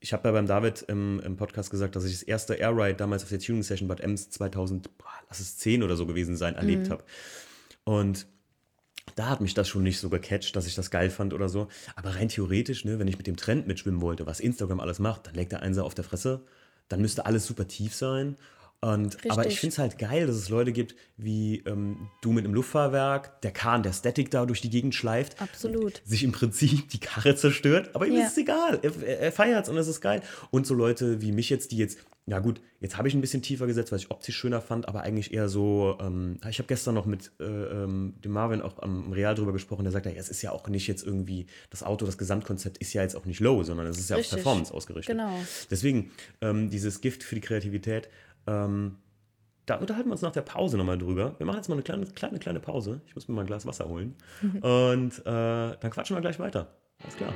ich 0.00 0.12
habe 0.12 0.28
ja 0.28 0.32
beim 0.32 0.46
David 0.46 0.82
im, 0.82 1.20
im 1.20 1.36
Podcast 1.36 1.70
gesagt, 1.70 1.96
dass 1.96 2.04
ich 2.04 2.12
das 2.12 2.22
erste 2.22 2.54
Airride 2.54 2.94
damals 2.96 3.22
auf 3.22 3.28
der 3.28 3.38
Tuning 3.38 3.62
Session 3.62 3.88
Bad 3.88 4.00
Ems 4.00 4.30
2000, 4.30 4.96
boah, 4.98 5.06
lass 5.28 5.40
es 5.40 5.56
10 5.58 5.82
oder 5.82 5.96
so 5.96 6.06
gewesen 6.06 6.36
sein, 6.36 6.54
erlebt 6.56 6.90
habe. 6.90 7.04
Und 7.84 8.26
da 9.16 9.28
hat 9.28 9.40
mich 9.40 9.54
das 9.54 9.68
schon 9.68 9.82
nicht 9.82 9.98
so 9.98 10.08
gecatcht, 10.08 10.54
dass 10.56 10.66
ich 10.66 10.74
das 10.74 10.90
geil 10.90 11.10
fand 11.10 11.34
oder 11.34 11.48
so. 11.48 11.68
Aber 11.96 12.14
rein 12.16 12.28
theoretisch, 12.28 12.84
ne, 12.84 12.98
wenn 12.98 13.08
ich 13.08 13.18
mit 13.18 13.26
dem 13.26 13.36
Trend 13.36 13.66
mitschwimmen 13.66 14.00
wollte, 14.00 14.26
was 14.26 14.40
Instagram 14.40 14.80
alles 14.80 14.98
macht, 14.98 15.26
dann 15.26 15.34
legt 15.34 15.52
der 15.52 15.62
Einser 15.62 15.84
auf 15.84 15.94
der 15.94 16.04
Fresse. 16.04 16.42
Dann 16.88 17.00
müsste 17.00 17.26
alles 17.26 17.46
super 17.46 17.68
tief 17.68 17.94
sein. 17.94 18.36
Und, 18.82 19.18
aber 19.30 19.46
ich 19.46 19.60
finde 19.60 19.74
es 19.74 19.78
halt 19.78 19.98
geil, 19.98 20.26
dass 20.26 20.36
es 20.36 20.48
Leute 20.48 20.72
gibt 20.72 20.94
wie 21.18 21.58
ähm, 21.66 22.08
du 22.22 22.32
mit 22.32 22.46
einem 22.46 22.54
Luftfahrwerk, 22.54 23.42
der 23.42 23.50
Kahn, 23.50 23.82
der 23.82 23.92
Static 23.92 24.30
da 24.30 24.46
durch 24.46 24.62
die 24.62 24.70
Gegend 24.70 24.94
schleift. 24.94 25.40
Absolut. 25.42 26.00
Sich 26.06 26.24
im 26.24 26.32
Prinzip 26.32 26.88
die 26.88 26.98
Karre 26.98 27.36
zerstört, 27.36 27.90
aber 27.92 28.06
ihm 28.06 28.14
Ja. 28.14 28.22
ist 28.22 28.32
es 28.32 28.38
egal. 28.38 28.78
Er, 28.80 28.92
er, 29.02 29.20
er 29.20 29.32
feiert 29.32 29.64
es 29.64 29.68
und 29.68 29.76
es 29.76 29.86
ist 29.86 30.00
geil. 30.00 30.22
Und 30.50 30.66
so 30.66 30.72
Leute 30.72 31.20
wie 31.20 31.30
mich 31.30 31.50
jetzt, 31.50 31.72
die 31.72 31.76
jetzt, 31.76 31.98
ja 32.26 32.38
gut, 32.38 32.60
jetzt 32.80 32.96
habe 32.96 33.08
ich 33.08 33.14
ein 33.14 33.20
bisschen 33.20 33.42
tiefer 33.42 33.66
gesetzt, 33.66 33.90
weil 33.92 33.98
ich 33.98 34.10
optisch 34.10 34.36
schöner 34.36 34.60
fand, 34.60 34.86
aber 34.88 35.02
eigentlich 35.02 35.32
eher 35.32 35.48
so, 35.48 35.98
ähm, 36.00 36.38
ich 36.48 36.58
habe 36.58 36.68
gestern 36.68 36.94
noch 36.94 37.06
mit 37.06 37.32
äh, 37.40 37.44
ähm, 37.44 38.14
dem 38.24 38.32
Marvin 38.32 38.62
auch 38.62 38.78
am 38.80 39.12
Real 39.12 39.34
drüber 39.34 39.52
gesprochen, 39.52 39.82
der 39.82 39.92
sagt, 39.92 40.06
ja, 40.06 40.12
es 40.12 40.28
ist 40.28 40.42
ja 40.42 40.52
auch 40.52 40.68
nicht 40.68 40.86
jetzt 40.86 41.04
irgendwie, 41.04 41.46
das 41.70 41.82
Auto, 41.82 42.06
das 42.06 42.18
Gesamtkonzept 42.18 42.78
ist 42.78 42.92
ja 42.92 43.02
jetzt 43.02 43.16
auch 43.16 43.24
nicht 43.24 43.40
low, 43.40 43.62
sondern 43.62 43.86
es 43.86 43.98
ist 43.98 44.10
ja 44.10 44.16
Richtig. 44.16 44.32
auf 44.32 44.36
Performance 44.38 44.72
ausgerichtet. 44.72 45.16
Genau. 45.16 45.32
Deswegen, 45.70 46.10
ähm, 46.40 46.70
dieses 46.70 47.00
Gift 47.00 47.22
für 47.24 47.34
die 47.34 47.40
Kreativität, 47.40 48.08
ähm, 48.46 48.96
da 49.66 49.76
unterhalten 49.76 50.08
wir 50.08 50.12
uns 50.12 50.22
nach 50.22 50.32
der 50.32 50.42
Pause 50.42 50.76
nochmal 50.76 50.98
drüber. 50.98 51.34
Wir 51.38 51.46
machen 51.46 51.56
jetzt 51.56 51.68
mal 51.68 51.76
eine 51.76 51.82
kleine, 51.82 52.06
kleine, 52.06 52.38
kleine 52.38 52.60
Pause. 52.60 53.00
Ich 53.06 53.14
muss 53.14 53.28
mir 53.28 53.34
mal 53.34 53.42
ein 53.42 53.46
Glas 53.46 53.66
Wasser 53.66 53.88
holen. 53.88 54.16
Und 54.60 55.18
äh, 55.20 55.22
dann 55.24 55.90
quatschen 55.90 56.16
wir 56.16 56.20
gleich 56.20 56.38
weiter. 56.38 56.74
Alles 57.02 57.16
klar. 57.16 57.32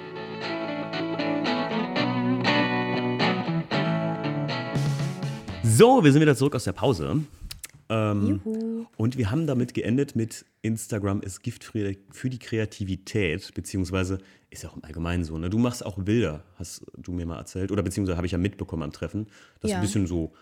So, 5.77 6.05
wir 6.05 6.13
sind 6.13 6.21
wieder 6.23 6.37
zurück 6.37 6.55
aus 6.55 6.63
der 6.63 6.73
Pause. 6.73 7.25
Ähm, 7.89 8.41
Juhu. 8.45 8.87
und 8.97 9.19
wir 9.19 9.33
haben 9.33 9.49
damit 9.49 9.75
geendet 9.75 10.15
mit 10.15 10.45
Instagram 10.63 11.21
ist 11.21 11.43
Gift 11.43 11.65
für, 11.65 12.31
die 12.31 12.39
Kreativität, 12.39 13.53
beziehungsweise 13.55 14.19
ist 14.51 14.63
ja 14.63 14.69
auch 14.71 14.77
im 14.77 14.85
Allgemeinen 14.85 15.25
so. 15.25 15.37
Ne? 15.37 15.51
Du 15.51 15.59
machst 15.59 15.85
auch 15.85 15.99
Bilder, 15.99 16.45
hast 16.55 16.85
du 16.97 17.11
mir 17.11 17.27
mal 17.27 17.39
erzählt, 17.39 17.73
oder 17.73 17.83
beziehungsweise 17.83 18.17
habe 18.17 18.27
ich 18.27 18.33
ja 18.33 18.39
mitbekommen 18.39 18.85
am 18.85 18.93
Treffen, 18.93 19.27
dass 19.61 19.73
Ja. 19.73 19.79
ein 19.79 19.83
bisschen 19.83 20.07
so, 20.07 20.33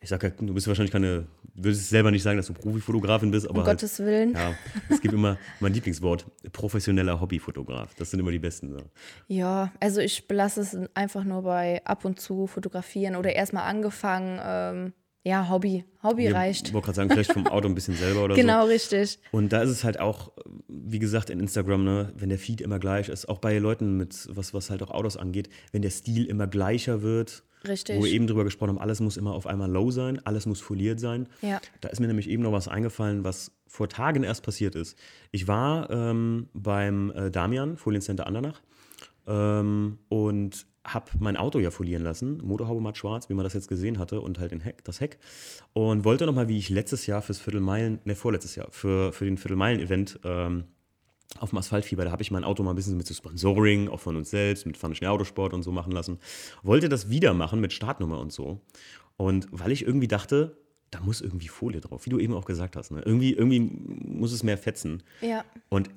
ich 0.00 0.08
sag 0.08 0.22
ja, 0.22 0.30
du 0.30 0.54
bist 0.54 0.68
wahrscheinlich 0.68 0.92
keine, 0.92 1.26
würdest 1.54 1.88
selber 1.88 2.10
nicht 2.10 2.22
sagen, 2.22 2.36
dass 2.36 2.46
du 2.46 2.52
Profifotografin 2.52 3.30
bist, 3.32 3.48
aber 3.48 3.60
Um 3.60 3.66
halt, 3.66 3.78
Gottes 3.78 3.98
Willen. 3.98 4.32
ja, 4.34 4.54
es 4.88 5.00
gibt 5.00 5.12
immer 5.14 5.38
mein 5.60 5.72
Lieblingswort, 5.74 6.26
professioneller 6.52 7.20
Hobbyfotograf. 7.20 7.94
Das 7.96 8.10
sind 8.10 8.20
immer 8.20 8.30
die 8.30 8.38
besten. 8.38 8.72
So. 8.72 8.78
Ja, 9.26 9.72
also 9.80 10.00
ich 10.00 10.28
belasse 10.28 10.60
es 10.60 10.76
einfach 10.94 11.24
nur 11.24 11.42
bei 11.42 11.84
ab 11.84 12.04
und 12.04 12.20
zu 12.20 12.46
fotografieren 12.46 13.16
oder 13.16 13.32
erstmal 13.34 13.64
angefangen. 13.68 14.38
Ähm, 14.42 14.92
ja, 15.24 15.50
Hobby. 15.50 15.84
Hobby 16.02 16.28
Ich 16.28 16.32
reicht. 16.34 16.72
wollte 16.72 16.86
gerade 16.86 16.96
sagen, 16.96 17.10
vielleicht 17.10 17.32
vom 17.32 17.46
Auto 17.48 17.66
ein 17.68 17.74
bisschen 17.74 17.96
selber 17.96 18.24
oder 18.24 18.34
so. 18.36 18.40
Genau, 18.40 18.64
richtig. 18.66 19.18
Und 19.32 19.52
da 19.52 19.62
ist 19.62 19.70
es 19.70 19.82
halt 19.84 19.98
auch, 20.00 20.30
wie 20.68 21.00
gesagt, 21.00 21.28
in 21.28 21.40
Instagram, 21.40 21.84
ne, 21.84 22.12
wenn 22.16 22.28
der 22.28 22.38
Feed 22.38 22.60
immer 22.60 22.78
gleich 22.78 23.08
ist, 23.08 23.28
auch 23.28 23.38
bei 23.38 23.58
Leuten 23.58 23.96
mit, 23.96 24.28
was, 24.30 24.54
was 24.54 24.70
halt 24.70 24.80
auch 24.82 24.90
Autos 24.90 25.16
angeht, 25.16 25.50
wenn 25.72 25.82
der 25.82 25.90
Stil 25.90 26.24
immer 26.24 26.46
gleicher 26.46 27.02
wird, 27.02 27.42
Richtig. 27.66 27.98
wo 27.98 28.04
wir 28.04 28.12
eben 28.12 28.26
drüber 28.26 28.44
gesprochen 28.44 28.70
haben, 28.70 28.78
alles 28.78 29.00
muss 29.00 29.16
immer 29.16 29.32
auf 29.32 29.46
einmal 29.46 29.70
low 29.70 29.90
sein, 29.90 30.24
alles 30.24 30.46
muss 30.46 30.60
foliert 30.60 31.00
sein. 31.00 31.28
Ja. 31.42 31.60
Da 31.80 31.88
ist 31.88 32.00
mir 32.00 32.06
nämlich 32.06 32.28
eben 32.28 32.42
noch 32.42 32.52
was 32.52 32.68
eingefallen, 32.68 33.24
was 33.24 33.52
vor 33.66 33.88
Tagen 33.88 34.22
erst 34.22 34.42
passiert 34.42 34.74
ist. 34.74 34.98
Ich 35.30 35.48
war 35.48 35.90
ähm, 35.90 36.48
beim 36.52 37.10
äh, 37.10 37.30
Damian, 37.30 37.76
Foliencenter 37.76 38.26
Andernach, 38.26 38.62
ähm, 39.26 39.98
und 40.08 40.66
habe 40.84 41.10
mein 41.18 41.36
Auto 41.36 41.58
ja 41.58 41.70
folieren 41.70 42.02
lassen, 42.02 42.38
Motorhaube 42.42 42.80
matt 42.80 42.96
schwarz, 42.96 43.28
wie 43.28 43.34
man 43.34 43.44
das 43.44 43.52
jetzt 43.52 43.68
gesehen 43.68 43.98
hatte, 43.98 44.20
und 44.20 44.38
halt 44.38 44.52
den 44.52 44.60
Heck, 44.60 44.84
das 44.84 45.00
Heck. 45.00 45.18
Und 45.74 46.04
wollte 46.04 46.24
nochmal, 46.24 46.48
wie 46.48 46.58
ich 46.58 46.70
letztes 46.70 47.06
Jahr 47.06 47.20
fürs 47.20 47.38
Viertelmeilen, 47.38 48.00
ne, 48.04 48.14
vorletztes 48.14 48.56
Jahr, 48.56 48.68
für, 48.70 49.12
für 49.12 49.26
den 49.26 49.36
Viertelmeilen-Event 49.36 50.20
ähm, 50.24 50.64
auf 51.38 51.50
dem 51.50 51.58
Asphaltfieber, 51.58 52.04
da 52.04 52.10
habe 52.10 52.22
ich 52.22 52.30
mein 52.30 52.44
Auto 52.44 52.62
mal 52.62 52.70
ein 52.70 52.76
bisschen 52.76 52.96
mit 52.96 53.06
so 53.06 53.14
Sponsoring, 53.14 53.88
auch 53.88 54.00
von 54.00 54.16
uns 54.16 54.30
selbst, 54.30 54.66
mit 54.66 54.76
Fun 54.76 54.94
Schnee 54.94 55.08
Autosport 55.08 55.52
und 55.52 55.62
so 55.62 55.72
machen 55.72 55.92
lassen. 55.92 56.18
Wollte 56.62 56.88
das 56.88 57.10
wieder 57.10 57.34
machen 57.34 57.60
mit 57.60 57.72
Startnummer 57.72 58.18
und 58.20 58.32
so. 58.32 58.60
Und 59.16 59.46
weil 59.50 59.72
ich 59.72 59.84
irgendwie 59.86 60.08
dachte, 60.08 60.56
da 60.90 61.00
muss 61.00 61.20
irgendwie 61.20 61.48
Folie 61.48 61.80
drauf, 61.80 62.06
wie 62.06 62.10
du 62.10 62.18
eben 62.18 62.32
auch 62.32 62.46
gesagt 62.46 62.76
hast. 62.76 62.90
Ne? 62.90 63.02
Irgendwie, 63.04 63.32
irgendwie 63.32 63.60
muss 63.60 64.32
es 64.32 64.42
mehr 64.42 64.56
fetzen. 64.56 65.02
Ja. 65.20 65.44
Und 65.68 65.90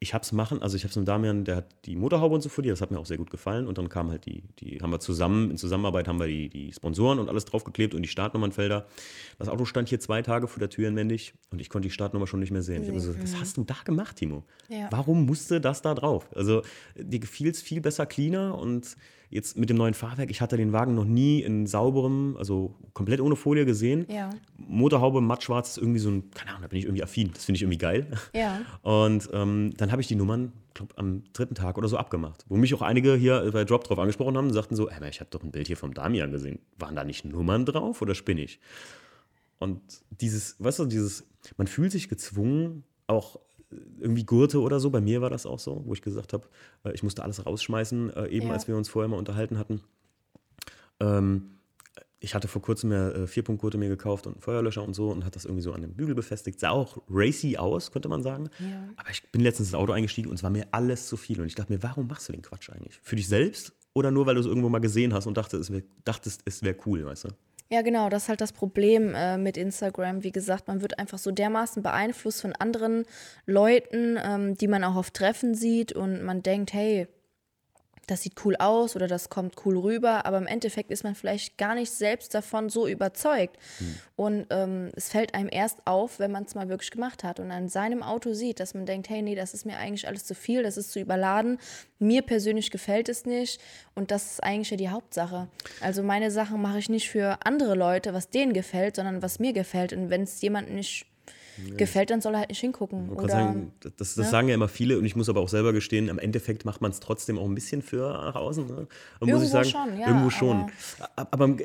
ich 0.00 0.14
habe 0.14 0.22
es 0.22 0.32
machen, 0.32 0.62
also 0.62 0.76
ich 0.76 0.84
habe 0.84 0.90
es 0.90 0.96
mit 0.96 1.08
Damian, 1.08 1.44
der 1.44 1.56
hat 1.56 1.66
die 1.84 1.96
Motorhaube 1.96 2.34
und 2.34 2.40
so 2.40 2.48
foliert, 2.48 2.72
das 2.72 2.80
hat 2.80 2.90
mir 2.90 3.00
auch 3.00 3.06
sehr 3.06 3.16
gut 3.16 3.30
gefallen. 3.30 3.66
Und 3.66 3.78
dann 3.78 3.88
kam 3.88 4.10
halt 4.10 4.26
die, 4.26 4.42
die 4.60 4.80
haben 4.80 4.90
wir 4.90 5.00
zusammen, 5.00 5.50
in 5.50 5.56
Zusammenarbeit 5.56 6.06
haben 6.06 6.20
wir 6.20 6.28
die, 6.28 6.48
die 6.48 6.72
Sponsoren 6.72 7.18
und 7.18 7.28
alles 7.28 7.44
draufgeklebt 7.46 7.94
und 7.94 8.02
die 8.02 8.08
Startnummernfelder. 8.08 8.86
Das 9.38 9.48
Auto 9.48 9.64
stand 9.64 9.88
hier 9.88 9.98
zwei 9.98 10.22
Tage 10.22 10.46
vor 10.46 10.60
der 10.60 10.70
Tür 10.70 10.88
in 10.88 10.94
Mendig 10.94 11.34
und 11.50 11.60
ich 11.60 11.68
konnte 11.68 11.88
die 11.88 11.92
Startnummer 11.92 12.28
schon 12.28 12.38
nicht 12.40 12.52
mehr 12.52 12.62
sehen. 12.62 12.82
Ich 12.82 12.88
habe 12.88 12.98
gesagt, 12.98 13.22
was 13.22 13.40
hast 13.40 13.56
du 13.56 13.64
da 13.64 13.76
gemacht, 13.84 14.16
Timo? 14.16 14.44
Ja. 14.68 14.88
Warum 14.90 15.26
musste 15.26 15.60
das 15.60 15.82
da 15.82 15.94
drauf? 15.94 16.28
Also 16.34 16.62
dir 16.96 17.18
gefiel 17.18 17.50
es 17.50 17.60
viel 17.60 17.80
besser 17.80 18.06
cleaner 18.06 18.56
und 18.56 18.96
jetzt 19.30 19.58
mit 19.58 19.68
dem 19.70 19.76
neuen 19.76 19.94
Fahrwerk, 19.94 20.30
ich 20.30 20.40
hatte 20.40 20.56
den 20.56 20.72
Wagen 20.72 20.94
noch 20.94 21.04
nie 21.04 21.42
in 21.42 21.66
sauberem, 21.66 22.36
also 22.38 22.74
komplett 22.94 23.20
ohne 23.20 23.36
Folie 23.36 23.66
gesehen. 23.66 24.06
Ja. 24.10 24.30
Motorhaube 24.56 25.20
mattschwarz 25.20 25.70
ist 25.70 25.78
irgendwie 25.78 25.98
so 25.98 26.10
ein, 26.10 26.30
keine 26.30 26.50
Ahnung, 26.50 26.62
da 26.62 26.68
bin 26.68 26.78
ich 26.78 26.84
irgendwie 26.84 27.02
affin. 27.02 27.30
Das 27.34 27.44
finde 27.44 27.56
ich 27.56 27.62
irgendwie 27.62 27.78
geil. 27.78 28.06
Ja. 28.34 28.60
Und 28.82 29.28
ähm, 29.32 29.72
dann 29.76 29.92
habe 29.92 30.00
ich 30.00 30.08
die 30.08 30.14
Nummern, 30.14 30.52
glaube 30.74 30.96
am 30.96 31.24
dritten 31.32 31.54
Tag 31.54 31.76
oder 31.76 31.88
so 31.88 31.96
abgemacht. 31.96 32.44
Wo 32.48 32.56
mich 32.56 32.74
auch 32.74 32.82
einige 32.82 33.14
hier 33.14 33.50
bei 33.52 33.64
Drop 33.64 33.84
drauf 33.84 33.98
angesprochen 33.98 34.36
haben 34.36 34.46
und 34.46 34.54
sagten 34.54 34.76
so, 34.76 34.90
hey, 34.90 35.08
ich 35.10 35.20
habe 35.20 35.30
doch 35.30 35.42
ein 35.42 35.50
Bild 35.50 35.66
hier 35.66 35.76
vom 35.76 35.92
Damian 35.92 36.30
gesehen. 36.30 36.60
Waren 36.78 36.96
da 36.96 37.04
nicht 37.04 37.24
Nummern 37.24 37.66
drauf 37.66 38.00
oder 38.00 38.14
spinne 38.14 38.42
ich? 38.42 38.60
Und 39.58 39.80
dieses, 40.10 40.56
weißt 40.58 40.78
du, 40.78 40.86
dieses, 40.86 41.26
man 41.56 41.66
fühlt 41.66 41.92
sich 41.92 42.08
gezwungen, 42.08 42.84
auch 43.06 43.40
irgendwie 43.98 44.24
Gurte 44.24 44.60
oder 44.60 44.80
so, 44.80 44.90
bei 44.90 45.00
mir 45.00 45.20
war 45.20 45.30
das 45.30 45.44
auch 45.46 45.58
so, 45.58 45.82
wo 45.84 45.92
ich 45.92 46.02
gesagt 46.02 46.32
habe, 46.32 46.46
äh, 46.84 46.92
ich 46.92 47.02
musste 47.02 47.22
alles 47.22 47.44
rausschmeißen, 47.44 48.14
äh, 48.16 48.26
eben 48.28 48.46
Ja. 48.48 48.52
als 48.54 48.66
wir 48.68 48.76
uns 48.76 48.88
vorher 48.88 49.08
mal 49.08 49.18
unterhalten 49.18 49.58
hatten. 49.58 49.82
Ähm, 51.00 51.50
ich 52.20 52.34
hatte 52.34 52.48
vor 52.48 52.62
kurzem 52.62 52.90
ja 52.90 53.10
äh, 53.10 53.26
Vierpunktgurte 53.28 53.78
mir 53.78 53.88
gekauft 53.88 54.26
und 54.26 54.34
einen 54.34 54.40
Feuerlöscher 54.42 54.82
und 54.82 54.94
so 54.94 55.10
und 55.10 55.24
hat 55.24 55.36
das 55.36 55.44
irgendwie 55.44 55.62
so 55.62 55.72
an 55.72 55.82
dem 55.82 55.94
Bügel 55.94 56.14
befestigt. 56.16 56.58
Sah 56.58 56.70
auch 56.70 57.00
racy 57.08 57.56
aus, 57.58 57.92
könnte 57.92 58.08
man 58.08 58.22
sagen. 58.22 58.50
Ja. 58.58 58.88
Aber 58.96 59.10
ich 59.10 59.22
bin 59.30 59.40
letztens 59.40 59.68
ins 59.68 59.74
Auto 59.76 59.92
eingestiegen 59.92 60.28
und 60.28 60.34
es 60.36 60.42
war 60.42 60.50
mir 60.50 60.66
alles 60.72 61.06
zu 61.06 61.16
viel. 61.16 61.40
Und 61.40 61.46
ich 61.46 61.54
dachte 61.54 61.72
mir, 61.72 61.82
warum 61.82 62.08
machst 62.08 62.28
du 62.28 62.32
den 62.32 62.42
Quatsch 62.42 62.70
eigentlich? 62.70 62.98
Für 63.02 63.14
dich 63.14 63.28
selbst 63.28 63.72
oder 63.94 64.10
nur, 64.10 64.26
weil 64.26 64.34
du 64.34 64.40
es 64.40 64.46
irgendwo 64.46 64.68
mal 64.68 64.80
gesehen 64.80 65.14
hast 65.14 65.26
und 65.26 65.36
dachte, 65.36 65.58
es 65.58 65.70
wär, 65.70 65.82
dachtest, 66.04 66.42
es 66.44 66.62
wäre 66.62 66.76
cool, 66.86 67.04
weißt 67.04 67.24
du? 67.24 67.28
Ja, 67.70 67.82
genau, 67.82 68.08
das 68.08 68.22
ist 68.24 68.28
halt 68.30 68.40
das 68.40 68.52
Problem 68.52 69.14
äh, 69.14 69.36
mit 69.36 69.58
Instagram. 69.58 70.22
Wie 70.24 70.32
gesagt, 70.32 70.68
man 70.68 70.80
wird 70.80 70.98
einfach 70.98 71.18
so 71.18 71.30
dermaßen 71.30 71.82
beeinflusst 71.82 72.40
von 72.40 72.54
anderen 72.54 73.04
Leuten, 73.44 74.18
ähm, 74.22 74.56
die 74.56 74.68
man 74.68 74.84
auch 74.84 74.96
auf 74.96 75.10
Treffen 75.10 75.54
sieht 75.54 75.92
und 75.92 76.22
man 76.22 76.42
denkt, 76.42 76.72
hey, 76.72 77.08
das 78.08 78.22
sieht 78.22 78.44
cool 78.44 78.56
aus 78.56 78.96
oder 78.96 79.06
das 79.06 79.28
kommt 79.28 79.54
cool 79.64 79.78
rüber, 79.78 80.24
aber 80.26 80.38
im 80.38 80.46
Endeffekt 80.46 80.90
ist 80.90 81.04
man 81.04 81.14
vielleicht 81.14 81.58
gar 81.58 81.74
nicht 81.74 81.92
selbst 81.92 82.34
davon 82.34 82.70
so 82.70 82.88
überzeugt. 82.88 83.56
Und 84.16 84.46
ähm, 84.50 84.90
es 84.96 85.10
fällt 85.10 85.34
einem 85.34 85.48
erst 85.52 85.86
auf, 85.86 86.18
wenn 86.18 86.32
man 86.32 86.44
es 86.44 86.54
mal 86.54 86.68
wirklich 86.68 86.90
gemacht 86.90 87.22
hat 87.22 87.38
und 87.38 87.50
an 87.50 87.68
seinem 87.68 88.02
Auto 88.02 88.32
sieht, 88.32 88.60
dass 88.60 88.74
man 88.74 88.86
denkt, 88.86 89.10
hey, 89.10 89.22
nee, 89.22 89.34
das 89.34 89.54
ist 89.54 89.66
mir 89.66 89.76
eigentlich 89.76 90.08
alles 90.08 90.24
zu 90.24 90.34
viel, 90.34 90.62
das 90.62 90.76
ist 90.76 90.90
zu 90.90 91.00
überladen. 91.00 91.58
Mir 91.98 92.22
persönlich 92.22 92.70
gefällt 92.70 93.08
es 93.08 93.26
nicht 93.26 93.60
und 93.94 94.10
das 94.10 94.32
ist 94.32 94.42
eigentlich 94.42 94.70
ja 94.70 94.76
die 94.76 94.88
Hauptsache. 94.88 95.48
Also 95.80 96.02
meine 96.02 96.30
Sachen 96.30 96.62
mache 96.62 96.78
ich 96.78 96.88
nicht 96.88 97.10
für 97.10 97.38
andere 97.44 97.74
Leute, 97.74 98.14
was 98.14 98.30
denen 98.30 98.54
gefällt, 98.54 98.96
sondern 98.96 99.22
was 99.22 99.38
mir 99.38 99.52
gefällt. 99.52 99.92
Und 99.92 100.08
wenn 100.08 100.22
es 100.22 100.40
jemandem 100.40 100.76
nicht 100.76 101.06
gefällt, 101.76 102.10
dann 102.10 102.20
soll 102.20 102.34
er 102.34 102.40
halt 102.40 102.48
nicht 102.48 102.60
hingucken. 102.60 103.06
Man 103.06 103.16
kann 103.16 103.24
Oder, 103.24 103.32
sagen, 103.32 103.72
das, 103.80 103.92
das 103.96 104.16
ne? 104.16 104.24
sagen 104.24 104.48
ja 104.48 104.54
immer 104.54 104.68
viele 104.68 104.98
und 104.98 105.04
ich 105.04 105.16
muss 105.16 105.28
aber 105.28 105.40
auch 105.40 105.48
selber 105.48 105.72
gestehen, 105.72 106.08
im 106.08 106.18
Endeffekt 106.18 106.64
macht 106.64 106.80
man 106.80 106.90
es 106.90 107.00
trotzdem 107.00 107.38
auch 107.38 107.44
ein 107.44 107.54
bisschen 107.54 107.82
für 107.82 108.12
nach 108.12 108.34
außen. 108.34 108.66
Ne? 108.66 108.86
Und 109.20 109.30
muss 109.30 109.42
ich 109.42 109.52
Irgendwo 109.52 109.70
sagen, 109.70 109.70
schon, 109.70 110.00
ja, 110.00 110.06
irgendwo 110.08 110.30
schon. 110.30 110.70
Aber, 111.16 111.28
aber 111.44 111.56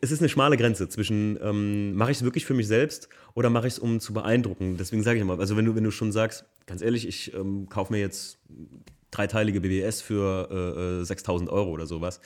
es 0.00 0.10
ist 0.10 0.20
eine 0.20 0.28
schmale 0.28 0.56
Grenze 0.56 0.88
zwischen, 0.88 1.38
ähm, 1.42 1.94
mache 1.94 2.10
ich 2.10 2.18
es 2.18 2.24
wirklich 2.24 2.44
für 2.44 2.54
mich 2.54 2.66
selbst 2.66 3.08
oder 3.34 3.50
mache 3.50 3.66
ich 3.66 3.74
es, 3.74 3.78
um 3.78 4.00
zu 4.00 4.12
beeindrucken. 4.12 4.76
Deswegen 4.76 5.02
sage 5.02 5.16
ich 5.16 5.22
immer, 5.22 5.38
also 5.38 5.56
wenn 5.56 5.64
du, 5.64 5.74
wenn 5.74 5.84
du 5.84 5.90
schon 5.90 6.12
sagst, 6.12 6.44
ganz 6.66 6.82
ehrlich, 6.82 7.06
ich 7.06 7.34
ähm, 7.34 7.68
kaufe 7.68 7.92
mir 7.92 8.00
jetzt 8.00 8.38
dreiteilige 9.10 9.60
BBS 9.60 10.00
für 10.00 10.48
äh, 10.50 11.02
äh, 11.02 11.04
6000 11.04 11.50
Euro 11.50 11.70
oder 11.70 11.86
sowas, 11.86 12.20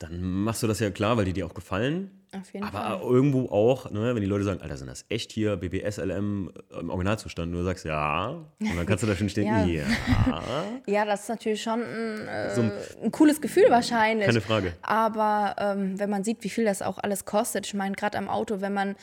dann 0.00 0.20
machst 0.20 0.62
du 0.62 0.66
das 0.66 0.80
ja 0.80 0.90
klar, 0.90 1.16
weil 1.16 1.24
die 1.26 1.32
dir 1.32 1.46
auch 1.46 1.54
gefallen. 1.54 2.10
Auf 2.32 2.52
jeden 2.54 2.64
aber 2.64 2.98
Fall. 2.98 3.00
irgendwo 3.02 3.48
auch, 3.50 3.90
ne, 3.90 4.14
wenn 4.14 4.20
die 4.22 4.26
Leute 4.28 4.44
sagen, 4.44 4.60
Alter, 4.62 4.76
sind 4.76 4.86
das 4.86 5.04
echt 5.08 5.30
hier 5.32 5.56
BBS, 5.56 5.98
LM 5.98 6.50
im 6.78 6.88
Originalzustand? 6.90 7.52
Und 7.52 7.58
du 7.58 7.64
sagst, 7.64 7.84
ja. 7.84 8.28
Und 8.60 8.76
dann 8.76 8.86
kannst 8.86 9.02
du 9.02 9.06
da 9.08 9.14
schon 9.16 9.28
stehen, 9.28 9.46
Ja. 9.46 9.64
ja. 9.66 9.84
Ja, 10.86 11.04
das 11.04 11.22
ist 11.22 11.28
natürlich 11.28 11.62
schon 11.62 11.82
ein, 11.82 12.28
äh, 12.28 12.54
So 12.54 12.62
ein- 12.62 12.72
ein 13.04 13.10
cooles 13.12 13.40
Gefühl 13.40 13.66
wahrscheinlich. 13.68 14.26
Keine 14.26 14.40
Frage. 14.40 14.72
Aber 14.82 15.56
ähm, 15.58 15.98
wenn 15.98 16.08
man 16.10 16.24
sieht, 16.24 16.42
wie 16.44 16.50
viel 16.50 16.64
das 16.64 16.82
auch 16.82 16.98
alles 16.98 17.24
kostet, 17.24 17.66
ich 17.66 17.74
meine, 17.74 17.94
gerade 17.96 18.16
am 18.16 18.28
Auto, 18.28 18.60
wenn 18.60 18.72
man 18.74 18.96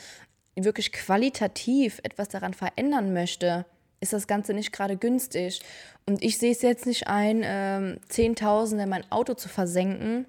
wirklich 0.56 0.90
qualitativ 0.92 2.00
etwas 2.02 2.28
daran 2.28 2.54
verändern 2.54 3.12
möchte, 3.12 3.66
ist 4.00 4.12
das 4.12 4.26
Ganze 4.26 4.54
nicht 4.54 4.72
gerade 4.72 4.96
günstig. 4.96 5.60
Und 6.06 6.22
ich 6.24 6.38
sehe 6.38 6.52
es 6.52 6.62
jetzt 6.62 6.86
nicht 6.86 7.06
ein, 7.08 7.42
ähm, 7.44 7.98
Zehntausende 8.08 8.84
in 8.84 8.90
mein 8.90 9.10
Auto 9.12 9.34
zu 9.34 9.48
versenken 9.48 10.26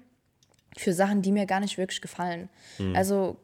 für 0.76 0.92
Sachen, 0.92 1.22
die 1.22 1.32
mir 1.32 1.46
gar 1.46 1.60
nicht 1.60 1.78
wirklich 1.78 2.00
gefallen. 2.00 2.48
Also 2.94 3.36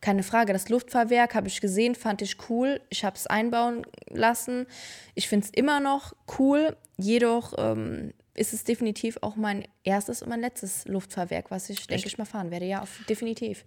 keine 0.00 0.22
Frage, 0.22 0.52
das 0.52 0.68
Luftfahrwerk 0.68 1.34
habe 1.34 1.48
ich 1.48 1.60
gesehen, 1.60 1.94
fand 1.94 2.22
ich 2.22 2.36
cool. 2.48 2.80
Ich 2.88 3.04
habe 3.04 3.16
es 3.16 3.26
einbauen 3.26 3.86
lassen. 4.08 4.66
Ich 5.14 5.28
finde 5.28 5.46
es 5.46 5.52
immer 5.52 5.80
noch 5.80 6.14
cool. 6.38 6.76
Jedoch 6.96 7.52
ähm, 7.58 8.14
ist 8.34 8.54
es 8.54 8.64
definitiv 8.64 9.18
auch 9.20 9.36
mein 9.36 9.68
erstes 9.84 10.22
und 10.22 10.30
mein 10.30 10.40
letztes 10.40 10.86
Luftfahrwerk, 10.86 11.50
was 11.50 11.68
ich, 11.68 11.86
denke 11.86 12.06
ich, 12.06 12.16
mal 12.16 12.24
fahren 12.24 12.50
werde. 12.50 12.64
Ja, 12.64 12.80
auf, 12.80 13.00
definitiv. 13.08 13.64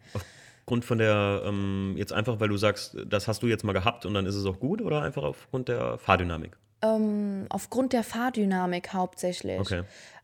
Aufgrund 0.61 0.85
von 0.85 0.97
der, 0.97 1.43
ähm, 1.45 1.93
jetzt 1.97 2.13
einfach, 2.13 2.39
weil 2.39 2.49
du 2.49 2.57
sagst, 2.57 2.97
das 3.05 3.27
hast 3.27 3.43
du 3.43 3.47
jetzt 3.47 3.63
mal 3.63 3.73
gehabt 3.73 4.05
und 4.05 4.15
dann 4.15 4.25
ist 4.25 4.35
es 4.35 4.45
auch 4.45 4.59
gut 4.59 4.81
oder 4.81 5.03
einfach 5.03 5.23
aufgrund 5.23 5.67
der 5.67 5.99
Fahrdynamik? 5.99 6.57
Aufgrund 7.49 7.93
der 7.93 8.03
Fahrdynamik 8.03 8.91
hauptsächlich. 8.91 9.57
Okay. 9.59 9.83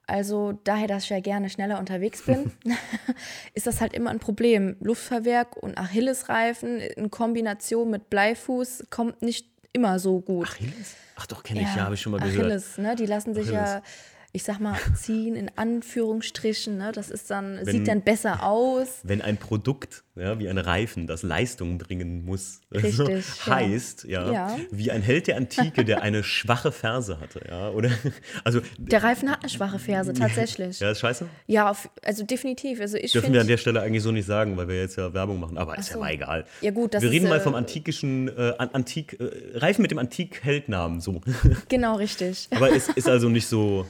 Also 0.10 0.60
daher, 0.64 0.88
dass 0.88 1.04
ich 1.04 1.10
ja 1.10 1.20
gerne 1.20 1.50
schneller 1.50 1.80
unterwegs 1.80 2.24
bin, 2.24 2.52
ist 3.54 3.68
das 3.68 3.80
halt 3.80 3.94
immer 3.94 4.10
ein 4.10 4.20
Problem. 4.20 4.76
Luftfahrwerk 4.82 5.56
und 5.56 5.78
Achillesreifen 5.78 6.80
in 6.80 7.12
Kombination 7.12 7.90
mit 7.90 8.10
Bleifuß 8.10 8.88
kommt 8.90 9.22
nicht 9.22 9.48
immer 9.72 10.00
so 10.00 10.20
gut. 10.20 10.48
Achilles? 10.48 10.96
Ach 11.16 11.28
doch, 11.28 11.44
kenne 11.44 11.62
ich, 11.62 11.76
ja, 11.76 11.84
habe 11.84 11.96
ich 11.96 12.02
schon 12.02 12.14
mal 12.14 12.20
gehört. 12.20 12.38
Achilles, 12.38 12.78
ne? 12.78 12.96
Die 12.96 13.06
lassen 13.06 13.34
sich 13.34 13.50
ja, 13.50 13.64
Achilles. 13.64 13.84
Ich 14.32 14.44
sag 14.44 14.60
mal, 14.60 14.78
ziehen 14.96 15.36
in 15.36 15.50
Anführungsstrichen, 15.56 16.78
ne? 16.78 16.92
Das 16.94 17.10
ist 17.10 17.30
dann, 17.32 17.58
Wenn- 17.64 17.66
sieht 17.66 17.88
dann 17.88 18.02
besser 18.02 18.44
aus. 18.44 19.00
Wenn 19.04 19.22
ein 19.22 19.38
Produkt, 19.38 20.04
ja, 20.16 20.38
wie 20.38 20.48
ein 20.50 20.58
Reifen, 20.60 21.08
das 21.08 21.24
Leistung 21.24 21.78
bringen 21.80 22.24
muss, 22.26 22.62
Richtig, 22.72 23.26
ja. 23.48 23.56
heißt, 23.56 24.04
ja, 24.04 24.32
Ja. 24.32 24.58
wie 24.72 24.92
ein 24.92 25.02
Held 25.02 25.28
der 25.28 25.38
Antike, 25.38 25.84
der 25.84 26.02
eine 26.04 26.24
schwache 26.24 26.72
Ferse 26.72 27.20
hatte, 27.20 27.42
ja, 27.50 27.70
oder, 27.70 27.90
also, 28.44 28.62
Der 28.78 29.02
Reifen 29.04 29.32
hat 29.32 29.40
eine 29.42 29.50
schwache 29.50 29.80
Ferse, 29.80 30.14
tatsächlich. 30.14 30.80
ja, 30.80 30.92
ist 30.92 31.00
scheiße? 31.00 31.28
Ja, 31.48 31.72
auf, 31.72 31.90
also 32.04 32.24
definitiv. 32.24 32.80
Also 32.82 32.98
ich 32.98 33.12
Dürfen 33.14 33.34
wir 33.34 33.42
an 33.42 33.48
der 33.48 33.58
Stelle 33.58 33.82
eigentlich 33.82 34.04
so 34.04 34.12
nicht 34.12 34.26
sagen, 34.28 34.56
weil 34.58 34.68
wir 34.68 34.80
jetzt 34.80 34.96
ja 34.98 35.14
Werbung 35.14 35.40
machen, 35.40 35.58
aber 35.58 35.78
ist 35.78 35.88
ja 35.90 35.94
so. 35.96 36.00
mal 36.02 36.12
egal. 36.14 36.46
Ja, 36.62 36.70
gut, 36.72 36.94
das 36.94 37.02
wir 37.02 37.10
reden 37.10 37.26
ist, 37.26 37.30
mal 37.30 37.38
äh, 37.38 37.42
vom 37.42 37.56
antikischen, 37.56 38.28
äh, 38.28 38.54
an- 38.60 38.70
Antik, 38.74 39.20
äh, 39.20 39.58
Reifen 39.58 39.82
mit 39.82 39.90
dem 39.92 39.98
Antik-Heldnamen, 39.98 41.02
so. 41.02 41.22
genau 41.68 41.96
richtig. 41.96 42.48
aber 42.56 42.76
es 42.76 42.90
ist 42.90 43.08
also 43.10 43.28
nicht 43.30 43.48
so, 43.48 43.86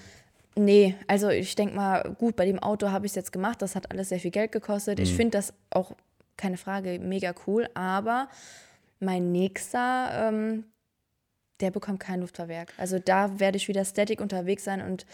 Nee, 0.59 0.95
also 1.07 1.29
ich 1.29 1.55
denke 1.55 1.73
mal, 1.73 2.13
gut, 2.17 2.35
bei 2.35 2.45
dem 2.45 2.59
Auto 2.59 2.91
habe 2.91 3.05
ich 3.05 3.13
es 3.13 3.15
jetzt 3.15 3.31
gemacht, 3.31 3.61
das 3.61 3.77
hat 3.77 3.91
alles 3.91 4.09
sehr 4.09 4.19
viel 4.19 4.31
Geld 4.31 4.51
gekostet. 4.51 4.97
Mhm. 4.97 5.03
Ich 5.03 5.13
finde 5.13 5.37
das 5.37 5.53
auch, 5.69 5.93
keine 6.35 6.57
Frage, 6.57 6.99
mega 6.99 7.33
cool, 7.47 7.69
aber 7.75 8.27
mein 8.99 9.31
nächster, 9.31 10.27
ähm, 10.27 10.65
der 11.61 11.71
bekommt 11.71 12.01
kein 12.01 12.19
Luftfahrwerk. 12.19 12.73
Also 12.77 12.99
da 12.99 13.39
werde 13.39 13.55
ich 13.55 13.69
wieder 13.69 13.85
static 13.85 14.19
unterwegs 14.19 14.65
sein 14.65 14.81
und 14.81 15.05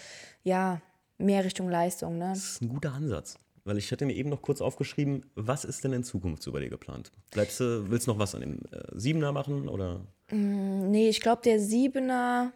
ja, 0.43 0.82
mehr 1.20 1.46
Richtung 1.46 1.70
Leistung. 1.70 2.18
Ne? 2.18 2.30
das 2.30 2.54
ist 2.54 2.62
ein 2.64 2.70
guter 2.70 2.93
Ansatz. 2.93 3.38
Weil 3.66 3.78
ich 3.78 3.91
hatte 3.91 4.06
mir 4.06 4.14
eben 4.14 4.30
noch 4.30 4.41
kurz 4.41 4.62
aufgeschrieben, 4.62 5.26
was 5.36 5.64
ist 5.64 5.84
denn 5.84 5.93
in 5.93 6.04
Zukunft 6.04 6.41
so 6.41 6.52
bei 6.52 6.60
dir 6.60 6.70
geplant? 6.70 7.12
Bleibst 7.32 7.60
du, 7.60 7.89
willst 7.89 8.08
du 8.08 8.12
noch 8.12 8.20
was 8.20 8.34
an 8.34 8.41
dem 8.41 8.60
äh, 8.72 8.80
Siebener 8.93 9.32
machen 9.32 9.70
oder? 9.70 10.02
Nee, 10.32 11.10
ich 11.10 11.22
glaube, 11.22 11.43
der 11.43 11.60
Siebener, 11.60 12.52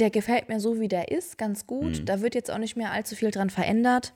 der 0.00 0.10
gefällt 0.10 0.48
mir 0.48 0.60
so, 0.60 0.80
wie 0.80 0.88
der 0.88 1.10
ist, 1.10 1.38
ganz 1.38 1.66
gut. 1.66 2.08
Da 2.08 2.20
wird 2.20 2.34
jetzt 2.34 2.50
auch 2.50 2.58
nicht 2.58 2.76
mehr 2.76 2.92
allzu 2.92 3.14
viel 3.14 3.30
dran 3.30 3.50
verändert. 3.50 4.14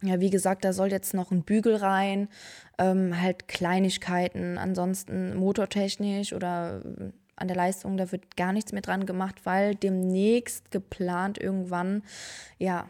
Ja, 0.00 0.20
wie 0.20 0.30
gesagt, 0.30 0.64
da 0.64 0.72
soll 0.72 0.92
jetzt 0.92 1.12
noch 1.12 1.32
ein 1.32 1.42
Bügel 1.42 1.74
rein, 1.74 2.28
ähm, 2.78 3.20
halt 3.20 3.48
Kleinigkeiten, 3.48 4.56
ansonsten 4.56 5.36
motortechnisch 5.36 6.32
oder 6.32 6.82
äh, 6.84 7.10
an 7.34 7.48
der 7.48 7.56
Leistung, 7.56 7.96
da 7.96 8.10
wird 8.12 8.36
gar 8.36 8.52
nichts 8.52 8.72
mehr 8.72 8.82
dran 8.82 9.06
gemacht, 9.06 9.44
weil 9.44 9.74
demnächst 9.74 10.70
geplant 10.70 11.38
irgendwann, 11.38 12.02
ja, 12.58 12.88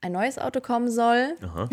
ein 0.00 0.12
neues 0.12 0.38
Auto 0.38 0.60
kommen 0.60 0.90
soll. 0.90 1.34
Aha, 1.42 1.68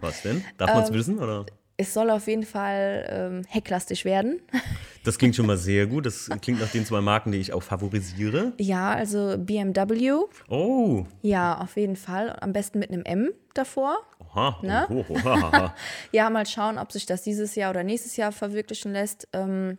was 0.00 0.22
denn? 0.22 0.44
Darf 0.58 0.70
man 0.74 0.82
es 0.82 0.92
wissen 0.92 1.18
oder? 1.18 1.46
Es 1.80 1.94
soll 1.94 2.10
auf 2.10 2.26
jeden 2.26 2.42
Fall 2.44 3.06
ähm, 3.08 3.42
hecklastig 3.48 4.04
werden. 4.04 4.40
Das 5.04 5.16
klingt 5.16 5.34
schon 5.36 5.46
mal 5.46 5.56
sehr 5.56 5.86
gut. 5.86 6.04
Das 6.04 6.28
klingt 6.42 6.60
nach 6.60 6.70
den 6.70 6.84
zwei 6.84 7.00
Marken, 7.00 7.32
die 7.32 7.38
ich 7.38 7.54
auch 7.54 7.62
favorisiere. 7.62 8.52
Ja, 8.58 8.90
also 8.90 9.36
BMW. 9.38 10.12
Oh, 10.50 11.06
Ja, 11.22 11.58
auf 11.62 11.76
jeden 11.76 11.96
Fall. 11.96 12.36
Am 12.40 12.52
besten 12.52 12.78
mit 12.78 12.90
einem 12.90 13.04
M 13.04 13.30
davor. 13.54 13.96
Aha. 14.18 14.58
Ne? 14.62 14.86
Oh, 14.90 15.04
oh, 15.08 15.18
hahaha. 15.24 15.74
Ja, 16.12 16.28
mal 16.28 16.44
schauen, 16.44 16.76
ob 16.76 16.92
sich 16.92 17.06
das 17.06 17.22
dieses 17.22 17.54
Jahr 17.54 17.70
oder 17.70 17.84
nächstes 17.84 18.16
Jahr 18.18 18.32
verwirklichen 18.32 18.92
lässt. 18.92 19.28
Ähm, 19.32 19.78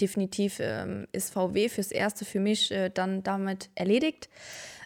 definitiv 0.00 0.58
ähm, 0.60 1.08
ist 1.10 1.32
VW 1.32 1.68
fürs 1.68 1.90
Erste 1.90 2.24
für 2.24 2.38
mich 2.38 2.70
äh, 2.70 2.90
dann 2.90 3.24
damit 3.24 3.70
erledigt. 3.74 4.28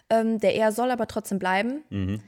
Ähm, 0.09 0.39
der 0.39 0.55
R 0.55 0.71
soll 0.71 0.89
aber 0.89 1.05
trotzdem 1.05 1.37
bleiben. 1.37 1.83
Mhm. 1.91 2.21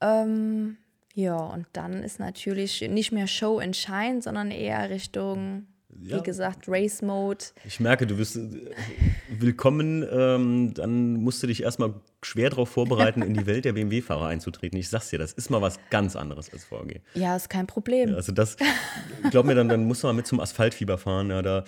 Ähm, 0.00 0.76
ja, 1.16 1.34
und 1.36 1.66
dann 1.72 2.02
ist 2.02 2.20
natürlich 2.20 2.82
nicht 2.88 3.10
mehr 3.10 3.26
Show 3.26 3.58
and 3.58 3.74
Shine, 3.74 4.20
sondern 4.20 4.50
eher 4.50 4.90
Richtung, 4.90 5.66
Ja. 5.98 6.18
wie 6.18 6.22
gesagt, 6.22 6.66
Race 6.68 7.00
Mode. 7.00 7.42
Ich 7.64 7.80
merke, 7.80 8.06
du 8.06 8.16
bist 8.18 8.36
äh, 8.36 8.70
willkommen. 9.30 10.06
Ähm, 10.12 10.74
dann 10.74 11.14
musst 11.14 11.42
du 11.42 11.46
dich 11.46 11.62
erstmal 11.62 11.94
schwer 12.22 12.50
darauf 12.50 12.68
vorbereiten, 12.68 13.22
in 13.22 13.34
die 13.34 13.46
Welt 13.46 13.64
der 13.64 13.72
BMW-Fahrer 13.74 14.26
einzutreten. 14.26 14.78
Ich 14.78 14.88
sag's 14.88 15.10
dir, 15.10 15.18
das 15.18 15.32
ist 15.32 15.50
mal 15.50 15.60
was 15.62 15.78
ganz 15.90 16.16
anderes 16.16 16.52
als 16.52 16.64
VW. 16.64 17.00
Ja, 17.14 17.36
ist 17.36 17.48
kein 17.50 17.66
Problem. 17.66 18.14
Also 18.14 18.32
das, 18.32 18.56
glaub 19.30 19.46
mir, 19.46 19.54
dann, 19.54 19.68
dann 19.68 19.84
musst 19.84 20.02
du 20.02 20.06
mal 20.08 20.12
mit 20.12 20.26
zum 20.26 20.40
Asphaltfieber 20.40 20.98
fahren. 20.98 21.30
Ja, 21.30 21.42
da, 21.42 21.64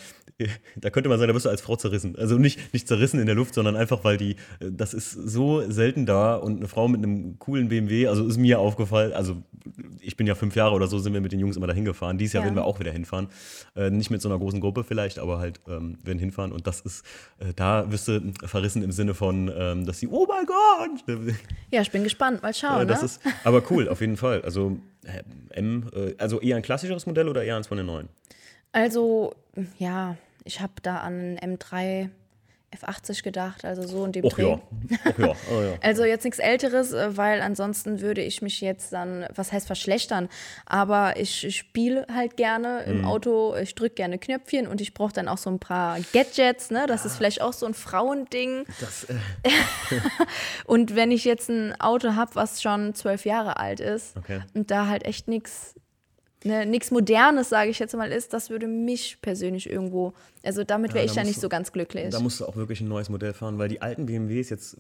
da 0.77 0.91
könnte 0.91 1.09
man 1.09 1.19
sagen, 1.19 1.29
da 1.29 1.35
wirst 1.35 1.47
du 1.47 1.51
als 1.51 1.61
Frau 1.61 1.77
zerrissen. 1.77 2.17
Also 2.17 2.39
nicht, 2.39 2.73
nicht 2.73 2.89
zerrissen 2.89 3.21
in 3.21 3.27
der 3.27 3.35
Luft, 3.35 3.55
sondern 3.55 3.77
einfach, 3.77 4.05
weil 4.05 4.17
die, 4.17 4.37
das 4.61 4.95
ist 4.95 5.13
so 5.13 5.69
selten 5.71 6.07
da 6.07 6.37
und 6.37 6.59
eine 6.59 6.69
Frau 6.69 6.89
mit 6.89 7.03
einem 7.05 7.39
coolen 7.39 7.69
BMW, 7.69 8.07
also 8.09 8.27
ist 8.27 8.39
mir 8.39 8.59
aufgefallen, 8.59 9.13
also 9.13 9.43
ich 10.01 10.17
bin 10.17 10.27
ja 10.27 10.35
fünf 10.35 10.57
Jahre 10.57 10.75
oder 10.75 10.87
so, 10.87 10.99
sind 10.99 11.13
wir 11.13 11.21
mit 11.21 11.33
den 11.33 11.41
Jungs 11.41 11.57
immer 11.57 11.67
dahin 11.67 11.85
gefahren. 11.85 12.17
Dieses 12.19 12.33
Jahr 12.33 12.43
Ja. 12.43 12.47
werden 12.47 12.57
wir 12.57 12.65
auch 12.65 12.81
wieder 12.81 12.91
hinfahren. 12.93 13.29
Äh, 13.77 13.91
nicht 13.91 14.11
mit 14.11 14.23
so 14.23 14.29
einer 14.29 14.39
großen 14.39 14.61
Gruppe 14.61 14.83
vielleicht, 14.85 15.19
aber 15.19 15.39
halt 15.39 15.61
ähm, 15.69 15.99
werden 16.03 16.19
hinfahren. 16.19 16.53
Und 16.53 16.67
das 16.67 16.81
ist, 16.81 17.05
äh, 17.39 17.53
da 17.55 17.91
wirst 17.93 18.09
du 18.09 18.33
verrissen 18.45 18.83
im 18.83 18.93
Sinne 18.93 19.13
von, 19.15 19.53
ähm, 19.55 19.85
dass 19.85 19.99
sie, 19.99 20.09
oh 20.09 20.27
mein 20.39 20.47
Gott! 20.47 21.35
Ja, 21.71 21.83
ich 21.83 21.91
bin 21.91 22.05
gespannt. 22.05 22.43
Mal 22.43 22.55
schauen. 22.55 22.83
Äh, 22.83 22.87
das 22.87 23.01
ne? 23.01 23.07
ist 23.07 23.21
aber 23.45 23.63
cool, 23.71 23.89
auf 23.89 24.01
jeden 24.01 24.17
Fall. 24.17 24.43
Also 24.43 24.79
M, 25.51 25.91
äh, 25.95 26.15
also 26.19 26.41
eher 26.41 26.57
ein 26.57 26.63
klassischeres 26.63 27.07
Modell 27.07 27.29
oder 27.29 27.45
eher 27.45 27.57
eins 27.57 27.67
von 27.67 27.77
den 27.77 27.87
neuen? 27.87 28.09
Also, 28.73 29.35
ja, 29.79 30.17
ich 30.45 30.61
habe 30.61 30.75
da 30.83 30.99
an 30.99 31.39
M3 31.39 32.11
F80 32.77 33.23
gedacht, 33.23 33.65
also 33.65 33.87
so 33.87 34.05
in 34.05 34.13
dem 34.13 34.25
Och 34.25 34.35
Dreh. 34.35 34.43
ja. 34.43 34.55
Och 35.07 35.19
ja. 35.19 35.35
Oh, 35.51 35.63
ja. 35.63 35.73
Also 35.83 36.05
jetzt 36.05 36.25
nichts 36.25 36.39
Älteres, 36.39 36.93
äh, 36.93 37.17
weil 37.17 37.41
ansonsten 37.41 38.01
würde 38.01 38.21
ich 38.23 38.43
mich 38.43 38.61
jetzt 38.61 38.93
dann, 38.93 39.27
was 39.35 39.53
heißt 39.53 39.67
verschlechtern, 39.67 40.29
aber 40.67 41.17
ich 41.19 41.57
spiele 41.57 42.07
halt 42.15 42.37
gerne 42.37 42.85
Mhm. 42.87 42.93
im 42.93 43.05
Auto, 43.07 43.57
ich 43.57 43.75
drücke 43.75 43.95
gerne 43.95 44.19
Knöpfchen 44.19 44.67
und 44.67 44.81
ich 44.81 44.93
brauche 44.93 45.13
dann 45.15 45.29
auch 45.29 45.39
so 45.39 45.49
ein 45.51 45.59
paar 45.59 45.99
Gadgets, 46.13 46.71
ne? 46.71 46.87
Das 46.87 47.05
ist 47.07 47.17
vielleicht 47.17 47.41
auch 47.41 47.53
so 47.55 47.65
ein 47.67 47.75
Frauending. 47.75 48.65
Das, 48.81 49.05
äh, 49.05 49.15
Und 50.67 50.95
wenn 50.95 51.11
ich 51.11 51.25
jetzt 51.25 51.49
ein 51.49 51.79
Auto 51.81 52.15
habe, 52.15 52.35
was 52.35 52.61
schon 52.63 52.95
zwölf 52.95 53.25
Jahre 53.25 53.57
alt 53.59 53.81
ist 53.81 54.17
Okay. 54.17 54.41
und 54.55 54.71
da 54.71 54.87
halt 54.89 55.05
echt 55.05 55.29
nichts 55.29 55.75
ne, 56.45 56.67
nichts 56.67 56.91
Modernes, 56.91 57.49
sage 57.49 57.71
ich 57.71 57.79
jetzt 57.79 57.95
mal, 57.97 58.11
ist, 58.13 58.33
das 58.33 58.51
würde 58.51 58.67
mich 58.67 59.19
persönlich 59.23 59.69
irgendwo, 59.69 60.13
also 60.45 60.63
damit 60.65 60.95
wäre 60.95 61.05
Ja, 61.05 61.05
ich 61.07 61.13
da 61.13 61.17
ja 61.21 61.23
musst 61.25 61.37
nicht 61.37 61.41
so 61.43 61.49
ganz 61.49 61.73
glücklich. 61.73 62.11
da 62.11 62.21
musst 62.21 62.41
du 62.41 62.47
auch 62.47 62.57
wirklich 62.57 62.81
ein 62.81 62.89
neues 62.89 63.09
Modell 63.11 63.33
fahren, 63.33 63.59
weil 63.59 63.69
die 63.69 63.83
alten 63.83 64.07
BMWs 64.07 64.51
jetzt, 64.51 64.77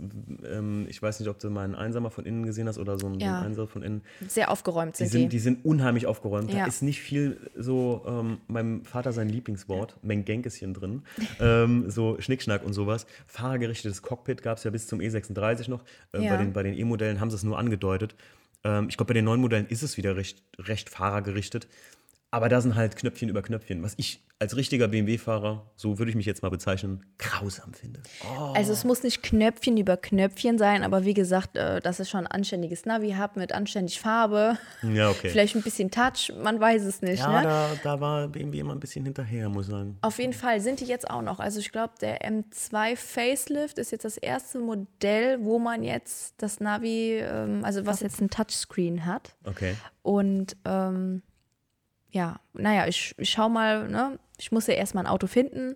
ähm, 0.51 0.87
ich 0.89 1.03
weiß 1.03 1.19
nicht, 1.21 1.29
ob 1.29 1.39
du 1.39 1.51
mal 1.51 1.65
einen 1.65 1.75
Einsamer 1.75 2.11
von 2.11 2.25
innen 2.25 2.45
gesehen 2.47 2.69
hast 2.69 2.79
oder 2.79 2.99
so 2.99 3.07
einen, 3.07 3.21
Ja. 3.21 3.41
Einser 3.41 3.67
von 3.67 3.83
innen. 3.83 4.03
Sehr 4.29 4.51
aufgeräumt 4.51 4.99
Die 4.99 5.05
sind 5.07 5.13
die. 5.15 5.19
sind, 5.23 5.33
die 5.33 5.39
sind 5.41 5.65
unheimlich 5.65 6.07
aufgeräumt. 6.07 6.53
Da 6.53 6.59
Ja. 6.59 6.67
ist 6.67 6.83
nicht 6.83 7.01
viel 7.01 7.39
so, 7.57 8.03
ähm, 8.07 8.39
meinem 8.47 8.85
Vater 8.85 9.13
sein 9.13 9.29
Lieblingswort, 9.29 9.97
Mengenkeschen 10.03 10.75
drin. 10.75 11.03
ähm, 11.41 11.91
so 11.91 12.17
Schnickschnack 12.21 12.65
und 12.65 12.73
sowas. 12.73 13.07
Fahrergerichtetes 13.27 14.03
Cockpit 14.03 14.43
gab 14.43 14.59
es 14.59 14.65
ja 14.65 14.71
bis 14.71 14.87
zum 14.87 15.01
E36 15.01 15.69
noch. 15.71 15.83
Äh, 16.13 16.23
Ja. 16.23 16.31
bei, 16.31 16.37
den, 16.37 16.53
bei 16.53 16.63
den 16.63 16.75
E-Modellen 16.77 17.21
haben 17.21 17.31
sie 17.31 17.37
es 17.37 17.43
nur 17.43 17.59
angedeutet. 17.59 18.15
Ähm, 18.65 18.89
ich 18.89 18.97
glaube, 18.97 19.09
bei 19.09 19.15
den 19.15 19.25
neuen 19.25 19.41
Modellen 19.41 19.67
ist 19.67 19.83
es 19.83 19.97
wieder 19.97 20.17
recht, 20.17 20.43
recht 20.59 20.91
fahrergerichtet. 20.91 21.69
Aber 22.31 22.49
da 22.49 22.61
sind 22.61 22.75
halt 22.75 22.97
Knöpfchen 22.97 23.29
über 23.29 23.43
Knöpfchen, 23.43 23.83
was 23.83 23.95
ich 23.97 24.23
als 24.41 24.55
richtiger 24.55 24.87
BMW-Fahrer, 24.87 25.69
so 25.75 25.99
würde 25.99 26.11
ich 26.11 26.17
mich 26.17 26.27
jetzt 26.27 26.43
mal 26.43 26.49
bezeichnen, 26.49 27.05
grausam 27.19 27.73
finde. 27.75 28.03
Oh. 28.23 28.53
Also 28.55 28.73
es 28.73 28.85
muss 28.85 29.03
nicht 29.03 29.23
Knöpfchen 29.23 29.77
über 29.77 29.97
Knöpfchen 29.97 30.59
sein, 30.59 30.85
aber 30.85 31.05
wie 31.05 31.15
gesagt, 31.15 31.57
äh, 31.57 31.81
dass 31.81 31.99
ich 31.99 32.09
schon 32.09 32.21
ein 32.21 32.27
anständiges 32.29 32.87
Navi 32.87 33.13
habe 33.13 33.41
mit 33.41 33.53
anständig 33.53 33.99
Farbe, 34.01 34.57
Ja, 34.83 35.11
okay. 35.11 35.31
vielleicht 35.31 35.57
ein 35.57 35.63
bisschen 35.63 35.91
Touch, 35.91 36.33
man 36.41 36.61
weiß 36.61 36.85
es 36.85 37.03
nicht. 37.03 37.19
ja, 37.19 37.43
ne? 37.43 37.49
da, 37.49 37.71
da 37.83 38.01
war 38.01 38.29
BMW 38.29 38.61
immer 38.61 38.75
ein 38.75 38.81
bisschen 38.81 39.05
hinterher, 39.05 39.49
muss 39.49 39.67
ich 39.67 39.73
sagen. 39.73 39.99
Auf 40.03 40.19
jeden 40.21 40.35
Fall 40.35 40.61
sind 40.61 40.79
die 40.81 40.87
jetzt 40.87 41.11
auch 41.11 41.23
noch. 41.23 41.41
Also 41.41 41.59
ich 41.59 41.73
glaube, 41.73 41.95
der 42.01 42.21
M2 42.21 42.95
Facelift 42.95 43.79
ist 43.79 43.91
jetzt 43.91 44.05
das 44.05 44.19
erste 44.19 44.61
Modell, 44.61 45.43
wo 45.43 45.59
man 45.59 45.83
jetzt 45.83 46.35
das 46.39 46.61
Navi, 46.61 47.19
ähm, 47.21 47.65
also 47.65 47.87
was 47.87 48.01
jetzt 48.01 48.21
ein 48.21 48.31
Touchscreen 48.31 49.05
hat. 49.05 49.35
Okay. 49.45 49.75
Und 50.03 50.57
ähm, 50.65 51.23
ja, 52.11 52.41
naja, 52.55 52.87
ich, 52.87 53.15
ich 53.19 53.31
schau 53.31 53.49
mal, 53.49 53.89
ne? 53.89 54.19
Ich 54.39 54.53
muss 54.53 54.67
ja 54.67 54.75
erstmal 54.75 55.05
ein 55.05 55.11
Auto 55.11 55.27
finden. 55.27 55.75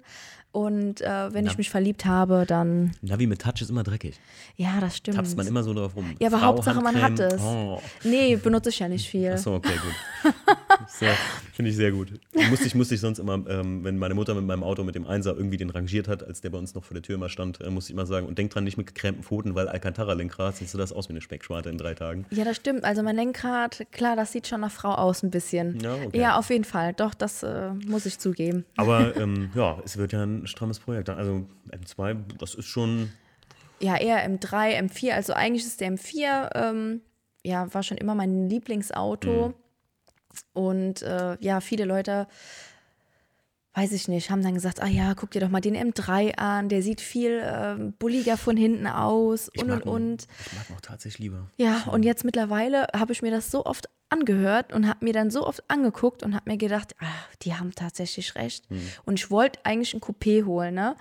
Und 0.52 1.00
äh, 1.00 1.32
wenn 1.32 1.46
Ja. 1.46 1.50
ich 1.50 1.56
mich 1.58 1.70
verliebt 1.70 2.04
habe, 2.04 2.44
dann, 2.46 2.92
Navi 3.00 3.26
mit 3.26 3.40
Touch 3.40 3.62
ist 3.62 3.70
immer 3.70 3.82
dreckig. 3.84 4.20
ja, 4.56 4.80
das 4.80 4.98
stimmt. 4.98 5.16
Tapst 5.16 5.34
man 5.36 5.46
immer 5.46 5.62
so 5.62 5.72
drauf 5.72 5.96
rum. 5.96 6.14
Ja, 6.20 6.28
aber 6.28 6.38
Frau, 6.38 6.46
Hauptsache, 6.48 6.80
man 6.82 6.94
hat 6.96 7.04
Handcreme. 7.18 7.34
es. 7.36 7.40
Oh. 7.42 7.80
Nee, 8.04 8.36
benutze 8.36 8.68
ich 8.68 8.78
ja 8.78 8.86
nicht 8.88 9.08
viel. 9.08 9.32
Achso, 9.32 9.54
okay, 9.56 9.72
gut. 10.22 10.34
Sehr- 10.88 11.16
Finde 11.52 11.70
ich 11.70 11.76
sehr 11.76 11.92
gut. 11.92 12.12
Musste 12.50 12.66
ich, 12.66 12.74
musste 12.74 12.94
ich 12.94 13.00
sonst 13.00 13.18
immer, 13.18 13.34
ähm, 13.48 13.84
wenn 13.84 13.98
meine 13.98 14.14
Mutter 14.14 14.34
mit 14.34 14.44
meinem 14.44 14.62
Auto 14.64 14.82
mit 14.84 14.94
dem 14.94 15.06
Einser 15.06 15.36
irgendwie 15.36 15.56
den 15.56 15.70
rangiert 15.70 16.08
hat, 16.08 16.22
als 16.26 16.40
der 16.40 16.50
bei 16.50 16.58
uns 16.58 16.74
noch 16.74 16.84
vor 16.84 16.94
der 16.94 17.02
Tür 17.02 17.14
immer 17.16 17.28
stand, 17.28 17.60
äh, 17.60 17.70
musste 17.70 17.92
ich 17.92 17.94
immer 17.96 18.06
sagen, 18.06 18.26
und 18.26 18.38
denk 18.38 18.50
dran, 18.50 18.64
nicht 18.64 18.76
mit 18.78 18.86
gekrämten 18.86 19.22
Pfoten, 19.22 19.54
weil 19.54 19.68
Alcantara-Lenkrad 19.68 20.56
siehst 20.56 20.74
du 20.74 20.78
das 20.78 20.92
aus 20.92 21.08
wie 21.08 21.12
eine 21.12 21.20
Speckschwarte 21.20 21.68
in 21.68 21.78
drei 21.78 21.94
Tagen. 21.94 22.26
Ja, 22.30 22.44
das 22.44 22.56
stimmt. 22.56 22.84
Also 22.84 23.02
mein 23.02 23.16
Lenkrad, 23.16 23.86
klar, 23.92 24.16
das 24.16 24.32
sieht 24.32 24.46
schon 24.46 24.60
nach 24.62 24.72
Frau 24.72 24.92
aus 24.94 25.22
ein 25.22 25.30
bisschen. 25.30 25.78
Ja, 25.80 25.94
okay. 25.94 26.18
Ja, 26.20 26.38
auf 26.38 26.50
jeden 26.50 26.64
Fall. 26.64 26.92
Doch, 26.94 27.14
das 27.14 27.42
äh, 27.42 27.70
muss 27.86 28.06
ich 28.06 28.18
zugeben. 28.18 28.64
Aber 28.76 29.16
ähm, 29.20 29.50
ja, 29.54 29.78
es 29.84 29.96
wird 29.96 30.12
ja 30.12 30.22
ein 30.24 30.46
strammes 30.46 30.80
Projekt. 30.80 31.10
Also 31.10 31.46
M2, 31.70 32.16
das 32.38 32.54
ist 32.54 32.66
schon. 32.66 33.10
Ja, 33.80 33.96
eher 33.96 34.28
M3, 34.28 34.78
M4. 34.80 35.12
Also 35.12 35.32
eigentlich 35.32 35.64
ist 35.64 35.80
der 35.80 35.92
M4, 35.92 36.50
ähm, 36.54 37.00
ja, 37.44 37.72
war 37.74 37.82
schon 37.82 37.96
immer 37.98 38.14
mein 38.14 38.48
Lieblingsauto. 38.48 39.48
Mhm. 39.48 39.54
Und 40.52 41.02
äh, 41.02 41.36
ja, 41.40 41.60
viele 41.60 41.84
Leute, 41.84 42.26
weiß 43.74 43.92
ich 43.92 44.08
nicht, 44.08 44.30
haben 44.30 44.42
dann 44.42 44.54
gesagt, 44.54 44.82
ah 44.82 44.86
ja, 44.86 45.14
guck 45.14 45.30
dir 45.30 45.40
doch 45.40 45.48
mal 45.48 45.60
den 45.60 45.76
M3 45.76 46.36
an, 46.36 46.68
der 46.68 46.82
sieht 46.82 47.00
viel 47.00 47.42
ähm, 47.44 47.94
bulliger 47.98 48.36
von 48.36 48.56
hinten 48.56 48.86
aus 48.86 49.50
Ich 49.54 49.62
und 49.62 49.70
und 49.70 49.82
und. 49.82 50.26
Ich 50.46 50.52
mag 50.52 50.70
ihn 50.70 50.76
auch 50.76 50.80
tatsächlich 50.80 51.20
lieber. 51.20 51.50
Ja, 51.56 51.84
und 51.90 52.02
jetzt 52.02 52.24
mittlerweile 52.24 52.86
habe 52.94 53.12
ich 53.12 53.22
mir 53.22 53.30
das 53.30 53.50
so 53.50 53.64
oft 53.64 53.88
angehört 54.10 54.74
und 54.74 54.86
habe 54.86 55.04
mir 55.04 55.14
dann 55.14 55.30
so 55.30 55.46
oft 55.46 55.68
angeguckt 55.68 56.22
und 56.22 56.34
habe 56.34 56.50
mir 56.50 56.58
gedacht, 56.58 56.94
ah, 57.00 57.06
die 57.42 57.54
haben 57.54 57.74
tatsächlich 57.74 58.34
recht. 58.34 58.68
Hm. 58.68 58.80
Und 59.04 59.18
ich 59.18 59.30
wollte 59.30 59.60
eigentlich 59.64 59.94
ein 59.94 60.00
Coupé 60.00 60.44
holen, 60.44 60.74
ne? 60.74 60.96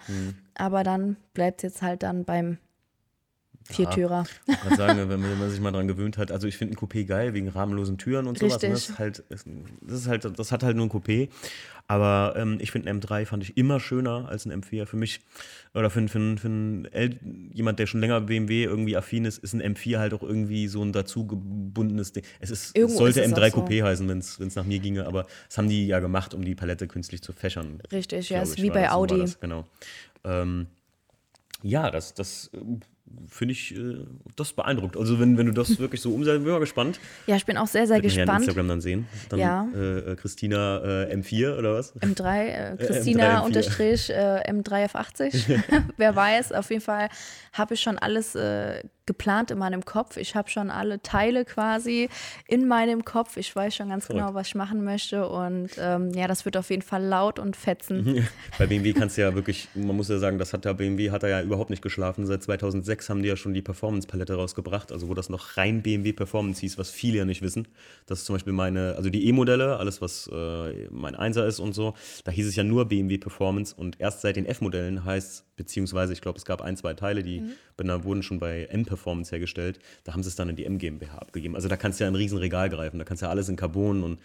Aber 0.56 0.84
dann 0.84 1.18
bleibt 1.34 1.60
es 1.60 1.74
jetzt 1.74 1.82
halt 1.82 2.04
dann 2.04 2.24
beim 2.24 2.58
Viertürer. 3.64 4.26
Ich 4.48 4.60
kann 4.60 4.78
sagen, 4.78 4.98
wenn 4.98 5.20
man, 5.20 5.32
wenn 5.32 5.40
man 5.40 5.50
sich 5.50 5.60
mal 5.60 5.72
dran 5.72 5.88
gewöhnt 5.88 6.18
hat, 6.18 6.32
also 6.32 6.48
ich 6.48 6.58
finde 6.58 6.76
ein 6.76 6.78
Coupé 6.78 7.06
geil 7.06 7.34
wegen 7.34 7.48
rahmenlosen 7.48 7.98
Türen 7.98 8.28
und 8.28 8.38
sowas. 8.38 8.62
ne? 8.62 8.70
Das, 8.70 8.90
ist 8.90 9.00
halt, 9.00 9.24
das, 9.30 9.46
ist 10.00 10.08
halt, 10.08 10.40
das 10.40 10.52
hat 10.52 10.64
halt 10.64 10.76
nur 10.76 10.86
ein 10.86 10.92
Coupé. 10.92 11.30
Aber 11.88 12.36
ähm, 12.38 12.58
ich 12.62 12.72
finde 12.72 12.90
ein 12.90 13.02
M3 13.02 13.26
fand 13.26 13.44
ich 13.44 13.58
immer 13.58 13.80
schöner 13.80 14.30
als 14.30 14.46
ein 14.46 14.64
M4. 14.64 14.86
Für 14.86 14.96
mich, 14.98 15.20
oder 15.74 15.90
für, 15.90 16.08
für, 16.08 16.38
für 16.38 16.48
einen 16.48 16.86
El 16.86 17.20
jemand, 17.54 17.80
der 17.80 17.88
schon 17.88 18.00
länger 18.00 18.22
BMW 18.22 18.64
irgendwie 18.64 18.96
affin 18.96 19.26
ist, 19.26 19.40
ist 19.40 19.54
ein 19.54 19.62
M4 19.62 19.98
halt 20.00 20.14
auch 20.14 20.24
irgendwie 20.24 20.68
so 20.68 20.82
ein 20.84 20.94
dazu 20.94 21.28
gebundenes 21.28 22.14
Ding. 22.14 22.24
Es, 22.40 22.50
ist, 22.50 22.78
es 22.78 22.98
sollte 22.98 23.22
ist 23.22 23.28
es 23.28 23.34
M3 23.34 23.48
auch 23.50 23.56
so. 23.56 23.62
Coupé 23.66 23.84
heißen, 23.84 24.08
wenn 24.08 24.20
es 24.20 24.56
nach 24.56 24.66
mir 24.66 24.80
ginge, 24.80 25.06
aber 25.06 25.28
das 25.48 25.58
haben 25.58 25.68
die 25.68 25.88
ja 25.88 26.00
gemacht, 26.00 26.34
um 26.34 26.46
die 26.46 26.56
Palette 26.56 26.88
künstlich 26.88 27.22
zu 27.22 27.34
fächern. 27.34 27.82
Richtig, 27.92 28.30
ja, 28.30 28.42
ist 28.42 28.58
ich, 28.58 28.64
wie 28.64 28.70
bei 28.70 28.84
das, 28.84 28.92
so 28.92 28.98
Audi. 28.98 29.20
Das, 29.20 29.40
genau. 29.40 29.66
Ähm, 30.24 30.68
ja, 31.64 31.92
das, 31.92 32.14
das 32.14 32.52
finde 33.28 33.52
ich, 33.54 33.76
äh, 33.76 33.98
das 34.36 34.54
beeindruckt. 34.54 34.98
Also 34.98 35.20
wenn, 35.20 35.38
wenn 35.38 35.46
du 35.48 35.52
das 35.54 35.80
wirklich 35.80 36.02
so 36.02 36.12
umsetzt, 36.14 36.38
bin 36.40 36.48
ich 36.48 36.52
mal 36.54 36.60
gespannt. 36.60 37.00
Ja, 37.28 37.36
ich 37.36 37.46
bin 37.46 37.58
auch 37.58 37.68
sehr, 37.68 37.88
sehr 37.88 38.02
Wird 38.02 38.06
man 38.06 38.12
ja 38.16 38.22
in 38.24 38.26
gespannt. 38.28 38.44
Instagram 38.44 38.68
dann 38.68 38.82
sehen. 38.82 39.08
Dann 39.30 39.40
Ja. 39.40 39.68
äh, 39.76 40.00
äh, 40.12 40.16
Christina 40.16 41.04
äh, 41.04 41.16
M4 41.16 41.58
oder 41.58 41.74
was? 41.76 41.96
M3, 42.02 42.46
äh, 42.46 42.78
Christina 42.86 43.42
M3, 43.42 43.46
unterstrich 43.46 44.10
äh, 44.10 44.44
M3F80. 44.52 45.62
Wer 45.98 46.16
weiß, 46.16 46.52
auf 46.54 46.70
jeden 46.70 46.82
Fall 46.82 47.10
habe 47.54 47.74
ich 47.74 47.82
schon 47.82 47.98
alles 47.98 48.38
geplant 49.06 49.52
in 49.52 49.58
meinem 49.58 49.84
Kopf. 49.84 50.16
Ich 50.16 50.36
habe 50.36 50.50
schon 50.50 50.70
alle 50.70 51.02
Teile 51.02 51.44
quasi 51.44 52.08
in 52.48 52.66
meinem 52.68 53.04
Kopf. 53.04 53.36
Ich 53.36 53.54
weiß 53.54 53.76
schon 53.76 53.90
ganz 53.90 54.06
Verrückt. 54.06 54.24
genau, 54.26 54.34
was 54.36 54.48
ich 54.48 54.56
machen 54.56 54.86
möchte. 54.86 55.28
Und 55.28 55.72
ähm, 55.78 56.12
ja, 56.14 56.28
das 56.28 56.46
wird 56.46 56.56
auf 56.56 56.70
jeden 56.70 56.82
Fall 56.82 57.04
laut 57.04 57.40
und 57.40 57.58
fetzen. 57.58 58.26
Bei 58.58 58.68
BMW 58.68 58.94
kannst 58.94 59.18
du 59.18 59.22
ja 59.22 59.36
wirklich, 59.36 59.68
man 59.76 59.98
muss 59.98 60.08
ja 60.08 60.18
sagen, 60.18 60.38
das 60.38 60.54
hat 60.54 60.64
ja 60.64 60.72
BMW 60.74 61.12
hat 61.12 61.24
er 61.24 61.30
ja 61.30 61.42
überhaupt 61.42 61.70
nicht 61.72 61.82
geschlafen. 61.82 62.26
Seit 62.26 62.44
2006 62.44 63.01
haben 63.10 63.22
die 63.22 63.30
ja 63.30 63.36
schon 63.36 63.54
die 63.54 63.62
Performance-Palette 63.62 64.34
rausgebracht, 64.34 64.92
also 64.92 65.08
wo 65.08 65.14
das 65.14 65.30
noch 65.30 65.58
rein 65.58 65.82
BMW 65.82 66.14
Performance 66.14 66.62
hieß, 66.62 66.78
was 66.78 66.90
viele 66.90 67.20
ja 67.20 67.26
nicht 67.26 67.42
wissen. 67.42 67.68
Das 68.06 68.20
ist 68.20 68.26
zum 68.26 68.36
Beispiel 68.36 68.54
meine, 68.54 68.96
also 68.96 69.10
die 69.10 69.28
E-Modelle, 69.28 69.78
alles 69.78 70.02
was 70.02 70.30
äh, 70.32 70.88
mein 70.90 71.16
Einser 71.16 71.46
ist 71.46 71.60
und 71.60 71.74
so, 71.74 71.94
da 72.24 72.32
hieß 72.32 72.48
es 72.48 72.56
ja 72.56 72.64
nur 72.64 72.86
BMW 72.86 73.18
Performance 73.18 73.76
und 73.76 74.00
erst 74.00 74.22
seit 74.22 74.36
den 74.36 74.46
F-Modellen 74.46 75.06
heißt, 75.06 75.56
beziehungsweise 75.56 76.14
ich 76.14 76.22
glaube, 76.22 76.38
es 76.38 76.46
gab 76.46 76.62
ein, 76.62 76.78
zwei 76.78 76.94
Teile, 76.94 77.24
die 77.24 77.44
da 77.88 78.04
wurden 78.04 78.24
schon 78.24 78.40
bei 78.40 78.66
M-Performance 78.66 79.32
hergestellt. 79.32 79.80
Da 80.04 80.14
haben 80.14 80.24
sie 80.24 80.30
es 80.30 80.36
dann 80.36 80.50
in 80.50 80.56
die 80.56 80.66
M 80.66 80.78
GmbH 80.78 81.18
abgegeben. 81.18 81.56
Also 81.56 81.68
da 81.68 81.78
kannst 81.78 82.00
du 82.00 82.04
ja 82.04 82.10
ein 82.10 82.16
riesen 82.16 82.38
Regal 82.38 82.70
greifen. 82.70 83.00
Da 83.00 83.06
kannst 83.06 83.22
du 83.22 83.26
ja 83.26 83.30
alles 83.30 83.50
in 83.50 83.56
Carbon 83.56 84.04
und 84.04 84.20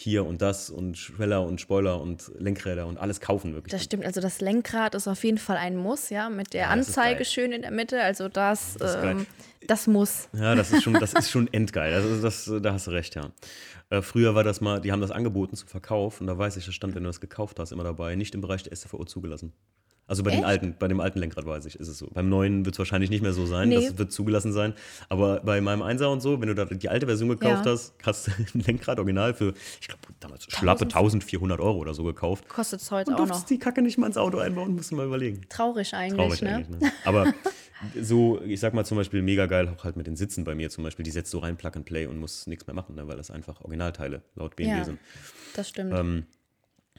hier 0.00 0.24
und 0.24 0.40
das 0.40 0.70
und 0.70 0.96
Schweller 0.96 1.42
und 1.42 1.60
Spoiler 1.60 2.00
und 2.00 2.30
Lenkräder 2.38 2.86
und 2.86 2.98
alles 2.98 3.20
kaufen 3.20 3.54
wirklich. 3.54 3.72
Das 3.72 3.82
stimmt, 3.82 4.04
also 4.06 4.20
das 4.20 4.40
Lenkrad 4.40 4.94
ist 4.94 5.08
auf 5.08 5.24
jeden 5.24 5.38
Fall 5.38 5.56
ein 5.56 5.76
Muss, 5.76 6.08
ja, 6.10 6.28
mit 6.28 6.54
der 6.54 6.62
Ja, 6.62 6.68
Anzeige 6.68 7.24
schön 7.24 7.50
in 7.50 7.62
der 7.62 7.72
Mitte, 7.72 8.00
also 8.00 8.28
das, 8.28 8.76
Das 8.78 8.94
ähm, 9.02 9.26
das 9.66 9.88
muss. 9.88 10.28
Ja, 10.32 10.54
das 10.54 10.70
ist 10.70 10.84
schon, 10.84 10.94
das 10.94 11.12
ist 11.18 11.30
schon 11.30 11.52
endgeil. 11.52 11.92
Also 11.94 12.22
das, 12.22 12.48
da 12.62 12.72
hast 12.74 12.86
du 12.86 12.92
recht, 12.92 13.16
ja. 13.16 13.32
Äh, 13.90 14.00
früher 14.02 14.36
war 14.36 14.44
das 14.44 14.60
mal, 14.60 14.80
die 14.80 14.92
haben 14.92 15.00
das 15.00 15.10
angeboten 15.10 15.56
zum 15.56 15.66
Verkauf 15.66 16.20
und 16.20 16.28
da 16.28 16.38
weiß 16.38 16.56
ich, 16.58 16.66
das 16.66 16.76
stand, 16.76 16.94
wenn 16.94 17.02
du 17.02 17.08
das 17.08 17.20
gekauft 17.20 17.58
hast, 17.58 17.72
immer 17.72 17.84
dabei, 17.84 18.14
nicht 18.14 18.36
im 18.36 18.40
Bereich 18.40 18.62
der 18.62 18.76
STVO 18.76 19.04
zugelassen. 19.04 19.52
Also 20.08 20.22
bei 20.24 20.30
den 20.30 20.44
alten, 20.44 20.74
bei 20.78 20.88
dem 20.88 21.00
alten 21.00 21.18
Lenkrad 21.20 21.44
weiß 21.46 21.66
ich, 21.66 21.78
ist 21.78 21.86
es 21.86 21.98
so. 21.98 22.08
Beim 22.12 22.28
neuen 22.28 22.64
wird 22.64 22.74
es 22.74 22.78
wahrscheinlich 22.78 23.10
nicht 23.10 23.22
mehr 23.22 23.32
so 23.34 23.44
sein, 23.46 23.68
Nee. 23.68 23.74
das 23.76 23.98
wird 23.98 24.10
zugelassen 24.10 24.52
sein. 24.52 24.72
Aber 25.10 25.40
bei 25.40 25.60
meinem 25.60 25.82
Einser 25.82 26.10
und 26.10 26.20
so, 26.22 26.40
wenn 26.40 26.48
du 26.48 26.54
da 26.54 26.64
die 26.64 26.88
alte 26.88 27.06
Version 27.06 27.28
gekauft 27.28 27.66
Ja. 27.66 27.72
hast, 27.72 27.92
hast 28.02 28.26
du 28.28 28.30
ein 28.54 28.60
Lenkrad 28.66 28.98
original 28.98 29.34
für, 29.34 29.52
ich 29.80 29.86
glaube, 29.86 30.00
damals 30.18 30.44
schlappe 30.44 30.84
1400 30.86 31.60
Euro 31.60 31.76
oder 31.78 31.92
so 31.94 32.02
gekauft. 32.04 32.48
Kostet 32.48 32.80
es 32.80 32.90
heute 32.90 33.10
Und 33.12 33.20
auch 33.20 33.26
noch. 33.28 33.44
die 33.44 33.58
Kacke 33.58 33.82
nicht 33.82 33.98
mal 33.98 34.06
ins 34.06 34.16
Auto 34.16 34.38
einbauen, 34.38 34.74
musst 34.74 34.90
du 34.90 34.96
mal 34.96 35.06
überlegen. 35.06 35.42
Traurig 35.50 35.92
eigentlich, 35.94 36.16
Traurig 36.16 36.42
ne? 36.42 36.54
eigentlich, 36.56 36.80
ne? 36.80 36.92
Aber 37.04 37.32
so, 38.00 38.40
ich 38.42 38.58
sag 38.60 38.74
mal 38.74 38.84
zum 38.84 38.96
Beispiel 38.96 39.22
mega 39.22 39.46
geil, 39.46 39.68
auch 39.68 39.84
halt 39.84 39.96
mit 39.96 40.06
den 40.06 40.16
Sitzen 40.16 40.42
bei 40.44 40.54
mir 40.54 40.70
zum 40.70 40.84
Beispiel, 40.84 41.04
die 41.04 41.10
setzt 41.10 41.30
so 41.30 41.38
rein, 41.38 41.56
Plug 41.56 41.72
and 41.76 41.84
Play 41.84 42.06
und 42.06 42.18
muss 42.18 42.46
nichts 42.46 42.66
mehr 42.66 42.74
machen, 42.74 42.94
ne? 42.96 43.06
weil 43.06 43.16
das 43.16 43.30
einfach 43.30 43.60
Originalteile 43.60 44.22
laut 44.34 44.56
BMW 44.56 44.78
Ja. 44.78 44.84
sind. 44.84 44.98
Das 45.54 45.68
stimmt. 45.68 45.92
Ähm, 45.94 46.24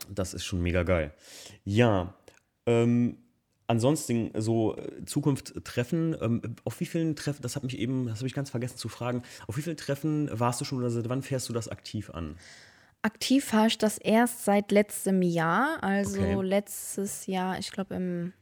das 0.09 0.33
ist 0.33 0.45
schon 0.45 0.61
mega 0.61 0.83
geil. 0.83 1.11
Ja, 1.65 2.13
ähm, 2.69 3.17
ansonsten 3.65 4.31
so 4.35 4.77
äh, 4.77 5.03
Zukunft 5.05 5.65
Treffen, 5.65 6.15
ähm, 6.21 6.41
auf 6.65 6.79
wie 6.79 6.85
vielen 6.85 7.15
Treffen, 7.15 7.41
das 7.41 7.55
hat 7.55 7.63
mich 7.63 7.77
eben, 7.79 8.05
das 8.05 8.19
habe 8.19 8.27
ich 8.27 8.33
ganz 8.35 8.49
vergessen 8.51 8.77
zu 8.77 8.89
fragen, 8.89 9.23
auf 9.47 9.57
wie 9.57 9.61
vielen 9.61 9.77
Treffen 9.77 10.29
warst 10.31 10.61
du 10.61 10.65
schon 10.65 10.77
oder 10.77 10.91
seit 10.91 11.09
wann 11.09 11.23
fährst 11.23 11.49
du 11.49 11.53
das 11.53 11.67
aktiv 11.67 12.09
an? 12.11 12.37
Aktiv 13.01 13.45
fahre 13.45 13.67
ich 13.67 13.77
das 13.77 13.97
erst 13.97 14.43
seit 14.43 14.71
letztem 14.71 15.21
Jahr, 15.21 15.81
also 15.81 16.41
Okay. 16.41 16.41
letztes 16.41 17.27
Jahr, 17.27 17.57
ich 17.57 17.71
glaube 17.71 17.95
im 17.95 18.33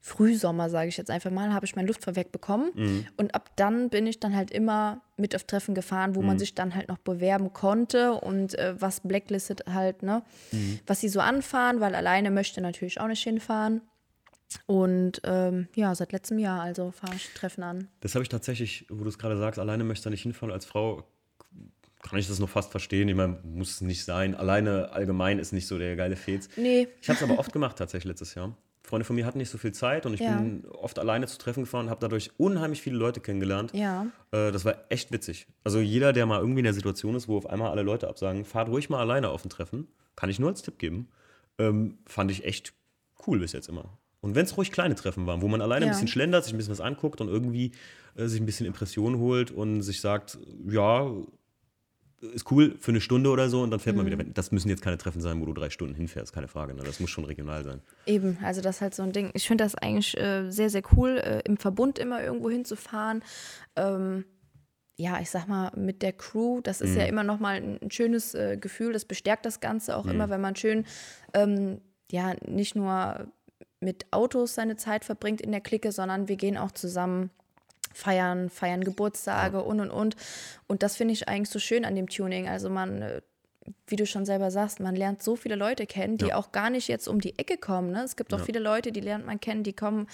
Frühsommer, 0.00 0.70
sage 0.70 0.88
ich 0.88 0.96
jetzt 0.96 1.10
einfach 1.10 1.30
mal, 1.30 1.52
habe 1.52 1.66
ich 1.66 1.74
mein 1.76 1.86
Luftfahrwerk 1.86 2.30
bekommen. 2.32 2.70
Mhm. 2.74 3.06
Und 3.16 3.34
ab 3.34 3.50
dann 3.56 3.90
bin 3.90 4.06
ich 4.06 4.20
dann 4.20 4.34
halt 4.36 4.50
immer 4.50 5.02
mit 5.16 5.34
auf 5.34 5.44
Treffen 5.44 5.74
gefahren, 5.74 6.14
wo 6.14 6.20
Mhm. 6.20 6.26
man 6.28 6.38
sich 6.38 6.54
dann 6.54 6.74
halt 6.74 6.88
noch 6.88 6.98
bewerben 6.98 7.52
konnte 7.52 8.12
und 8.12 8.56
äh, 8.58 8.74
was 8.80 9.00
Blacklisted 9.00 9.64
halt, 9.66 10.02
ne, 10.02 10.22
Mhm. 10.52 10.78
was 10.86 11.00
sie 11.00 11.08
so 11.08 11.20
anfahren, 11.20 11.80
weil 11.80 11.94
alleine 11.94 12.30
möchte 12.30 12.60
natürlich 12.60 13.00
auch 13.00 13.08
nicht 13.08 13.22
hinfahren. 13.22 13.82
Und 14.66 15.20
ähm, 15.24 15.68
ja, 15.74 15.94
seit 15.94 16.12
letztem 16.12 16.38
Jahr 16.38 16.62
also 16.62 16.90
fahre 16.90 17.14
ich 17.16 17.28
Treffen 17.34 17.62
an. 17.62 17.88
Das 18.00 18.14
habe 18.14 18.22
ich 18.22 18.28
tatsächlich, 18.30 18.86
wo 18.88 19.02
du 19.02 19.08
es 19.10 19.18
gerade 19.18 19.36
sagst, 19.36 19.58
alleine 19.58 19.84
möchtest 19.84 20.06
du 20.06 20.10
nicht 20.10 20.22
hinfahren. 20.22 20.52
Als 20.52 20.64
Frau 20.64 21.04
kann 22.02 22.18
ich 22.18 22.28
das 22.28 22.38
noch 22.38 22.48
fast 22.48 22.70
verstehen. 22.70 23.08
Ich 23.08 23.14
meine, 23.14 23.38
muss 23.42 23.72
es 23.72 23.80
nicht 23.82 24.04
sein. 24.04 24.34
Alleine 24.34 24.92
allgemein 24.92 25.38
ist 25.38 25.52
nicht 25.52 25.66
so 25.66 25.76
der 25.78 25.96
geile 25.96 26.16
Fez. 26.16 26.48
Nee, 26.56 26.88
Ich 27.02 27.08
habe 27.10 27.18
es 27.18 27.22
aber 27.22 27.38
oft 27.38 27.52
gemacht 27.52 27.76
tatsächlich 27.76 28.08
letztes 28.08 28.34
Jahr. 28.36 28.56
Freunde 28.88 29.04
von 29.04 29.14
mir 29.16 29.24
hatten 29.26 29.38
nicht 29.38 29.50
so 29.50 29.58
viel 29.58 29.72
Zeit 29.72 30.06
und 30.06 30.14
ich 30.14 30.20
Ja. 30.20 30.34
bin 30.34 30.64
oft 30.66 30.98
alleine 30.98 31.26
zu 31.26 31.38
Treffen 31.38 31.64
gefahren 31.64 31.86
und 31.86 31.90
habe 31.90 32.00
dadurch 32.00 32.30
unheimlich 32.38 32.82
viele 32.82 32.96
Leute 32.96 33.20
kennengelernt. 33.20 33.72
ja. 33.74 34.06
Äh, 34.32 34.50
das 34.52 34.64
war 34.64 34.76
echt 34.88 35.12
witzig. 35.12 35.46
Also 35.64 35.78
jeder, 35.80 36.12
der 36.12 36.26
mal 36.26 36.40
irgendwie 36.40 36.60
in 36.60 36.64
der 36.64 36.74
Situation 36.74 37.14
ist, 37.14 37.28
wo 37.28 37.36
auf 37.36 37.46
einmal 37.48 37.70
alle 37.70 37.82
Leute 37.82 38.08
absagen, 38.08 38.44
fahrt 38.44 38.68
ruhig 38.68 38.90
mal 38.90 39.00
alleine 39.00 39.28
auf 39.30 39.44
ein 39.44 39.50
Treffen. 39.50 39.88
Kann 40.16 40.30
ich 40.30 40.38
nur 40.38 40.48
als 40.50 40.62
Tipp 40.62 40.78
geben. 40.78 41.08
Ähm, 41.58 41.98
fand 42.06 42.30
ich 42.30 42.44
echt 42.44 42.72
cool 43.26 43.38
bis 43.38 43.52
jetzt 43.52 43.68
immer. 43.68 43.98
Und 44.20 44.34
wenn 44.34 44.44
es 44.44 44.56
ruhig 44.56 44.72
kleine 44.72 44.96
Treffen 44.96 45.26
waren, 45.26 45.42
wo 45.42 45.48
man 45.48 45.60
alleine 45.62 45.84
ein 45.86 45.88
Ja. 45.88 45.92
bisschen 45.94 46.08
schlendert, 46.08 46.44
sich 46.44 46.52
ein 46.52 46.56
bisschen 46.56 46.72
was 46.72 46.80
anguckt 46.80 47.20
und 47.20 47.28
irgendwie 47.28 47.72
äh, 48.16 48.26
sich 48.26 48.40
ein 48.40 48.46
bisschen 48.46 48.66
Impressionen 48.66 49.20
holt 49.20 49.50
und 49.52 49.82
sich 49.82 50.00
sagt, 50.00 50.38
ja, 50.68 51.08
ist 52.20 52.50
cool 52.50 52.76
für 52.78 52.90
eine 52.90 53.00
Stunde 53.00 53.30
oder 53.30 53.48
so 53.48 53.62
und 53.62 53.70
dann 53.70 53.80
fährt 53.80 53.96
man 53.96 54.06
Mhm. 54.06 54.10
wieder. 54.10 54.24
Das 54.24 54.50
müssen 54.50 54.68
jetzt 54.68 54.82
keine 54.82 54.98
Treffen 54.98 55.20
sein, 55.20 55.40
wo 55.40 55.46
du 55.46 55.52
drei 55.52 55.70
Stunden 55.70 55.94
hinfährst, 55.94 56.32
keine 56.32 56.48
Frage. 56.48 56.74
Ne? 56.74 56.82
Das 56.84 56.98
muss 57.00 57.10
schon 57.10 57.24
regional 57.24 57.62
sein. 57.64 57.80
Eben, 58.06 58.38
also 58.42 58.60
das 58.60 58.76
ist 58.76 58.82
halt 58.82 58.94
so 58.94 59.02
ein 59.02 59.12
Ding. 59.12 59.30
Ich 59.34 59.46
finde 59.46 59.64
das 59.64 59.74
eigentlich 59.76 60.16
äh, 60.18 60.50
sehr, 60.50 60.70
sehr 60.70 60.82
cool, 60.96 61.18
äh, 61.18 61.42
im 61.44 61.56
Verbund 61.56 61.98
immer 61.98 62.22
irgendwo 62.22 62.50
hinzufahren. 62.50 63.22
Ähm, 63.76 64.24
ja, 64.96 65.20
ich 65.20 65.30
sag 65.30 65.46
mal, 65.46 65.70
mit 65.76 66.02
der 66.02 66.12
Crew, 66.12 66.60
das 66.60 66.80
ist 66.80 66.96
ja 66.96 67.04
immer 67.04 67.22
noch 67.22 67.38
mal 67.38 67.54
ein, 67.54 67.78
ein 67.80 67.90
schönes 67.92 68.34
äh, 68.34 68.56
Gefühl. 68.56 68.92
Das 68.92 69.04
bestärkt 69.04 69.46
das 69.46 69.60
Ganze 69.60 69.96
auch 69.96 70.06
immer, 70.06 70.28
wenn 70.28 70.40
man 70.40 70.56
schön, 70.56 70.86
ähm, 71.34 71.80
ja, 72.10 72.34
nicht 72.48 72.74
nur 72.74 73.28
mit 73.78 74.06
Autos 74.10 74.56
seine 74.56 74.74
Zeit 74.74 75.04
verbringt 75.04 75.40
in 75.40 75.52
der 75.52 75.60
Clique, 75.60 75.92
sondern 75.92 76.26
wir 76.26 76.34
gehen 76.34 76.56
auch 76.56 76.72
zusammen 76.72 77.30
feiern, 77.98 78.48
feiern 78.48 78.84
Geburtstage 78.84 79.62
und 79.62 79.80
und 79.80 79.90
und. 79.90 80.16
Und 80.68 80.82
das 80.82 80.96
finde 80.96 81.12
ich 81.14 81.28
eigentlich 81.28 81.50
so 81.50 81.58
schön 81.58 81.84
an 81.84 81.94
dem 81.96 82.08
Tuning. 82.08 82.48
Also 82.48 82.70
man, 82.70 83.02
äh, 83.02 83.20
wie 83.86 83.96
du 83.96 84.06
schon 84.06 84.24
selber 84.24 84.50
sagst, 84.50 84.80
man 84.80 84.94
lernt 84.96 85.22
so 85.22 85.36
viele 85.36 85.56
Leute 85.56 85.86
kennen, 85.86 86.16
die 86.16 86.28
Ja. 86.28 86.36
auch 86.36 86.52
gar 86.52 86.70
nicht 86.70 86.88
jetzt 86.88 87.08
um 87.08 87.20
die 87.20 87.38
Ecke 87.38 87.58
kommen. 87.58 87.90
Ne? 87.90 88.02
Es 88.04 88.16
gibt 88.16 88.32
auch 88.32 88.38
Ja. 88.38 88.44
viele 88.44 88.60
Leute, 88.60 88.92
die 88.92 89.00
lernt 89.00 89.26
man 89.26 89.40
kennen, 89.40 89.62
die 89.64 89.72
kommen, 89.74 90.06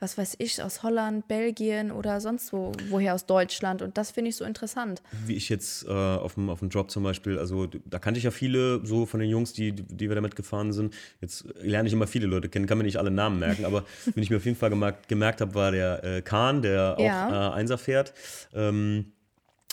was 0.00 0.18
weiß 0.18 0.36
ich, 0.38 0.62
aus 0.62 0.82
Holland, 0.82 1.28
Belgien 1.28 1.92
oder 1.92 2.20
sonst 2.20 2.52
wo, 2.52 2.72
woher 2.88 3.14
aus 3.14 3.26
Deutschland. 3.26 3.82
Und 3.82 3.96
das 3.98 4.10
finde 4.10 4.30
ich 4.30 4.36
so 4.36 4.44
interessant. 4.44 5.02
wie 5.26 5.36
ich 5.36 5.48
jetzt 5.48 5.84
äh, 5.86 5.90
auf, 5.90 6.34
dem, 6.34 6.48
auf 6.50 6.58
dem 6.60 6.70
Job 6.70 6.90
zum 6.90 7.02
Beispiel, 7.02 7.38
also 7.38 7.66
da 7.66 7.98
kannte 7.98 8.18
ich 8.18 8.24
ja 8.24 8.30
viele 8.30 8.84
so 8.84 9.06
von 9.06 9.20
den 9.20 9.28
Jungs, 9.30 9.52
die, 9.52 9.72
die 9.72 10.08
wir 10.08 10.14
damit 10.14 10.36
gefahren 10.36 10.72
sind. 10.72 10.94
Jetzt 11.20 11.44
lerne 11.62 11.86
ich 11.86 11.92
immer 11.92 12.06
viele 12.06 12.26
Leute 12.26 12.48
kennen, 12.48 12.66
kann 12.66 12.78
mir 12.78 12.84
nicht 12.84 12.96
alle 12.98 13.10
Namen 13.10 13.38
merken, 13.38 13.64
aber 13.64 13.84
wenn 14.14 14.22
ich 14.22 14.30
mir 14.30 14.38
auf 14.38 14.44
jeden 14.44 14.56
Fall 14.56 14.70
gemerkt, 14.70 15.08
gemerkt 15.08 15.40
habe, 15.40 15.54
war 15.54 15.70
der 15.70 16.02
äh, 16.02 16.22
Kahn, 16.22 16.62
der 16.62 16.96
auch 16.98 17.04
Ja. 17.04 17.50
äh, 17.50 17.54
Einser 17.54 17.78
fährt. 17.78 18.12
Ähm, 18.54 19.12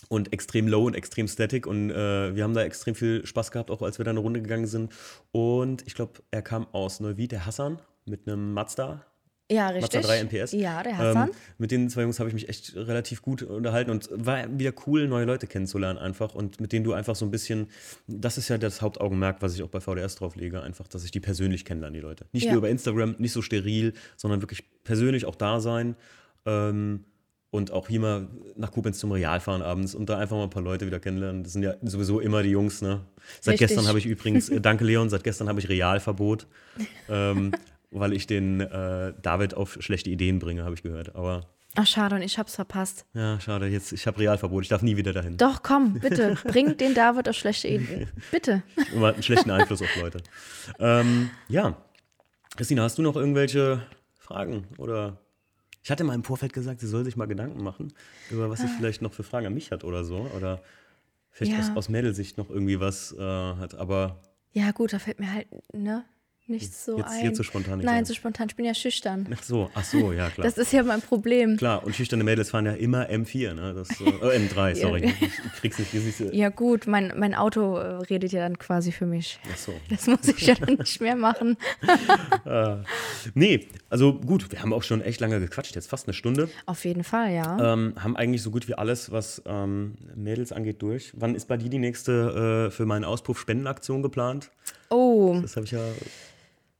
und 0.09 0.31
extrem 0.31 0.67
low 0.67 0.85
und 0.85 0.93
extrem 0.95 1.27
static 1.27 1.65
und 1.67 1.89
äh, 1.89 2.35
wir 2.35 2.43
haben 2.43 2.53
da 2.53 2.63
extrem 2.63 2.95
viel 2.95 3.25
Spaß 3.25 3.51
gehabt, 3.51 3.71
auch 3.71 3.81
als 3.81 3.97
wir 3.97 4.05
da 4.05 4.11
eine 4.11 4.19
Runde 4.21 4.41
gegangen 4.41 4.67
sind. 4.67 4.93
Und 5.31 5.85
ich 5.87 5.95
glaube, 5.95 6.21
er 6.31 6.41
kam 6.41 6.67
aus 6.71 6.99
Neuwied, 6.99 7.31
der 7.31 7.45
Hassan, 7.45 7.79
mit 8.05 8.27
einem 8.27 8.53
Mazda. 8.53 9.05
Ja, 9.49 9.71
Mazda 9.71 9.99
richtig. 9.99 10.01
3 10.01 10.19
MPS. 10.23 10.51
Ja, 10.51 10.83
der 10.83 10.97
Hassan. 10.97 11.29
Ähm, 11.29 11.35
mit 11.57 11.71
den 11.71 11.89
zwei 11.89 12.01
Jungs 12.01 12.19
habe 12.19 12.29
ich 12.29 12.33
mich 12.33 12.49
echt 12.49 12.75
relativ 12.75 13.21
gut 13.21 13.43
unterhalten 13.43 13.91
und 13.91 14.09
war 14.11 14.45
wieder 14.59 14.73
cool, 14.85 15.07
neue 15.07 15.23
Leute 15.25 15.47
kennenzulernen 15.47 15.97
einfach 15.97 16.35
und 16.35 16.59
mit 16.59 16.73
denen 16.73 16.83
du 16.83 16.91
einfach 16.93 17.15
so 17.15 17.23
ein 17.25 17.31
bisschen, 17.31 17.67
das 18.07 18.37
ist 18.37 18.49
ja 18.49 18.57
das 18.57 18.81
Hauptaugenmerk, 18.81 19.37
was 19.41 19.55
ich 19.55 19.63
auch 19.63 19.69
bei 19.69 19.79
VDS 19.79 20.15
drauf 20.15 20.35
lege, 20.35 20.61
einfach, 20.61 20.87
dass 20.89 21.05
ich 21.05 21.11
die 21.11 21.21
persönlich 21.21 21.63
kennenlerne, 21.63 21.95
die 21.95 22.01
Leute. 22.01 22.25
Nicht 22.33 22.43
Ja. 22.45 22.51
nur 22.51 22.57
über 22.59 22.69
Instagram, 22.69 23.15
nicht 23.19 23.31
so 23.31 23.41
steril, 23.41 23.93
sondern 24.17 24.41
wirklich 24.41 24.65
persönlich 24.83 25.25
auch 25.25 25.35
da 25.35 25.61
sein 25.61 25.95
ähm, 26.45 27.05
und 27.49 27.71
auch 27.71 27.87
hier 27.87 28.01
mal 28.01 28.27
nach 28.57 28.71
Koblenz 28.71 28.99
zum 28.99 29.13
Real 29.13 29.39
fahren 29.39 29.61
abends 29.61 29.95
und 29.95 30.09
da 30.09 30.17
einfach 30.17 30.35
mal 30.35 30.43
ein 30.43 30.49
paar 30.49 30.61
Leute 30.61 30.85
wieder 30.85 30.99
kennenlernen. 30.99 31.43
Das 31.43 31.53
sind 31.53 31.63
ja 31.63 31.75
sowieso 31.83 32.19
immer 32.19 32.43
die 32.43 32.49
Jungs, 32.49 32.81
ne? 32.81 32.99
Seit 33.39 33.53
Richtig. 33.53 33.69
gestern 33.69 33.87
habe 33.87 33.97
ich 33.97 34.05
übrigens, 34.05 34.49
äh, 34.49 34.59
danke 34.59 34.83
Leon, 34.83 35.09
seit 35.09 35.23
gestern 35.23 35.47
habe 35.47 35.61
ich 35.61 35.69
Realverbot. 35.69 36.47
ähm, 37.07 37.53
weil 37.91 38.13
ich 38.13 38.27
den 38.27 38.59
äh, 38.61 39.13
David 39.21 39.53
auf 39.55 39.77
schlechte 39.79 40.09
Ideen 40.09 40.39
bringe, 40.39 40.63
habe 40.63 40.75
ich 40.75 40.83
gehört. 40.83 41.15
Aber 41.15 41.45
Ach, 41.75 41.85
schade, 41.85 42.15
und 42.15 42.21
ich 42.23 42.39
hab's 42.39 42.55
verpasst. 42.55 43.05
ja, 43.13 43.39
schade, 43.39 43.67
jetzt, 43.67 43.91
ich 43.93 44.07
habe 44.07 44.19
Realverbot, 44.19 44.63
ich 44.63 44.69
darf 44.69 44.81
nie 44.81 44.97
wieder 44.97 45.13
dahin. 45.13 45.37
Doch, 45.37 45.61
komm, 45.61 45.99
bitte, 45.99 46.35
bring 46.47 46.75
den 46.77 46.95
David 46.95 47.29
auf 47.29 47.35
schlechte 47.35 47.67
Ideen. 47.67 48.09
Bitte. 48.31 48.63
Immer 48.93 49.13
einen 49.13 49.21
schlechten 49.21 49.51
Einfluss 49.51 49.81
auf 49.83 49.95
Leute. 49.95 50.19
Ähm, 50.79 51.29
ja. 51.49 51.77
Christina, 52.55 52.81
hast 52.81 52.97
du 52.97 53.03
noch 53.03 53.15
irgendwelche 53.15 53.81
Fragen? 54.17 54.65
Oder 54.79 55.17
ich 55.83 55.91
hatte 55.91 56.03
mal 56.03 56.15
im 56.15 56.23
Vorfeld 56.23 56.51
gesagt, 56.51 56.79
sie 56.79 56.87
soll 56.87 57.03
sich 57.05 57.15
mal 57.15 57.27
Gedanken 57.27 57.61
machen, 57.63 57.93
über 58.31 58.49
was 58.49 58.61
sie 58.61 58.67
vielleicht 58.67 59.03
noch 59.03 59.13
für 59.13 59.23
Fragen 59.23 59.45
an 59.45 59.53
mich 59.53 59.71
hat 59.71 59.83
oder 59.83 60.03
so. 60.03 60.27
Oder 60.35 60.61
vielleicht 61.29 61.51
Ja. 61.53 61.59
aus, 61.59 61.69
aus 61.75 61.89
Mädelsicht 61.89 62.39
noch 62.39 62.49
irgendwie 62.49 62.79
was 62.79 63.13
äh, 63.13 63.21
hat. 63.21 63.75
Aber 63.75 64.19
Ja, 64.51 64.71
gut, 64.71 64.93
da 64.93 64.97
fällt 64.99 65.19
mir 65.19 65.31
halt, 65.31 65.47
ne, 65.75 66.03
nichts 66.49 66.85
so 66.85 66.97
Jetzt- 66.97 67.09
ein. 67.11 67.25
jetzt 67.25 67.37
so 67.37 67.43
spontan 67.43 67.77
nicht 67.79 67.85
Nein, 67.85 67.97
ein. 67.99 68.05
so 68.05 68.13
spontan. 68.13 68.47
Ich 68.49 68.55
bin 68.55 68.65
ja 68.65 68.73
schüchtern. 68.73 69.27
ach 69.33 69.43
so, 69.43 69.69
ach 69.73 69.83
so, 69.83 70.11
ja 70.11 70.29
klar. 70.29 70.45
Das 70.45 70.57
ist 70.57 70.71
ja 70.73 70.83
mein 70.83 71.01
Problem. 71.01 71.57
Klar, 71.57 71.83
und 71.85 71.95
schüchterne 71.95 72.23
Mädels 72.23 72.49
fahren 72.51 72.65
ja 72.65 72.73
immer 72.73 73.09
M4, 73.09 73.53
ne? 73.53 73.73
Das, 73.73 73.89
äh, 74.01 74.05
äh, 74.05 74.37
M3, 74.47 74.75
sorry. 74.81 75.05
Ich, 75.19 75.21
ich 75.21 75.53
krieg's 75.59 75.79
nicht. 75.79 75.93
Ist, 75.93 76.21
äh, 76.21 76.35
Ja, 76.35 76.49
gut, 76.49 76.87
mein, 76.87 77.13
mein 77.17 77.33
Auto 77.35 77.77
äh, 77.77 77.85
redet 78.05 78.31
ja 78.31 78.39
dann 78.41 78.57
quasi 78.57 78.91
für 78.91 79.05
mich. 79.05 79.39
ach 79.51 79.57
so. 79.57 79.73
Das 79.89 80.07
muss 80.07 80.27
ich 80.27 80.47
ja 80.47 80.55
dann 80.55 80.75
nicht 80.75 81.01
mehr 81.01 81.15
machen. 81.15 81.57
Nee, 83.33 83.67
also 83.89 84.13
gut, 84.13 84.51
wir 84.51 84.61
haben 84.61 84.73
auch 84.73 84.83
schon 84.83 85.01
echt 85.01 85.19
lange 85.19 85.39
gequatscht, 85.39 85.75
jetzt 85.75 85.87
fast 85.89 86.07
eine 86.07 86.13
Stunde. 86.13 86.49
Auf 86.65 86.85
jeden 86.85 87.03
Fall, 87.03 87.31
ja. 87.33 87.73
Ähm, 87.73 87.93
haben 87.99 88.15
eigentlich 88.15 88.41
so 88.41 88.51
gut 88.51 88.67
wie 88.67 88.73
alles, 88.75 89.11
was 89.11 89.41
ähm, 89.45 89.95
Mädels 90.15 90.51
angeht, 90.51 90.81
durch. 90.81 91.11
Wann 91.15 91.35
ist 91.35 91.47
bei 91.47 91.57
dir 91.57 91.69
die 91.69 91.77
nächste 91.79 92.67
äh, 92.67 92.71
für 92.71 92.85
meinen 92.85 93.03
Auspuff 93.05 93.39
Spendenaktion 93.39 94.01
geplant? 94.01 94.49
Oh, 94.89 95.37
Das 95.41 95.55
habe 95.55 95.65
ich 95.65 95.71
ja. 95.71 95.79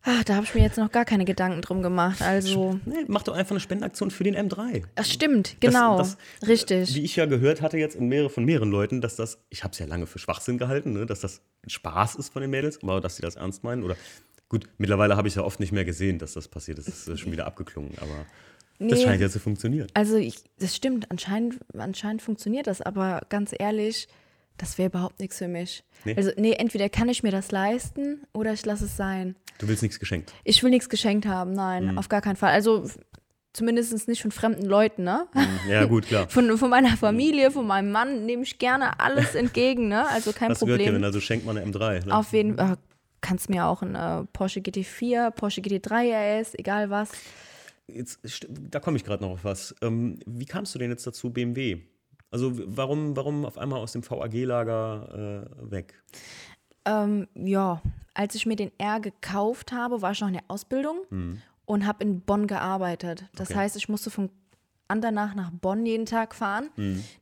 Ach, 0.08 0.24
da 0.24 0.36
habe 0.36 0.46
ich 0.46 0.56
mir 0.56 0.62
jetzt 0.62 0.78
noch 0.78 0.92
gar 0.92 1.06
keine 1.06 1.26
Gedanken 1.26 1.62
drum 1.62 1.82
gemacht. 1.82 2.22
Also, 2.22 2.80
Nee, 2.86 3.06
mach 3.08 3.24
doch 3.24 3.36
einfach 3.36 3.52
eine 3.52 3.60
Spendenaktion 3.60 4.10
für 4.12 4.24
den 4.24 4.36
M3. 4.36 4.84
ach, 4.96 5.06
stimmt, 5.06 5.58
Das- 5.64 5.74
genau. 5.74 5.98
das- 5.98 6.18
richtig. 6.48 6.94
Wie 6.96 7.04
ich 7.04 7.16
ja 7.16 7.26
gehört 7.26 7.62
hatte 7.62 7.78
jetzt 7.78 7.96
in 7.96 8.08
mehrere, 8.08 8.30
von 8.30 8.46
mehreren 8.46 8.72
Leuten, 8.72 9.02
dass 9.02 9.16
das, 9.16 9.40
ich 9.50 9.64
habe 9.64 9.74
es 9.74 9.80
ja 9.80 9.86
lange 9.86 10.08
für 10.08 10.20
Schwachsinn 10.20 10.58
gehalten, 10.58 10.94
ne, 10.94 11.06
dass 11.06 11.20
das 11.20 11.42
ein 11.66 11.70
Spaß 11.70 12.16
ist 12.16 12.34
von 12.34 12.42
den 12.42 12.52
Mädels, 12.52 12.82
aber 12.82 13.02
dass 13.02 13.16
sie 13.18 13.22
das 13.22 13.36
ernst 13.36 13.64
meinen. 13.64 13.84
Oder 13.84 13.96
gut, 14.50 14.68
mittlerweile 14.78 15.18
habe 15.18 15.28
ich 15.28 15.36
ja 15.36 15.44
oft 15.44 15.60
nicht 15.60 15.72
mehr 15.74 15.86
gesehen, 15.86 16.20
dass 16.20 16.34
das 16.34 16.48
passiert 16.48 16.80
ist. 16.80 16.88
Das 16.88 17.08
ist 17.08 17.20
schon 17.20 17.32
wieder 17.32 17.46
abgeklungen, 17.46 17.94
aber 17.98 18.26
Nee, 18.80 18.92
Das 18.92 19.02
scheint 19.02 19.20
ja 19.20 19.28
zu 19.28 19.40
funktionieren. 19.40 19.88
also 19.96 20.18
ich, 20.18 20.36
das 20.60 20.76
stimmt, 20.76 21.10
anscheinend, 21.10 21.56
anscheinend 21.76 22.22
funktioniert 22.22 22.68
das, 22.68 22.80
aber 22.80 23.22
ganz 23.30 23.52
ehrlich, 23.58 24.08
das 24.58 24.78
wäre 24.78 24.90
überhaupt 24.90 25.20
nichts 25.20 25.38
für 25.38 25.48
mich. 25.48 25.84
Nee? 26.06 26.16
Also, 26.16 26.32
nee, 26.38 26.54
entweder 26.54 26.90
kann 26.90 27.10
ich 27.10 27.24
mir 27.24 27.32
das 27.32 27.52
leisten 27.52 28.22
oder 28.34 28.54
ich 28.54 28.66
lasse 28.66 28.86
es 28.86 28.98
sein. 28.98 29.36
Du 29.60 29.68
willst 29.68 29.82
nichts 29.84 30.00
geschenkt. 30.00 30.34
Ich 30.44 30.62
will 30.64 30.70
nichts 30.70 30.90
geschenkt 30.90 31.26
haben, 31.26 31.54
nein, 31.54 31.92
Mhm. 31.92 31.98
auf 31.98 32.10
gar 32.10 32.22
keinen 32.22 32.36
Fall. 32.36 32.52
Also 32.52 32.88
zumindest 33.54 34.08
nicht 34.08 34.22
von 34.22 34.32
fremden 34.32 34.66
Leuten, 34.68 35.04
ne? 35.04 35.28
Ja, 35.68 35.86
gut, 35.86 36.06
klar. 36.08 36.28
Von, 36.30 36.58
von 36.60 36.70
meiner 36.70 36.96
Familie, 36.96 37.50
von 37.50 37.66
meinem 37.66 37.92
Mann 37.92 38.26
nehme 38.28 38.44
ich 38.44 38.60
gerne 38.60 39.00
alles 39.00 39.34
entgegen, 39.36 39.88
ne? 39.88 40.08
Also 40.10 40.32
kein 40.32 40.50
Hast 40.52 40.62
du 40.62 40.66
gehört, 40.68 40.80
Problem. 40.82 40.94
Kevin, 40.96 41.04
also 41.06 41.20
schenkt 41.20 41.46
man 41.46 41.58
eine 41.58 41.70
M3. 41.72 42.06
Ne? 42.06 42.16
Auf 42.16 42.34
jeden 42.34 42.56
Fall. 42.58 42.78
Kannst 43.20 43.50
mir 43.50 43.66
auch 43.66 43.82
ein 43.82 43.96
äh, 43.96 44.26
Porsche 44.32 44.60
GT4, 44.60 45.32
Porsche 45.32 45.62
GT3 45.62 46.40
RS, 46.42 46.54
egal 46.54 46.92
was. 46.92 47.10
Jetzt, 47.88 48.20
da 48.70 48.80
komme 48.80 48.98
ich 48.98 49.04
gerade 49.04 49.24
noch 49.24 49.32
auf 49.32 49.44
was. 49.44 49.74
Ähm, 49.82 50.20
wie 50.28 50.46
kamst 50.46 50.76
du 50.76 50.80
denn 50.80 50.92
jetzt 50.92 51.08
dazu, 51.08 51.32
BMW? 51.32 51.80
Also 52.32 52.52
warum, 52.76 53.16
warum 53.16 53.46
auf 53.46 53.58
einmal 53.58 53.80
aus 53.80 53.94
dem 53.94 54.04
VAG-Lager 54.10 55.48
äh, 55.62 55.72
weg? 55.72 55.94
Ähm, 56.86 57.28
ja, 57.36 57.82
als 58.14 58.36
ich 58.36 58.46
mir 58.46 58.56
den 58.56 58.72
R 58.78 59.00
gekauft 59.00 59.72
habe, 59.72 60.02
war 60.02 60.12
ich 60.12 60.22
noch 60.22 60.28
in 60.28 60.34
der 60.36 60.44
Ausbildung 60.48 61.00
und 61.66 61.86
habe 61.86 62.04
in 62.04 62.22
Bonn 62.22 62.48
gearbeitet. 62.48 63.26
Das 63.36 63.50
Mhm. 63.50 63.54
Okay. 63.56 63.64
heißt, 63.64 63.76
ich 63.78 63.90
musste 63.90 64.10
von 64.10 64.30
Andernach 64.90 65.36
nach 65.36 65.52
Bonn 65.52 65.86
jeden 65.86 66.06
Tag 66.06 66.34
fahren. 66.34 66.70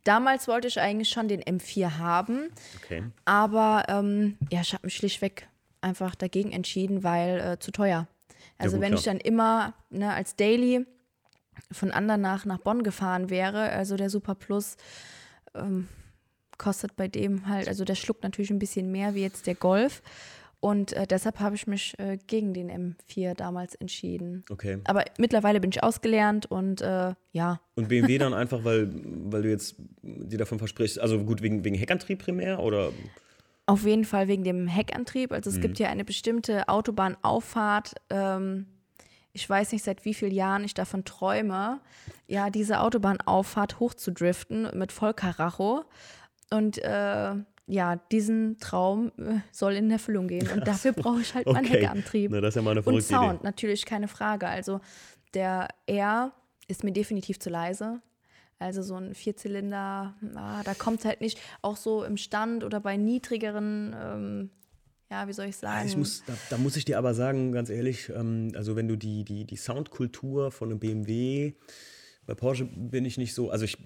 Damals 0.04 0.48
wollte 0.48 0.68
ich 0.68 0.80
eigentlich 0.80 1.10
schon 1.10 1.28
den 1.28 1.42
M4 1.42 1.98
haben, 1.98 2.50
Okay. 2.84 3.04
aber 3.26 3.86
ähm, 3.88 4.38
ja, 4.52 4.62
ich 4.62 4.74
habe 4.74 4.86
mich 4.86 4.96
schlichtweg 4.96 5.48
einfach 5.82 6.14
dagegen 6.16 6.52
entschieden, 6.52 7.04
weil 7.04 7.40
äh, 7.40 7.60
zu 7.60 7.72
teuer. 7.72 8.08
Also 8.60 8.78
gut, 8.78 8.86
wenn 8.86 8.94
ich 8.94 9.02
klar. 9.04 9.16
dann 9.16 9.22
immer 9.22 9.74
ne, 9.90 10.14
als 10.14 10.36
Daily 10.36 10.86
von 11.76 11.92
Andernach 11.92 12.46
nach 12.46 12.60
Bonn 12.60 12.84
gefahren 12.84 13.30
wäre, 13.30 13.70
also 13.70 13.96
der 13.98 14.10
Super 14.10 14.36
Plus 14.36 14.78
ähm, 15.54 15.88
kostet 16.58 16.96
bei 16.96 17.08
dem 17.08 17.48
halt, 17.48 17.68
also 17.68 17.84
der 17.86 17.96
schluckt 17.96 18.24
natürlich 18.24 18.50
ein 18.52 18.60
bisschen 18.60 18.92
mehr 18.92 19.14
wie 19.14 19.22
jetzt 19.22 19.46
der 19.48 19.56
Golf. 19.56 20.02
Und 20.62 20.94
äh, 20.94 21.06
deshalb 21.06 21.40
habe 21.40 21.54
ich 21.56 21.68
mich 21.68 21.94
äh, 22.00 22.18
gegen 22.26 22.54
den 22.56 22.72
M4 22.72 23.36
damals 23.36 23.76
entschieden. 23.76 24.44
Okay. 24.50 24.80
Aber 24.86 25.04
mittlerweile 25.20 25.60
bin 25.60 25.70
ich 25.70 25.84
ausgelernt 25.84 26.48
und 26.48 26.82
äh, 26.82 27.14
ja, 27.34 27.60
Und 27.76 27.90
BMW 27.90 28.18
dann 28.18 28.34
einfach, 28.34 28.64
weil, 28.64 28.90
weil 28.92 29.44
du 29.44 29.50
jetzt 29.50 29.76
dir 30.02 30.40
davon 30.40 30.58
versprichst, 30.58 31.00
also 31.00 31.24
gut, 31.24 31.44
wegen, 31.44 31.64
wegen 31.64 31.76
Heckantrieb 31.76 32.20
primär 32.20 32.60
oder? 32.62 32.92
Auf 33.68 33.86
jeden 33.86 34.06
Fall 34.06 34.28
wegen 34.28 34.44
dem 34.44 34.68
Heckantrieb. 34.68 35.32
Also 35.34 35.52
Mhm. 35.52 35.56
es 35.56 35.62
gibt 35.62 35.78
ja 35.78 35.90
eine 35.90 36.06
bestimmte 36.06 36.68
Autobahnauffahrt. 36.68 37.94
Ähm, 38.10 38.66
ich 39.36 39.50
weiß 39.50 39.74
nicht, 39.74 39.84
seit 39.84 40.06
wie 40.06 40.14
vielen 40.14 40.32
Jahren 40.34 40.64
ich 40.64 40.74
davon 40.74 41.04
träume, 41.04 41.82
ja, 42.26 42.50
diese 42.50 42.80
Autobahnauffahrt 42.80 43.80
hochzudriften 43.80 44.70
mit 44.74 44.92
Vollkaracho. 44.94 45.84
Und 46.52 46.78
äh, 46.78 47.36
ja, 47.68 47.96
diesen 48.12 48.58
Traum 48.60 49.12
äh, 49.18 49.40
soll 49.52 49.74
in 49.74 49.92
Erfüllung 49.92 50.28
gehen. 50.28 50.48
Und 50.52 50.68
dafür 50.68 50.94
brauche 50.94 51.20
ich 51.20 51.34
halt 51.36 51.48
meinen 51.48 51.66
Okay. 51.66 51.82
Heckantrieb. 51.82 52.32
Na, 52.32 52.40
das 52.40 52.50
ist 52.50 52.56
ja 52.56 52.62
mal 52.62 52.72
eine 52.72 52.82
Und 52.82 53.02
Sound, 53.02 53.34
Idee. 53.36 53.44
natürlich 53.44 53.86
keine 53.86 54.08
Frage. 54.08 54.48
Also 54.48 54.80
der 55.34 55.68
R 55.86 56.32
ist 56.68 56.84
mir 56.84 56.94
definitiv 56.94 57.40
zu 57.40 57.50
leise. 57.50 58.02
Also 58.58 58.84
so 58.84 58.96
ein 58.96 59.14
Vierzylinder, 59.16 60.16
ah, 60.36 60.64
da 60.64 60.74
kommt 60.76 61.04
halt 61.04 61.20
nicht, 61.20 61.40
auch 61.62 61.76
so 61.76 62.06
im 62.06 62.16
Stand 62.16 62.64
oder 62.64 62.80
bei 62.80 62.96
niedrigeren, 62.96 63.94
ähm, 64.02 64.50
ja, 65.10 65.28
wie 65.28 65.34
soll 65.34 65.46
ich 65.48 65.58
sagen? 65.58 65.88
Ich 65.88 65.98
muss, 65.98 66.24
da, 66.26 66.34
da 66.50 66.58
muss 66.58 66.76
ich 66.76 66.86
dir 66.86 66.98
aber 66.98 67.14
sagen, 67.14 67.52
ganz 67.52 67.70
ehrlich, 67.70 68.10
ähm, 68.10 68.52
also 68.56 68.76
wenn 68.76 68.88
du 68.88 68.96
die, 68.96 69.24
die, 69.24 69.46
die 69.46 69.58
Soundkultur 69.58 70.52
von 70.52 70.70
einem 70.70 70.80
BMW, 70.80 71.54
bei 72.26 72.34
Porsche 72.34 72.66
bin 72.66 73.06
ich 73.06 73.18
nicht 73.18 73.34
so, 73.34 73.52
also 73.52 73.66
ich 73.66 73.78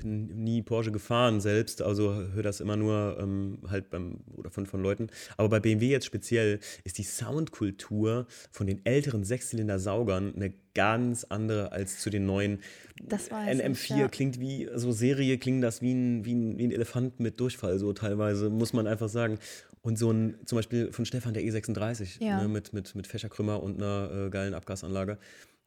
bin 0.00 0.44
nie 0.44 0.62
Porsche 0.62 0.92
gefahren 0.92 1.40
selbst, 1.40 1.82
also 1.82 2.14
höre 2.14 2.42
das 2.42 2.60
immer 2.60 2.76
nur 2.76 3.18
ähm, 3.20 3.58
halt 3.68 3.90
beim, 3.90 4.20
oder 4.36 4.50
von, 4.50 4.66
von 4.66 4.82
Leuten. 4.82 5.08
Aber 5.36 5.48
bei 5.48 5.60
BMW 5.60 5.88
jetzt 5.88 6.06
speziell 6.06 6.58
ist 6.84 6.98
die 6.98 7.04
Soundkultur 7.04 8.26
von 8.50 8.66
den 8.66 8.84
älteren 8.84 9.24
Sechszylinder-Saugern 9.24 10.34
eine 10.34 10.52
ganz 10.74 11.24
andere 11.24 11.72
als 11.72 11.98
zu 12.00 12.10
den 12.10 12.26
neuen. 12.26 12.60
Das 13.02 13.30
weiß 13.30 13.48
Ein 13.48 13.72
ich, 13.72 13.78
M4 13.78 13.98
ja. 13.98 14.08
klingt 14.08 14.40
wie, 14.40 14.68
so 14.74 14.92
Serie 14.92 15.38
klingt 15.38 15.62
das 15.64 15.82
wie 15.82 15.92
ein, 15.92 16.24
wie, 16.24 16.34
ein, 16.34 16.58
wie 16.58 16.66
ein 16.66 16.72
Elefant 16.72 17.20
mit 17.20 17.40
Durchfall, 17.40 17.78
so 17.78 17.92
teilweise, 17.92 18.50
muss 18.50 18.72
man 18.72 18.86
einfach 18.86 19.08
sagen. 19.08 19.38
Und 19.82 19.98
so 19.98 20.10
ein, 20.10 20.38
zum 20.44 20.56
Beispiel 20.56 20.92
von 20.92 21.04
Stefan 21.06 21.32
der 21.34 21.42
E36, 21.42 22.22
Ja. 22.22 22.42
ne, 22.42 22.48
mit, 22.48 22.72
mit, 22.72 22.94
mit 22.94 23.06
Fächerkrümmer 23.06 23.62
und 23.62 23.76
einer 23.82 24.26
äh, 24.26 24.30
geilen 24.30 24.52
Abgasanlage. 24.54 25.18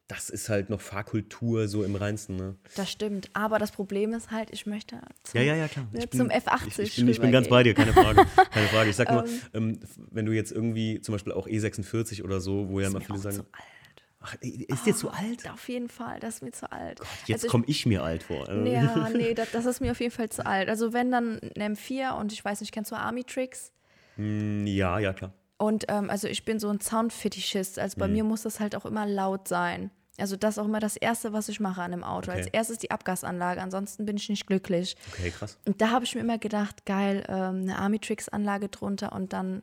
Das 0.06 0.28
ist 0.28 0.50
halt 0.50 0.68
noch 0.68 0.82
Fahrkultur 0.82 1.66
so 1.66 1.82
im 1.82 1.96
reinsten. 1.96 2.36
Ne? 2.36 2.56
Das 2.76 2.90
stimmt. 2.92 3.30
Aber 3.32 3.58
das 3.58 3.72
Problem 3.72 4.12
ist 4.12 4.30
halt, 4.30 4.50
ich 4.52 4.66
möchte 4.66 5.00
zum, 5.22 5.40
Ja, 5.40 5.46
ja, 5.46 5.56
ja, 5.56 5.66
klar. 5.68 5.88
ne, 5.92 6.06
bin- 6.06 6.20
zum 6.20 6.28
F80 6.30 6.66
Ich, 6.68 6.78
ich, 6.78 6.96
bin, 6.96 7.08
ich 7.08 7.20
bin 7.20 7.32
ganz 7.32 7.48
bei 7.48 7.62
dir, 7.62 7.72
keine 7.74 7.92
Frage. 7.94 8.24
Keine 8.52 8.68
Frage. 8.68 8.90
Ich 8.90 8.96
sag 8.96 9.10
nur, 9.10 9.24
ähm, 9.54 9.80
wenn 10.10 10.26
du 10.26 10.32
jetzt 10.32 10.52
irgendwie 10.52 11.00
zum 11.00 11.14
Beispiel 11.14 11.32
auch 11.32 11.48
E46 11.48 12.22
oder 12.22 12.40
so, 12.40 12.68
wo 12.68 12.80
ja 12.80 12.88
immer 12.88 13.00
viele 13.00 13.18
sagen, 13.18 13.36
zu 13.36 13.42
alt. 13.50 14.04
ach, 14.20 14.36
ist 14.42 14.86
dir 14.86 14.94
zu 14.94 15.10
alt? 15.10 15.50
Auf 15.50 15.68
jeden 15.70 15.88
Fall, 15.88 16.20
das 16.20 16.36
ist 16.36 16.42
mir 16.42 16.52
zu 16.52 16.70
alt. 16.70 17.00
Jetzt 17.26 17.44
Also 17.44 17.48
komme 17.48 17.64
ich 17.66 17.86
mir 17.86 18.02
alt 18.04 18.22
vor. 18.24 18.48
Ja, 18.66 19.08
nee, 19.08 19.32
das, 19.34 19.50
das 19.52 19.64
ist 19.64 19.80
mir 19.80 19.90
auf 19.92 20.00
jeden 20.00 20.12
Fall 20.12 20.28
zu 20.28 20.44
alt. 20.46 20.68
Also 20.68 20.92
wenn 20.92 21.10
dann 21.10 21.40
ein 21.56 21.74
M4 21.76 22.12
und 22.20 22.32
ich 22.32 22.44
weiß 22.44 22.60
nicht, 22.60 22.72
kennst 22.72 22.92
du 22.92 22.96
Army 22.96 23.24
Tricks? 23.24 23.72
Mm, 24.16 24.66
Ja, 24.66 24.98
ja, 24.98 25.12
klar. 25.12 25.32
Und 25.56 25.84
ähm, 25.88 26.10
also 26.10 26.26
ich 26.28 26.44
bin 26.44 26.58
so 26.58 26.68
ein 26.68 26.80
Soundfetischist. 26.80 27.78
Also 27.78 27.96
Mhm. 27.96 28.00
bei 28.00 28.08
mir 28.08 28.24
muss 28.24 28.42
das 28.42 28.60
halt 28.60 28.74
auch 28.76 28.84
immer 28.84 29.06
laut 29.06 29.48
sein. 29.48 29.90
Also 30.18 30.36
das 30.36 30.54
ist 30.54 30.58
auch 30.58 30.66
immer 30.66 30.78
das 30.80 30.96
Erste, 30.96 31.32
was 31.32 31.48
ich 31.48 31.58
mache 31.58 31.82
an 31.82 31.92
einem 31.92 32.04
Auto. 32.04 32.30
Okay. 32.30 32.38
Als 32.40 32.46
erstes 32.48 32.78
die 32.78 32.90
Abgasanlage, 32.92 33.60
ansonsten 33.60 34.04
bin 34.04 34.16
ich 34.16 34.28
nicht 34.28 34.46
glücklich. 34.46 34.96
Okay, 35.12 35.30
krass. 35.30 35.58
Und 35.66 35.80
da 35.80 35.90
habe 35.90 36.04
ich 36.04 36.14
mir 36.14 36.20
immer 36.20 36.38
gedacht, 36.38 36.86
geil, 36.86 37.24
ähm, 37.28 37.62
eine 37.62 37.78
Army 37.78 37.98
Tricks 37.98 38.28
Anlage 38.28 38.68
drunter 38.68 39.12
und 39.12 39.32
dann 39.32 39.62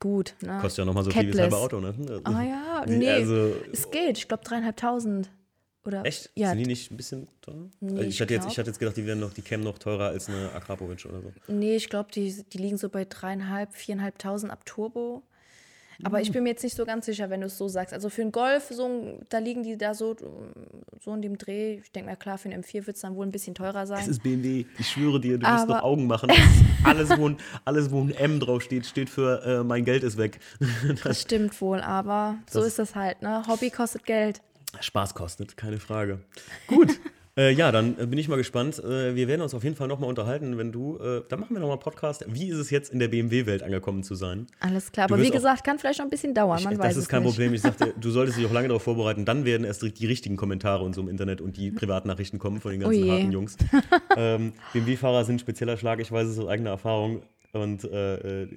gut. 0.00 0.34
Ne? 0.40 0.58
Kostet 0.60 0.78
ja 0.78 0.84
nochmal 0.84 1.02
so 1.04 1.10
viel 1.10 1.22
wie 1.22 1.26
das 1.32 1.36
Catless. 1.36 1.52
halbe 1.52 1.64
Auto, 1.64 1.80
ne? 1.80 2.20
Ah 2.24 2.42
ja, 2.42 2.84
nee, 2.86 3.08
Also, 3.10 3.54
es 3.72 3.90
geht. 3.90 4.18
Ich 4.18 4.28
glaube 4.28 4.44
dreieinhalbtausend. 4.44 5.30
Oder 5.88 6.04
echt? 6.06 6.30
Ja, 6.34 6.50
Sind 6.50 6.58
die 6.58 6.66
nicht 6.66 6.90
ein 6.92 6.96
bisschen 6.96 7.26
teuer? 7.40 7.54
Nee, 7.80 7.96
Also 7.98 8.02
ich, 8.10 8.20
hatte 8.20 8.34
jetzt, 8.34 8.46
ich 8.50 8.58
hatte 8.58 8.68
jetzt 8.70 8.78
gedacht, 8.78 8.96
die 8.96 9.06
wären 9.06 9.20
noch, 9.20 9.32
die 9.32 9.42
kämen 9.42 9.64
noch 9.64 9.78
teurer 9.78 10.08
als 10.08 10.28
eine 10.28 10.52
Akrapovic 10.52 11.04
oder 11.06 11.20
so. 11.22 11.32
Nee, 11.48 11.76
ich 11.76 11.88
glaube, 11.88 12.10
die, 12.12 12.44
die 12.52 12.58
liegen 12.58 12.76
so 12.76 12.88
bei 12.88 13.04
dreieinhalb, 13.04 13.74
viereinhalbtausend 13.74 14.52
ab 14.52 14.64
Turbo. 14.66 15.22
Aber 16.04 16.20
ich 16.20 16.30
bin 16.30 16.44
mir 16.44 16.50
jetzt 16.50 16.62
nicht 16.62 16.76
so 16.76 16.84
ganz 16.86 17.06
sicher, 17.06 17.28
wenn 17.28 17.40
du 17.40 17.48
es 17.48 17.58
so 17.58 17.66
sagst. 17.66 17.92
Also 17.92 18.08
für 18.08 18.22
einen 18.22 18.30
Golf, 18.30 18.68
so, 18.70 18.86
ein- 18.86 19.26
da 19.30 19.38
liegen 19.38 19.64
die 19.64 19.76
da 19.76 19.94
so, 19.94 20.14
so 21.00 21.12
in 21.12 21.22
dem 21.22 21.38
Dreh. 21.38 21.80
Ich 21.82 21.90
denke 21.90 22.10
mal, 22.10 22.14
klar, 22.16 22.38
für 22.38 22.48
einen 22.48 22.62
M4 22.62 22.86
wird 22.86 22.94
es 22.94 23.02
dann 23.02 23.16
wohl 23.16 23.26
ein 23.26 23.32
bisschen 23.32 23.56
teurer 23.56 23.84
sein. 23.84 23.98
Es 24.02 24.06
ist 24.06 24.22
BMW. 24.22 24.64
Ich 24.78 24.88
schwöre 24.90 25.18
dir, 25.20 25.38
du 25.38 25.42
wirst 25.42 25.64
Aber- 25.64 25.74
noch 25.78 25.82
Augen 25.82 26.06
machen. 26.06 26.28
Das 26.28 26.38
alles, 26.84 27.18
wo 27.18 27.28
ein, 27.28 27.38
alles, 27.64 27.90
wo 27.90 28.00
ein 28.00 28.12
M 28.12 28.38
draufsteht, 28.38 28.86
steht 28.86 29.10
für 29.10 29.42
äh, 29.44 29.64
mein 29.64 29.84
Geld 29.84 30.04
ist 30.04 30.18
weg. 30.18 30.38
das 31.02 31.22
stimmt 31.22 31.60
wohl, 31.60 31.80
aber 31.80 32.38
so 32.48 32.60
Das- 32.60 32.68
ist 32.68 32.78
das 32.78 32.94
halt. 32.94 33.20
Ne? 33.22 33.42
Hobby 33.48 33.70
kostet 33.70 34.04
Geld. 34.04 34.40
Spaß 34.80 35.14
kostet, 35.14 35.56
keine 35.56 35.78
Frage. 35.78 36.20
Gut. 36.66 36.88
Äh, 37.36 37.52
ja, 37.52 37.70
dann 37.70 37.96
äh, 38.00 38.06
bin 38.06 38.18
ich 38.18 38.26
mal 38.26 38.34
gespannt. 38.34 38.82
Äh, 38.82 39.14
wir 39.14 39.28
werden 39.28 39.42
uns 39.42 39.54
auf 39.54 39.62
jeden 39.62 39.76
Fall 39.76 39.86
nochmal 39.86 40.08
unterhalten, 40.08 40.58
wenn 40.58 40.72
du, 40.72 40.98
äh, 40.98 41.22
dann 41.28 41.38
machen 41.38 41.54
wir 41.54 41.60
nochmal 41.60 41.78
Podcast. 41.78 42.24
Wie 42.26 42.48
ist 42.48 42.56
es 42.56 42.70
jetzt 42.70 42.92
in 42.92 42.98
der 42.98 43.06
BMW-Welt 43.06 43.62
angekommen 43.62 44.02
zu 44.02 44.16
sein? 44.16 44.48
Alles 44.58 44.90
klar. 44.90 45.06
Du 45.06 45.14
Aber 45.14 45.22
wie 45.22 45.30
gesagt, 45.30 45.62
kann 45.62 45.78
vielleicht 45.78 46.00
noch 46.00 46.06
ein 46.06 46.10
bisschen 46.10 46.34
dauern. 46.34 46.60
Man 46.64 46.72
Ich, 46.72 46.78
weiß 46.80 46.88
das 46.96 47.04
ist 47.04 47.08
kein. 47.08 47.22
Problem. 47.22 47.54
Ich 47.54 47.60
sagte, 47.62 47.94
du 48.00 48.10
solltest 48.10 48.38
dich 48.38 48.46
auch 48.46 48.50
lange 48.52 48.66
darauf 48.66 48.82
vorbereiten. 48.82 49.24
Dann 49.24 49.44
werden 49.44 49.62
erst 49.62 49.82
die 49.84 50.06
richtigen 50.06 50.34
Kommentare 50.36 50.82
und 50.82 50.96
so 50.96 51.00
im 51.00 51.08
Internet 51.08 51.40
und 51.40 51.56
die 51.56 51.70
Privatnachrichten 51.80 52.40
kommen 52.40 52.60
von 52.60 52.72
den 52.72 52.80
ganzen 52.80 53.02
Oh 53.02 53.04
je. 53.06 53.12
harten 53.12 53.30
Jungs. 53.30 53.56
ähm, 54.16 54.52
BMW-Fahrer 54.72 55.24
sind 55.24 55.36
ein 55.36 55.38
spezieller 55.38 55.76
Schlag. 55.76 56.00
Ich 56.00 56.10
weiß 56.10 56.26
es 56.26 56.40
aus 56.40 56.48
eigener 56.48 56.70
Erfahrung. 56.70 57.22
Und 57.52 57.84
äh, 57.84 58.48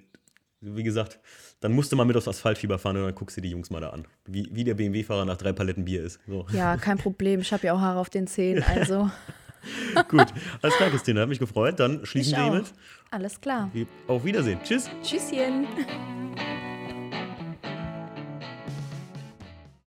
wie 0.62 0.82
gesagt, 0.84 1.20
dann 1.62 1.72
musst 1.72 1.92
du 1.92 1.96
mal 1.96 2.06
mit 2.06 2.18
aufs 2.18 2.28
Asphaltfieber 2.28 2.78
fahren 2.78 2.98
und 2.98 3.04
dann 3.04 3.16
guckst 3.16 3.38
du 3.38 3.42
die 3.42 3.50
Jungs 3.50 3.70
mal 3.70 3.80
da 3.80 3.92
an. 3.92 4.06
Wie, 4.26 4.50
wie 4.52 4.64
der 4.64 4.74
BMW-Fahrer 4.74 5.26
nach 5.26 5.38
drei 5.38 5.54
Paletten 5.54 5.86
Bier 5.86 6.04
ist. 6.04 6.20
So. 6.28 6.46
Ja, 6.52 6.76
kein 6.78 6.98
Problem. 6.98 7.40
Ich 7.40 7.54
habe 7.54 7.66
ja 7.68 7.74
auch 7.74 7.80
Haare 7.80 8.00
auf 8.00 8.10
den 8.10 8.28
Zähnen. 8.28 8.64
Also, 8.64 9.10
Gut. 10.08 10.28
Alles 10.62 10.76
klar, 10.76 10.90
Christine. 10.90 11.22
Hat 11.22 11.30
mich 11.30 11.40
gefreut. 11.40 11.80
Dann 11.80 12.06
schließen 12.06 12.34
ich 12.34 12.38
wir 12.38 12.44
hiermit. 12.46 12.74
Alles 13.12 13.40
klar. 13.40 13.72
Auf 14.08 14.26
Wiedersehen. 14.26 14.60
Tschüss. 14.64 14.90
Tschüsschen. 15.04 15.68